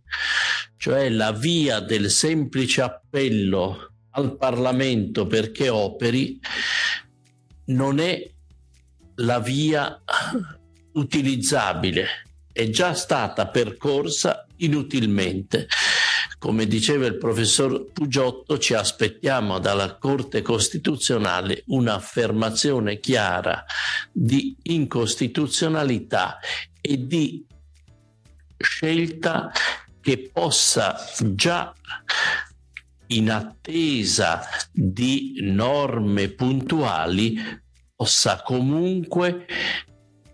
cioè 0.76 1.08
la 1.10 1.32
via 1.32 1.80
del 1.80 2.10
semplice 2.12 2.82
appello 2.82 3.92
al 4.12 4.36
Parlamento 4.36 5.26
perché 5.26 5.70
operi 5.70 6.38
non 7.66 8.00
è 8.00 8.30
la 9.22 9.40
via 9.40 10.02
utilizzabile 10.94 12.06
è 12.52 12.70
già 12.70 12.94
stata 12.94 13.48
percorsa 13.48 14.46
inutilmente. 14.58 15.68
Come 16.38 16.66
diceva 16.66 17.06
il 17.06 17.18
professor 17.18 17.92
Pugiotto, 17.92 18.58
ci 18.58 18.74
aspettiamo 18.74 19.60
dalla 19.60 19.98
Corte 19.98 20.42
Costituzionale 20.42 21.64
un'affermazione 21.68 23.00
chiara 23.00 23.64
di 24.12 24.56
incostituzionalità 24.64 26.40
e 26.82 27.06
di 27.06 27.46
scelta 28.58 29.52
che 30.02 30.32
possa 30.34 30.98
già 31.22 31.74
in 33.08 33.30
attesa 33.30 34.42
di 34.72 35.36
norme 35.42 36.30
puntuali 36.30 37.38
possa 38.02 38.41
comunque 38.43 39.45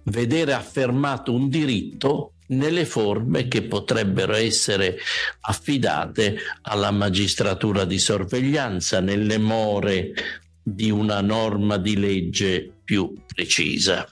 vedere 0.03 0.53
affermato 0.53 1.33
un 1.33 1.49
diritto 1.49 2.35
nelle 2.47 2.85
forme 2.85 3.49
che 3.49 3.63
potrebbero 3.63 4.35
essere 4.35 4.97
affidate 5.41 6.37
alla 6.61 6.91
magistratura 6.91 7.83
di 7.83 7.99
sorveglianza, 7.99 9.01
nelle 9.01 9.37
more 9.37 10.13
di 10.63 10.89
una 10.89 11.19
norma 11.19 11.75
di 11.75 11.97
legge 11.97 12.71
più 12.85 13.13
precisa. 13.25 14.09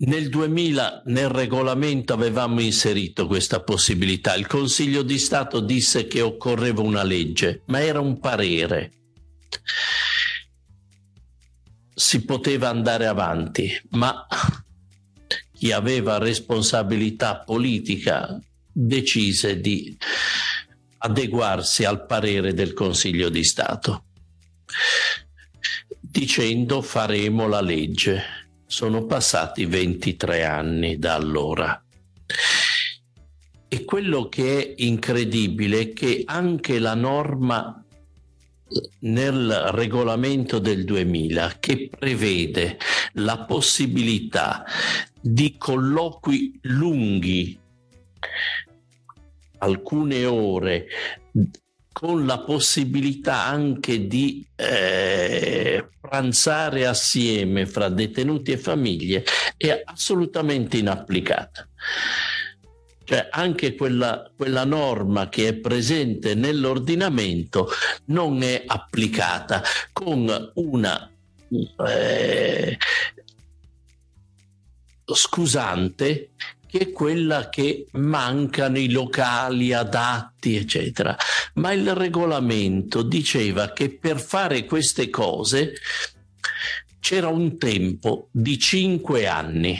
Nel 0.00 0.28
2000 0.28 1.04
nel 1.06 1.30
regolamento 1.30 2.12
avevamo 2.12 2.60
inserito 2.60 3.26
questa 3.26 3.62
possibilità. 3.62 4.34
Il 4.34 4.48
Consiglio 4.48 5.00
di 5.00 5.16
Stato 5.16 5.60
disse 5.60 6.06
che 6.06 6.20
occorreva 6.20 6.82
una 6.82 7.04
legge, 7.04 7.62
ma 7.68 7.82
era 7.82 8.00
un 8.00 8.20
parere 8.20 8.90
si 11.94 12.24
poteva 12.24 12.68
andare 12.68 13.06
avanti, 13.06 13.70
ma 13.90 14.26
chi 15.52 15.70
aveva 15.70 16.18
responsabilità 16.18 17.38
politica 17.38 18.38
decise 18.72 19.60
di 19.60 19.96
adeguarsi 20.98 21.84
al 21.84 22.04
parere 22.06 22.54
del 22.54 22.72
Consiglio 22.72 23.28
di 23.28 23.44
Stato, 23.44 24.04
dicendo 26.00 26.82
faremo 26.82 27.46
la 27.46 27.60
legge. 27.60 28.22
Sono 28.66 29.04
passati 29.06 29.66
23 29.66 30.44
anni 30.44 30.98
da 30.98 31.14
allora. 31.14 31.80
E 33.68 33.84
quello 33.84 34.28
che 34.28 34.58
è 34.58 34.74
incredibile 34.78 35.80
è 35.80 35.92
che 35.92 36.22
anche 36.24 36.78
la 36.78 36.94
norma 36.94 37.83
nel 39.00 39.50
regolamento 39.72 40.58
del 40.58 40.84
2000 40.84 41.56
che 41.60 41.90
prevede 41.96 42.78
la 43.14 43.44
possibilità 43.44 44.64
di 45.20 45.56
colloqui 45.56 46.58
lunghi, 46.62 47.58
alcune 49.58 50.24
ore, 50.24 50.86
con 51.92 52.26
la 52.26 52.40
possibilità 52.40 53.44
anche 53.44 54.08
di 54.08 54.44
eh, 54.56 55.88
pranzare 56.00 56.86
assieme 56.86 57.66
fra 57.66 57.88
detenuti 57.88 58.50
e 58.50 58.58
famiglie, 58.58 59.24
è 59.56 59.80
assolutamente 59.84 60.76
inapplicata. 60.76 61.68
Cioè 63.04 63.28
anche 63.30 63.74
quella, 63.74 64.30
quella 64.34 64.64
norma 64.64 65.28
che 65.28 65.48
è 65.48 65.54
presente 65.54 66.34
nell'ordinamento 66.34 67.68
non 68.06 68.42
è 68.42 68.64
applicata 68.66 69.62
con 69.92 70.52
una 70.54 71.10
eh, 71.86 72.78
scusante 75.04 76.30
che 76.66 76.78
è 76.78 76.92
quella 76.92 77.50
che 77.50 77.86
mancano 77.92 78.78
i 78.78 78.90
locali 78.90 79.72
adatti, 79.72 80.56
eccetera. 80.56 81.16
Ma 81.54 81.72
il 81.72 81.94
regolamento 81.94 83.02
diceva 83.02 83.72
che 83.72 83.90
per 83.90 84.18
fare 84.18 84.64
queste 84.64 85.08
cose 85.08 85.74
c'era 86.98 87.28
un 87.28 87.58
tempo 87.58 88.28
di 88.32 88.58
cinque 88.58 89.28
anni 89.28 89.78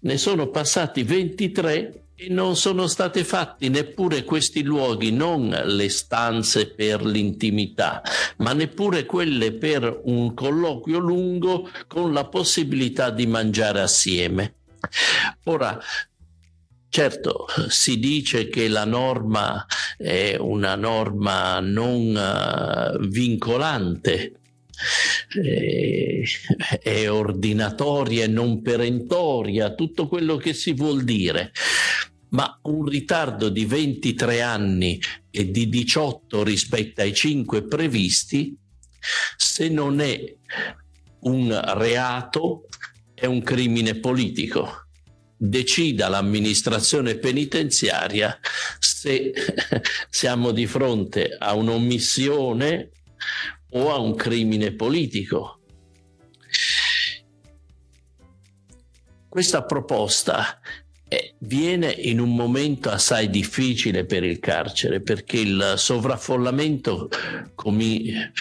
ne 0.00 0.16
sono 0.16 0.48
passati 0.48 1.02
23 1.02 2.02
e 2.14 2.28
non 2.30 2.56
sono 2.56 2.88
state 2.88 3.22
fatti 3.22 3.68
neppure 3.68 4.24
questi 4.24 4.64
luoghi, 4.64 5.12
non 5.12 5.48
le 5.48 5.88
stanze 5.88 6.66
per 6.66 7.04
l'intimità, 7.04 8.02
ma 8.38 8.52
neppure 8.52 9.06
quelle 9.06 9.52
per 9.52 10.00
un 10.04 10.34
colloquio 10.34 10.98
lungo 10.98 11.70
con 11.86 12.12
la 12.12 12.24
possibilità 12.24 13.10
di 13.10 13.26
mangiare 13.26 13.80
assieme. 13.80 14.54
Ora, 15.44 15.78
Certo, 16.90 17.46
si 17.68 17.98
dice 17.98 18.48
che 18.48 18.66
la 18.66 18.86
norma 18.86 19.66
è 19.98 20.36
una 20.40 20.74
norma 20.74 21.60
non 21.60 22.16
uh, 22.16 23.06
vincolante, 23.06 24.40
eh, 25.34 26.24
è 26.82 27.10
ordinatoria 27.10 28.24
e 28.24 28.28
non 28.28 28.62
perentoria, 28.62 29.74
tutto 29.74 30.08
quello 30.08 30.36
che 30.36 30.52
si 30.52 30.72
vuol 30.72 31.04
dire. 31.04 31.52
Ma 32.30 32.58
un 32.62 32.84
ritardo 32.84 33.48
di 33.48 33.64
23 33.64 34.42
anni 34.42 35.00
e 35.30 35.50
di 35.50 35.68
18 35.68 36.42
rispetto 36.42 37.00
ai 37.00 37.14
5 37.14 37.62
previsti, 37.64 38.54
se 39.36 39.68
non 39.68 40.00
è 40.00 40.34
un 41.20 41.60
reato, 41.76 42.66
è 43.14 43.26
un 43.26 43.42
crimine 43.42 43.94
politico 43.96 44.86
decida 45.38 46.08
l'amministrazione 46.08 47.16
penitenziaria 47.16 48.36
se 48.80 49.32
siamo 50.10 50.50
di 50.50 50.66
fronte 50.66 51.36
a 51.38 51.54
un'omissione 51.54 52.90
o 53.70 53.90
a 53.92 53.98
un 53.98 54.14
crimine 54.14 54.72
politico. 54.72 55.60
Questa 59.28 59.64
proposta 59.64 60.60
eh, 61.08 61.34
viene 61.38 61.90
in 61.90 62.20
un 62.20 62.34
momento 62.34 62.90
assai 62.90 63.30
difficile 63.30 64.04
per 64.04 64.24
il 64.24 64.38
carcere 64.40 65.00
perché 65.00 65.38
il 65.38 65.74
sovraffollamento 65.76 67.08
come, 67.54 68.32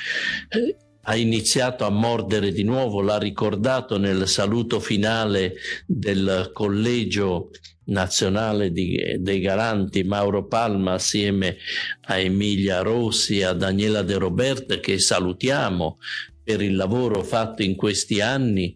eh, 0.49 0.75
ha 1.09 1.15
iniziato 1.15 1.85
a 1.85 1.89
mordere 1.89 2.51
di 2.51 2.63
nuovo, 2.63 3.01
l'ha 3.01 3.17
ricordato 3.17 3.97
nel 3.97 4.27
saluto 4.27 4.81
finale 4.81 5.53
del 5.85 6.49
collegio 6.53 7.51
nazionale 7.85 8.73
di, 8.73 9.15
dei 9.17 9.39
garanti 9.39 10.03
Mauro 10.03 10.47
Palma 10.47 10.93
assieme 10.93 11.57
a 12.07 12.17
Emilia 12.17 12.81
Rossi 12.81 13.39
e 13.39 13.45
a 13.45 13.53
Daniela 13.53 14.01
De 14.01 14.17
Robert 14.17 14.81
che 14.81 14.99
salutiamo 14.99 15.97
per 16.43 16.61
il 16.61 16.75
lavoro 16.75 17.23
fatto 17.23 17.63
in 17.63 17.77
questi 17.77 18.19
anni 18.19 18.75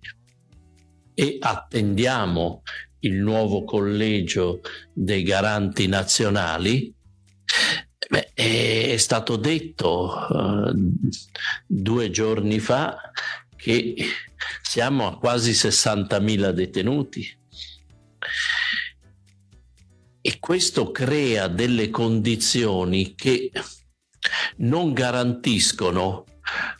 e 1.13 1.35
attendiamo 1.37 2.61
il 2.99 3.15
nuovo 3.15 3.65
collegio 3.65 4.61
dei 4.93 5.23
garanti 5.23 5.87
nazionali. 5.87 6.93
Beh, 8.11 8.31
è 8.33 8.97
stato 8.97 9.37
detto 9.37 10.27
uh, 10.29 10.73
due 11.65 12.09
giorni 12.09 12.59
fa 12.59 13.09
che 13.55 13.95
siamo 14.61 15.07
a 15.07 15.17
quasi 15.17 15.51
60.000 15.51 16.49
detenuti. 16.49 17.39
E 20.19 20.39
questo 20.39 20.91
crea 20.91 21.47
delle 21.47 21.89
condizioni 21.89 23.15
che 23.15 23.49
non 24.57 24.91
garantiscono 24.91 26.25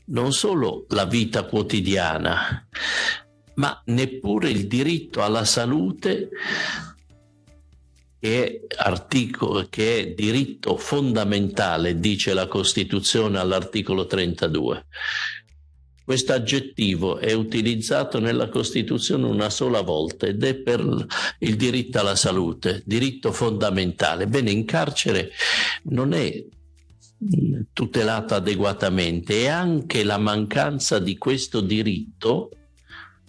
non 0.08 0.34
solo 0.34 0.86
la 0.90 1.06
vita 1.06 1.46
quotidiana, 1.46 2.68
ma 3.54 3.82
neppure 3.86 4.50
il 4.50 4.68
diritto 4.68 5.24
alla 5.24 5.46
salute 5.46 6.30
che 8.22 8.68
è, 8.68 8.76
articolo, 8.84 9.66
che 9.68 9.98
è 9.98 10.08
diritto 10.12 10.78
fondamentale, 10.78 12.00
dice 12.00 12.36
la 12.36 12.48
Costituzione 12.48 13.40
all'articolo 13.40 14.06
32. 14.06 14.86
Questo 16.04 16.32
aggettivo 16.32 17.18
è 17.18 17.34
utilizzato 17.34 18.20
nella 18.20 18.50
Costituzione 18.50 19.26
una 19.26 19.50
sola 19.50 19.82
volta 19.82 20.28
ed 20.28 20.44
è 20.44 20.54
per 20.54 21.08
il 21.40 21.56
diritto 21.56 22.00
alla 22.00 22.16
salute, 22.16 22.84
diritto 22.86 23.32
fondamentale. 23.32 24.28
Bene, 24.28 24.52
in 24.52 24.66
carcere 24.66 25.32
non 25.86 26.14
è 26.14 26.46
tutelato 27.74 28.36
adeguatamente 28.36 29.42
e 29.42 29.48
anche 29.48 30.04
la 30.04 30.20
mancanza 30.20 31.00
di 31.00 31.18
questo 31.18 31.60
diritto 31.60 32.52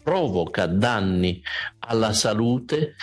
provoca 0.02 0.66
danni 0.66 1.42
alla 1.78 2.12
salute, 2.12 2.96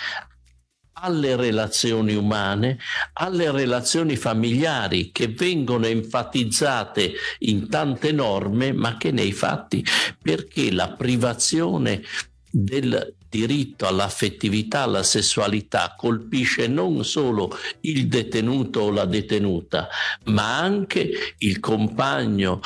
alle 1.00 1.36
relazioni 1.36 2.14
umane, 2.14 2.78
alle 3.14 3.50
relazioni 3.50 4.16
familiari 4.16 5.10
che 5.12 5.28
vengono 5.28 5.86
enfatizzate 5.86 7.12
in 7.40 7.68
tante 7.68 8.12
norme, 8.12 8.72
ma 8.72 8.96
che 8.96 9.10
nei 9.10 9.32
fatti, 9.32 9.84
perché 10.20 10.70
la 10.70 10.90
privazione 10.90 12.02
del 12.50 13.14
diritto 13.28 13.86
all'affettività, 13.86 14.82
alla 14.82 15.04
sessualità 15.04 15.94
colpisce 15.96 16.66
non 16.66 17.04
solo 17.04 17.56
il 17.82 18.08
detenuto 18.08 18.80
o 18.80 18.90
la 18.90 19.04
detenuta, 19.04 19.88
ma 20.24 20.58
anche 20.58 21.10
il 21.38 21.60
compagno, 21.60 22.60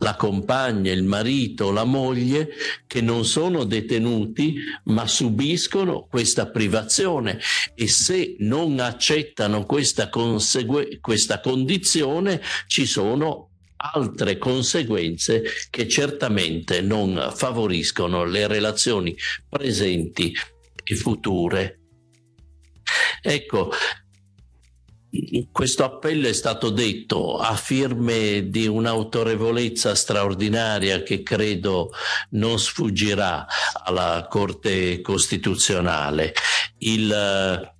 la 0.00 0.16
compagna, 0.16 0.92
il 0.92 1.04
marito, 1.04 1.70
la 1.70 1.84
moglie 1.84 2.50
che 2.86 3.00
non 3.00 3.24
sono 3.24 3.64
detenuti 3.64 4.56
ma 4.84 5.06
subiscono 5.06 6.06
questa 6.08 6.50
privazione 6.50 7.38
e 7.74 7.86
se 7.86 8.36
non 8.38 8.80
accettano 8.80 9.64
questa, 9.64 10.08
consegue- 10.08 10.98
questa 11.00 11.40
condizione 11.40 12.40
ci 12.66 12.86
sono 12.86 13.50
altre 13.76 14.36
conseguenze 14.36 15.42
che 15.70 15.88
certamente 15.88 16.80
non 16.80 17.32
favoriscono 17.34 18.24
le 18.24 18.46
relazioni 18.46 19.16
presenti 19.48 20.34
e 20.82 20.94
future. 20.94 21.78
Ecco, 23.22 23.70
questo 25.50 25.82
appello 25.82 26.28
è 26.28 26.32
stato 26.32 26.70
detto 26.70 27.38
a 27.38 27.56
firme 27.56 28.48
di 28.48 28.66
un'autorevolezza 28.66 29.94
straordinaria 29.94 31.02
che 31.02 31.22
credo 31.22 31.90
non 32.30 32.58
sfuggirà 32.58 33.46
alla 33.84 34.26
Corte 34.30 35.00
Costituzionale. 35.00 36.32
Il, 36.78 37.10
eh, 37.12 37.72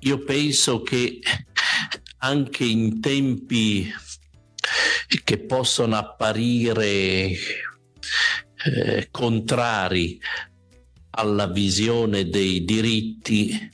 io 0.00 0.18
penso 0.24 0.82
che 0.82 1.20
anche 2.18 2.64
in 2.64 3.00
tempi 3.00 3.90
che 5.24 5.38
possono 5.38 5.96
apparire 5.96 7.32
eh, 8.64 9.08
contrari 9.10 10.20
alla 11.10 11.46
visione 11.46 12.28
dei 12.28 12.64
diritti, 12.64 13.70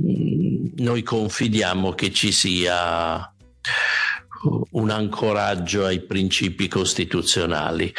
mm, 0.00 0.66
noi 0.76 1.02
confidiamo 1.02 1.92
che 1.92 2.12
ci 2.12 2.32
sia 2.32 3.32
un 4.70 4.90
ancoraggio 4.90 5.84
ai 5.84 6.00
principi 6.00 6.68
costituzionali. 6.68 7.92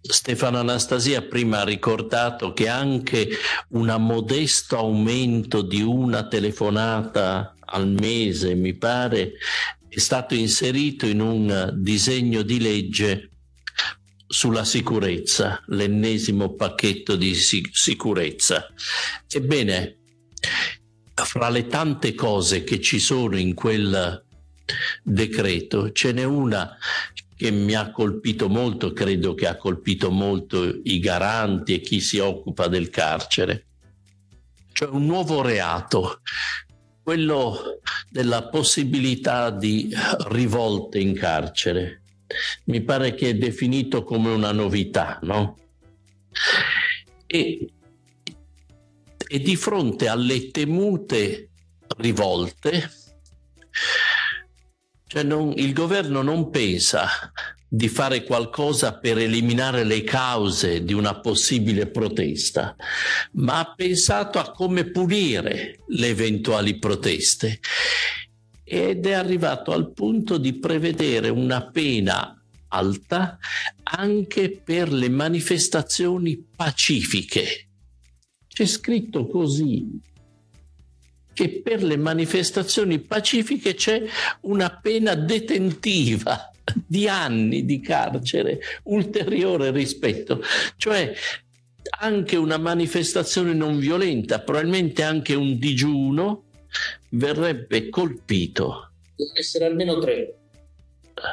Stefano 0.00 0.58
Anastasia 0.58 1.22
prima 1.22 1.60
ha 1.60 1.64
ricordato 1.64 2.52
che 2.52 2.68
anche 2.68 3.28
un 3.68 3.94
modesto 3.98 4.76
aumento 4.76 5.62
di 5.62 5.82
una 5.82 6.26
telefonata 6.26 7.54
al 7.66 7.88
mese, 7.88 8.54
mi 8.54 8.74
pare, 8.74 9.34
è 9.88 9.98
stato 9.98 10.34
inserito 10.34 11.06
in 11.06 11.20
un 11.20 11.70
disegno 11.74 12.42
di 12.42 12.60
legge 12.60 13.29
sulla 14.32 14.64
sicurezza, 14.64 15.60
l'ennesimo 15.66 16.54
pacchetto 16.54 17.16
di 17.16 17.34
sicurezza. 17.34 18.72
Ebbene, 19.28 19.98
fra 21.12 21.48
le 21.48 21.66
tante 21.66 22.14
cose 22.14 22.62
che 22.62 22.80
ci 22.80 23.00
sono 23.00 23.36
in 23.36 23.54
quel 23.54 24.24
decreto, 25.02 25.90
ce 25.90 26.12
n'è 26.12 26.22
una 26.22 26.76
che 27.36 27.50
mi 27.50 27.74
ha 27.74 27.90
colpito 27.90 28.48
molto, 28.48 28.92
credo 28.92 29.34
che 29.34 29.48
ha 29.48 29.56
colpito 29.56 30.12
molto 30.12 30.78
i 30.84 31.00
garanti 31.00 31.74
e 31.74 31.80
chi 31.80 32.00
si 32.00 32.18
occupa 32.18 32.68
del 32.68 32.88
carcere, 32.88 33.66
cioè 34.72 34.90
un 34.90 35.06
nuovo 35.06 35.42
reato, 35.42 36.20
quello 37.02 37.80
della 38.08 38.48
possibilità 38.48 39.50
di 39.50 39.92
rivolte 40.28 41.00
in 41.00 41.14
carcere 41.14 41.99
mi 42.64 42.82
pare 42.82 43.14
che 43.14 43.30
è 43.30 43.34
definito 43.34 44.04
come 44.04 44.30
una 44.30 44.52
novità, 44.52 45.18
no? 45.22 45.56
E, 47.26 47.72
e 49.28 49.40
di 49.40 49.56
fronte 49.56 50.08
alle 50.08 50.50
temute 50.50 51.50
rivolte, 51.98 52.90
cioè 55.06 55.22
non, 55.22 55.52
il 55.56 55.72
governo 55.72 56.22
non 56.22 56.50
pensa 56.50 57.08
di 57.72 57.88
fare 57.88 58.24
qualcosa 58.24 58.98
per 58.98 59.18
eliminare 59.18 59.84
le 59.84 60.02
cause 60.02 60.82
di 60.82 60.92
una 60.92 61.20
possibile 61.20 61.88
protesta, 61.88 62.74
ma 63.34 63.60
ha 63.60 63.74
pensato 63.74 64.40
a 64.40 64.50
come 64.50 64.90
punire 64.90 65.78
le 65.86 66.08
eventuali 66.08 66.78
proteste 66.78 67.60
ed 68.72 69.04
è 69.04 69.14
arrivato 69.14 69.72
al 69.72 69.90
punto 69.90 70.38
di 70.38 70.52
prevedere 70.52 71.28
una 71.28 71.60
pena 71.72 72.40
alta 72.68 73.36
anche 73.82 74.60
per 74.64 74.92
le 74.92 75.08
manifestazioni 75.08 76.46
pacifiche. 76.54 77.66
C'è 78.46 78.66
scritto 78.66 79.26
così 79.26 79.98
che 81.32 81.62
per 81.64 81.82
le 81.82 81.96
manifestazioni 81.96 83.00
pacifiche 83.00 83.74
c'è 83.74 84.04
una 84.42 84.70
pena 84.80 85.16
detentiva 85.16 86.48
di 86.86 87.08
anni 87.08 87.64
di 87.64 87.80
carcere 87.80 88.60
ulteriore 88.84 89.72
rispetto, 89.72 90.40
cioè 90.76 91.12
anche 91.98 92.36
una 92.36 92.56
manifestazione 92.56 93.52
non 93.52 93.80
violenta, 93.80 94.38
probabilmente 94.38 95.02
anche 95.02 95.34
un 95.34 95.58
digiuno, 95.58 96.44
verrebbe 97.10 97.88
colpito. 97.88 98.90
Essere 99.34 99.66
almeno 99.66 99.98
tre. 99.98 100.34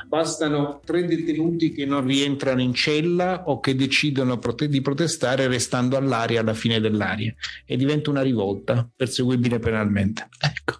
Bastano 0.05 0.81
tre 0.83 1.05
detenuti 1.05 1.71
che 1.71 1.85
non 1.85 2.05
rientrano 2.05 2.61
in 2.61 2.73
cella 2.73 3.43
o 3.45 3.61
che 3.61 3.73
decidono 3.73 4.38
di 4.67 4.81
protestare 4.81 5.47
restando 5.47 5.95
all'aria 5.95 6.41
alla 6.41 6.53
fine 6.53 6.81
dell'aria 6.81 7.33
e 7.65 7.77
diventa 7.77 8.09
una 8.09 8.21
rivolta 8.21 8.89
perseguibile 8.93 9.59
penalmente. 9.59 10.27
Ecco, 10.39 10.77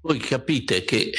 voi 0.00 0.18
capite 0.18 0.84
che 0.84 1.12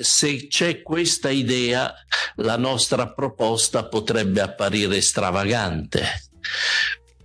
se 0.00 0.46
c'è 0.46 0.80
questa 0.80 1.28
idea 1.28 1.92
la 2.36 2.56
nostra 2.56 3.12
proposta 3.12 3.84
potrebbe 3.84 4.40
apparire 4.40 5.00
stravagante 5.02 6.02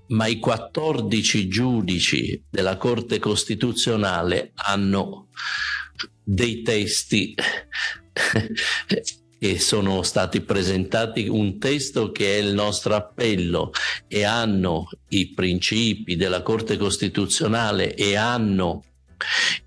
ma 0.08 0.28
i 0.28 0.40
14 0.40 1.48
giudici 1.48 2.44
della 2.50 2.78
Corte 2.78 3.20
Costituzionale 3.20 4.52
hanno 4.56 5.28
dei 6.24 6.62
testi 6.62 7.36
che 9.40 9.60
sono 9.60 10.02
stati 10.02 10.42
presentati 10.42 11.28
un 11.28 11.60
testo 11.60 12.12
che 12.12 12.38
è 12.38 12.42
il 12.42 12.54
nostro 12.54 12.96
appello 12.96 13.72
e 14.08 14.24
hanno 14.24 14.90
i 15.10 15.32
principi 15.34 16.16
della 16.16 16.42
Corte 16.42 16.78
Costituzionale 16.78 17.94
e 17.94 18.16
hanno 18.16 18.84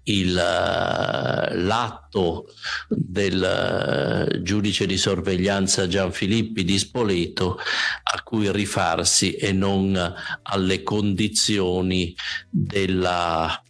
il, 0.05 0.37
eh, 0.37 1.55
l'atto 1.57 2.47
del 2.89 3.43
eh, 3.43 4.43
giudice 4.43 4.87
di 4.87 4.97
sorveglianza 4.97 5.87
Gianfilippi 5.87 6.65
di 6.65 6.79
Spoleto 6.79 7.59
a 7.59 8.23
cui 8.23 8.51
rifarsi 8.51 9.35
e 9.35 9.53
non 9.53 10.15
alle 10.43 10.83
condizioni 10.83 12.15
della 12.49 13.63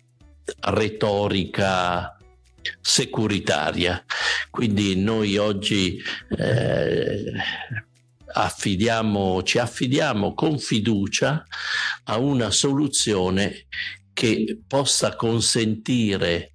retorica 0.60 2.16
securitaria. 2.80 4.04
Quindi 4.50 4.96
noi 4.96 5.36
oggi 5.36 6.00
eh, 6.36 7.32
affidiamo, 8.32 9.42
ci 9.42 9.58
affidiamo 9.58 10.34
con 10.34 10.58
fiducia 10.58 11.44
a 12.04 12.18
una 12.18 12.50
soluzione 12.50 13.66
che 14.20 14.60
possa 14.66 15.16
consentire 15.16 16.52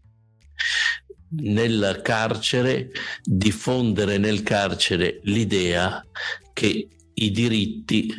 nel 1.30 2.02
carcere 2.04 2.92
diffondere 3.24 4.20
nel 4.20 4.44
carcere 4.44 5.20
l'idea 5.24 6.06
che 6.54 6.88
i 7.12 7.32
diritti 7.32 8.14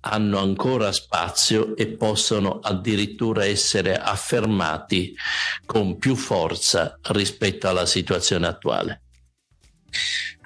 hanno 0.00 0.38
ancora 0.38 0.90
spazio 0.90 1.76
e 1.76 1.88
possono 1.88 2.60
addirittura 2.60 3.44
essere 3.44 3.94
affermati 3.94 5.14
con 5.66 5.98
più 5.98 6.16
forza 6.16 6.98
rispetto 7.10 7.68
alla 7.68 7.84
situazione 7.84 8.46
attuale. 8.46 9.02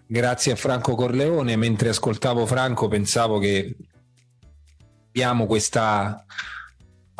Grazie 0.05 0.53
a 0.53 0.57
Franco 0.57 0.97
Corleone. 0.97 1.55
Mentre 1.55 1.91
ascoltavo 1.91 2.45
Franco 2.47 2.89
pensavo 2.89 3.39
che 3.39 3.77
abbiamo 5.11 5.47
questa 5.47 6.25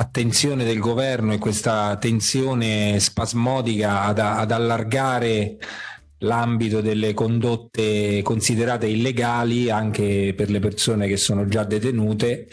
attenzione 0.03 0.65
del 0.65 0.81
governo 0.81 1.33
e 1.33 1.39
questa 1.39 1.97
tensione 1.97 2.99
spasmodica 2.99 4.03
ad, 4.03 4.19
ad 4.19 4.51
allargare 4.51 5.57
l'ambito 6.19 6.81
delle 6.81 7.15
condotte 7.15 8.21
considerate 8.23 8.87
illegali 8.87 9.71
anche 9.71 10.35
per 10.37 10.51
le 10.51 10.59
persone 10.59 11.07
che 11.07 11.17
sono 11.17 11.47
già 11.47 11.65
detenute 11.65 12.49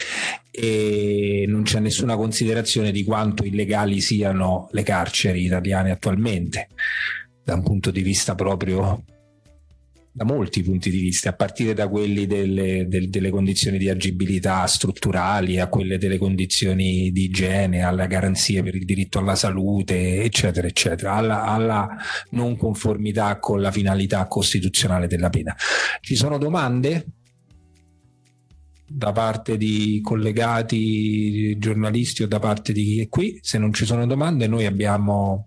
e 0.50 1.44
non 1.46 1.62
c'è 1.62 1.80
nessuna 1.80 2.16
considerazione 2.16 2.92
di 2.92 3.04
quanto 3.04 3.44
illegali 3.44 4.00
siano 4.00 4.68
le 4.72 4.82
carceri 4.82 5.44
italiane 5.44 5.90
attualmente 5.90 6.68
da 7.42 7.54
un 7.54 7.62
punto 7.62 7.90
di 7.90 8.02
vista 8.02 8.34
proprio 8.34 9.02
da 10.12 10.24
molti 10.24 10.62
punti 10.62 10.90
di 10.90 10.98
vista, 10.98 11.30
a 11.30 11.34
partire 11.34 11.72
da 11.72 11.88
quelli 11.88 12.26
delle, 12.26 12.86
del, 12.88 13.10
delle 13.10 13.30
condizioni 13.30 13.78
di 13.78 13.88
agibilità 13.88 14.66
strutturali, 14.66 15.60
a 15.60 15.68
quelle 15.68 15.98
delle 15.98 16.18
condizioni 16.18 17.12
di 17.12 17.24
igiene, 17.24 17.82
alle 17.82 18.06
garanzie 18.08 18.62
per 18.62 18.74
il 18.74 18.84
diritto 18.84 19.18
alla 19.20 19.36
salute, 19.36 20.22
eccetera, 20.22 20.66
eccetera, 20.66 21.14
alla, 21.14 21.44
alla 21.44 21.96
non 22.30 22.56
conformità 22.56 23.38
con 23.38 23.60
la 23.60 23.70
finalità 23.70 24.26
costituzionale 24.26 25.06
della 25.06 25.30
pena. 25.30 25.54
Ci 26.00 26.16
sono 26.16 26.38
domande? 26.38 27.06
da 28.92 29.12
parte 29.12 29.56
di 29.56 30.00
collegati 30.02 31.56
giornalisti 31.58 32.24
o 32.24 32.26
da 32.26 32.40
parte 32.40 32.72
di 32.72 32.84
chi 32.84 33.00
è 33.02 33.08
qui. 33.08 33.38
Se 33.40 33.56
non 33.56 33.72
ci 33.72 33.84
sono 33.84 34.04
domande, 34.04 34.48
noi 34.48 34.66
abbiamo 34.66 35.46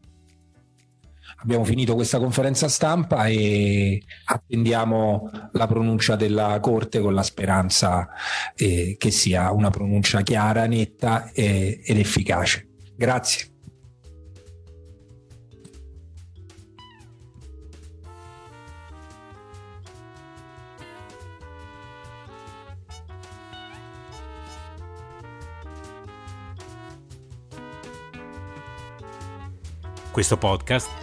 abbiamo 1.44 1.66
finito 1.66 1.94
questa 1.94 2.20
conferenza 2.20 2.70
stampa 2.70 3.28
e 3.28 4.02
attendiamo 4.26 5.30
la 5.52 5.68
pronuncia 5.68 6.16
della 6.16 6.60
Corte 6.62 7.02
con 7.02 7.14
la 7.14 7.24
speranza 7.24 8.10
eh, 8.56 8.96
che 8.98 9.12
sia 9.12 9.52
una 9.52 9.70
pronuncia 9.70 10.22
chiara, 10.22 10.66
netta 10.66 11.32
e, 11.32 11.82
ed 11.84 12.00
efficace. 12.00 12.70
Grazie. 12.96 13.48
Questo 30.12 30.38
podcast 30.38 31.03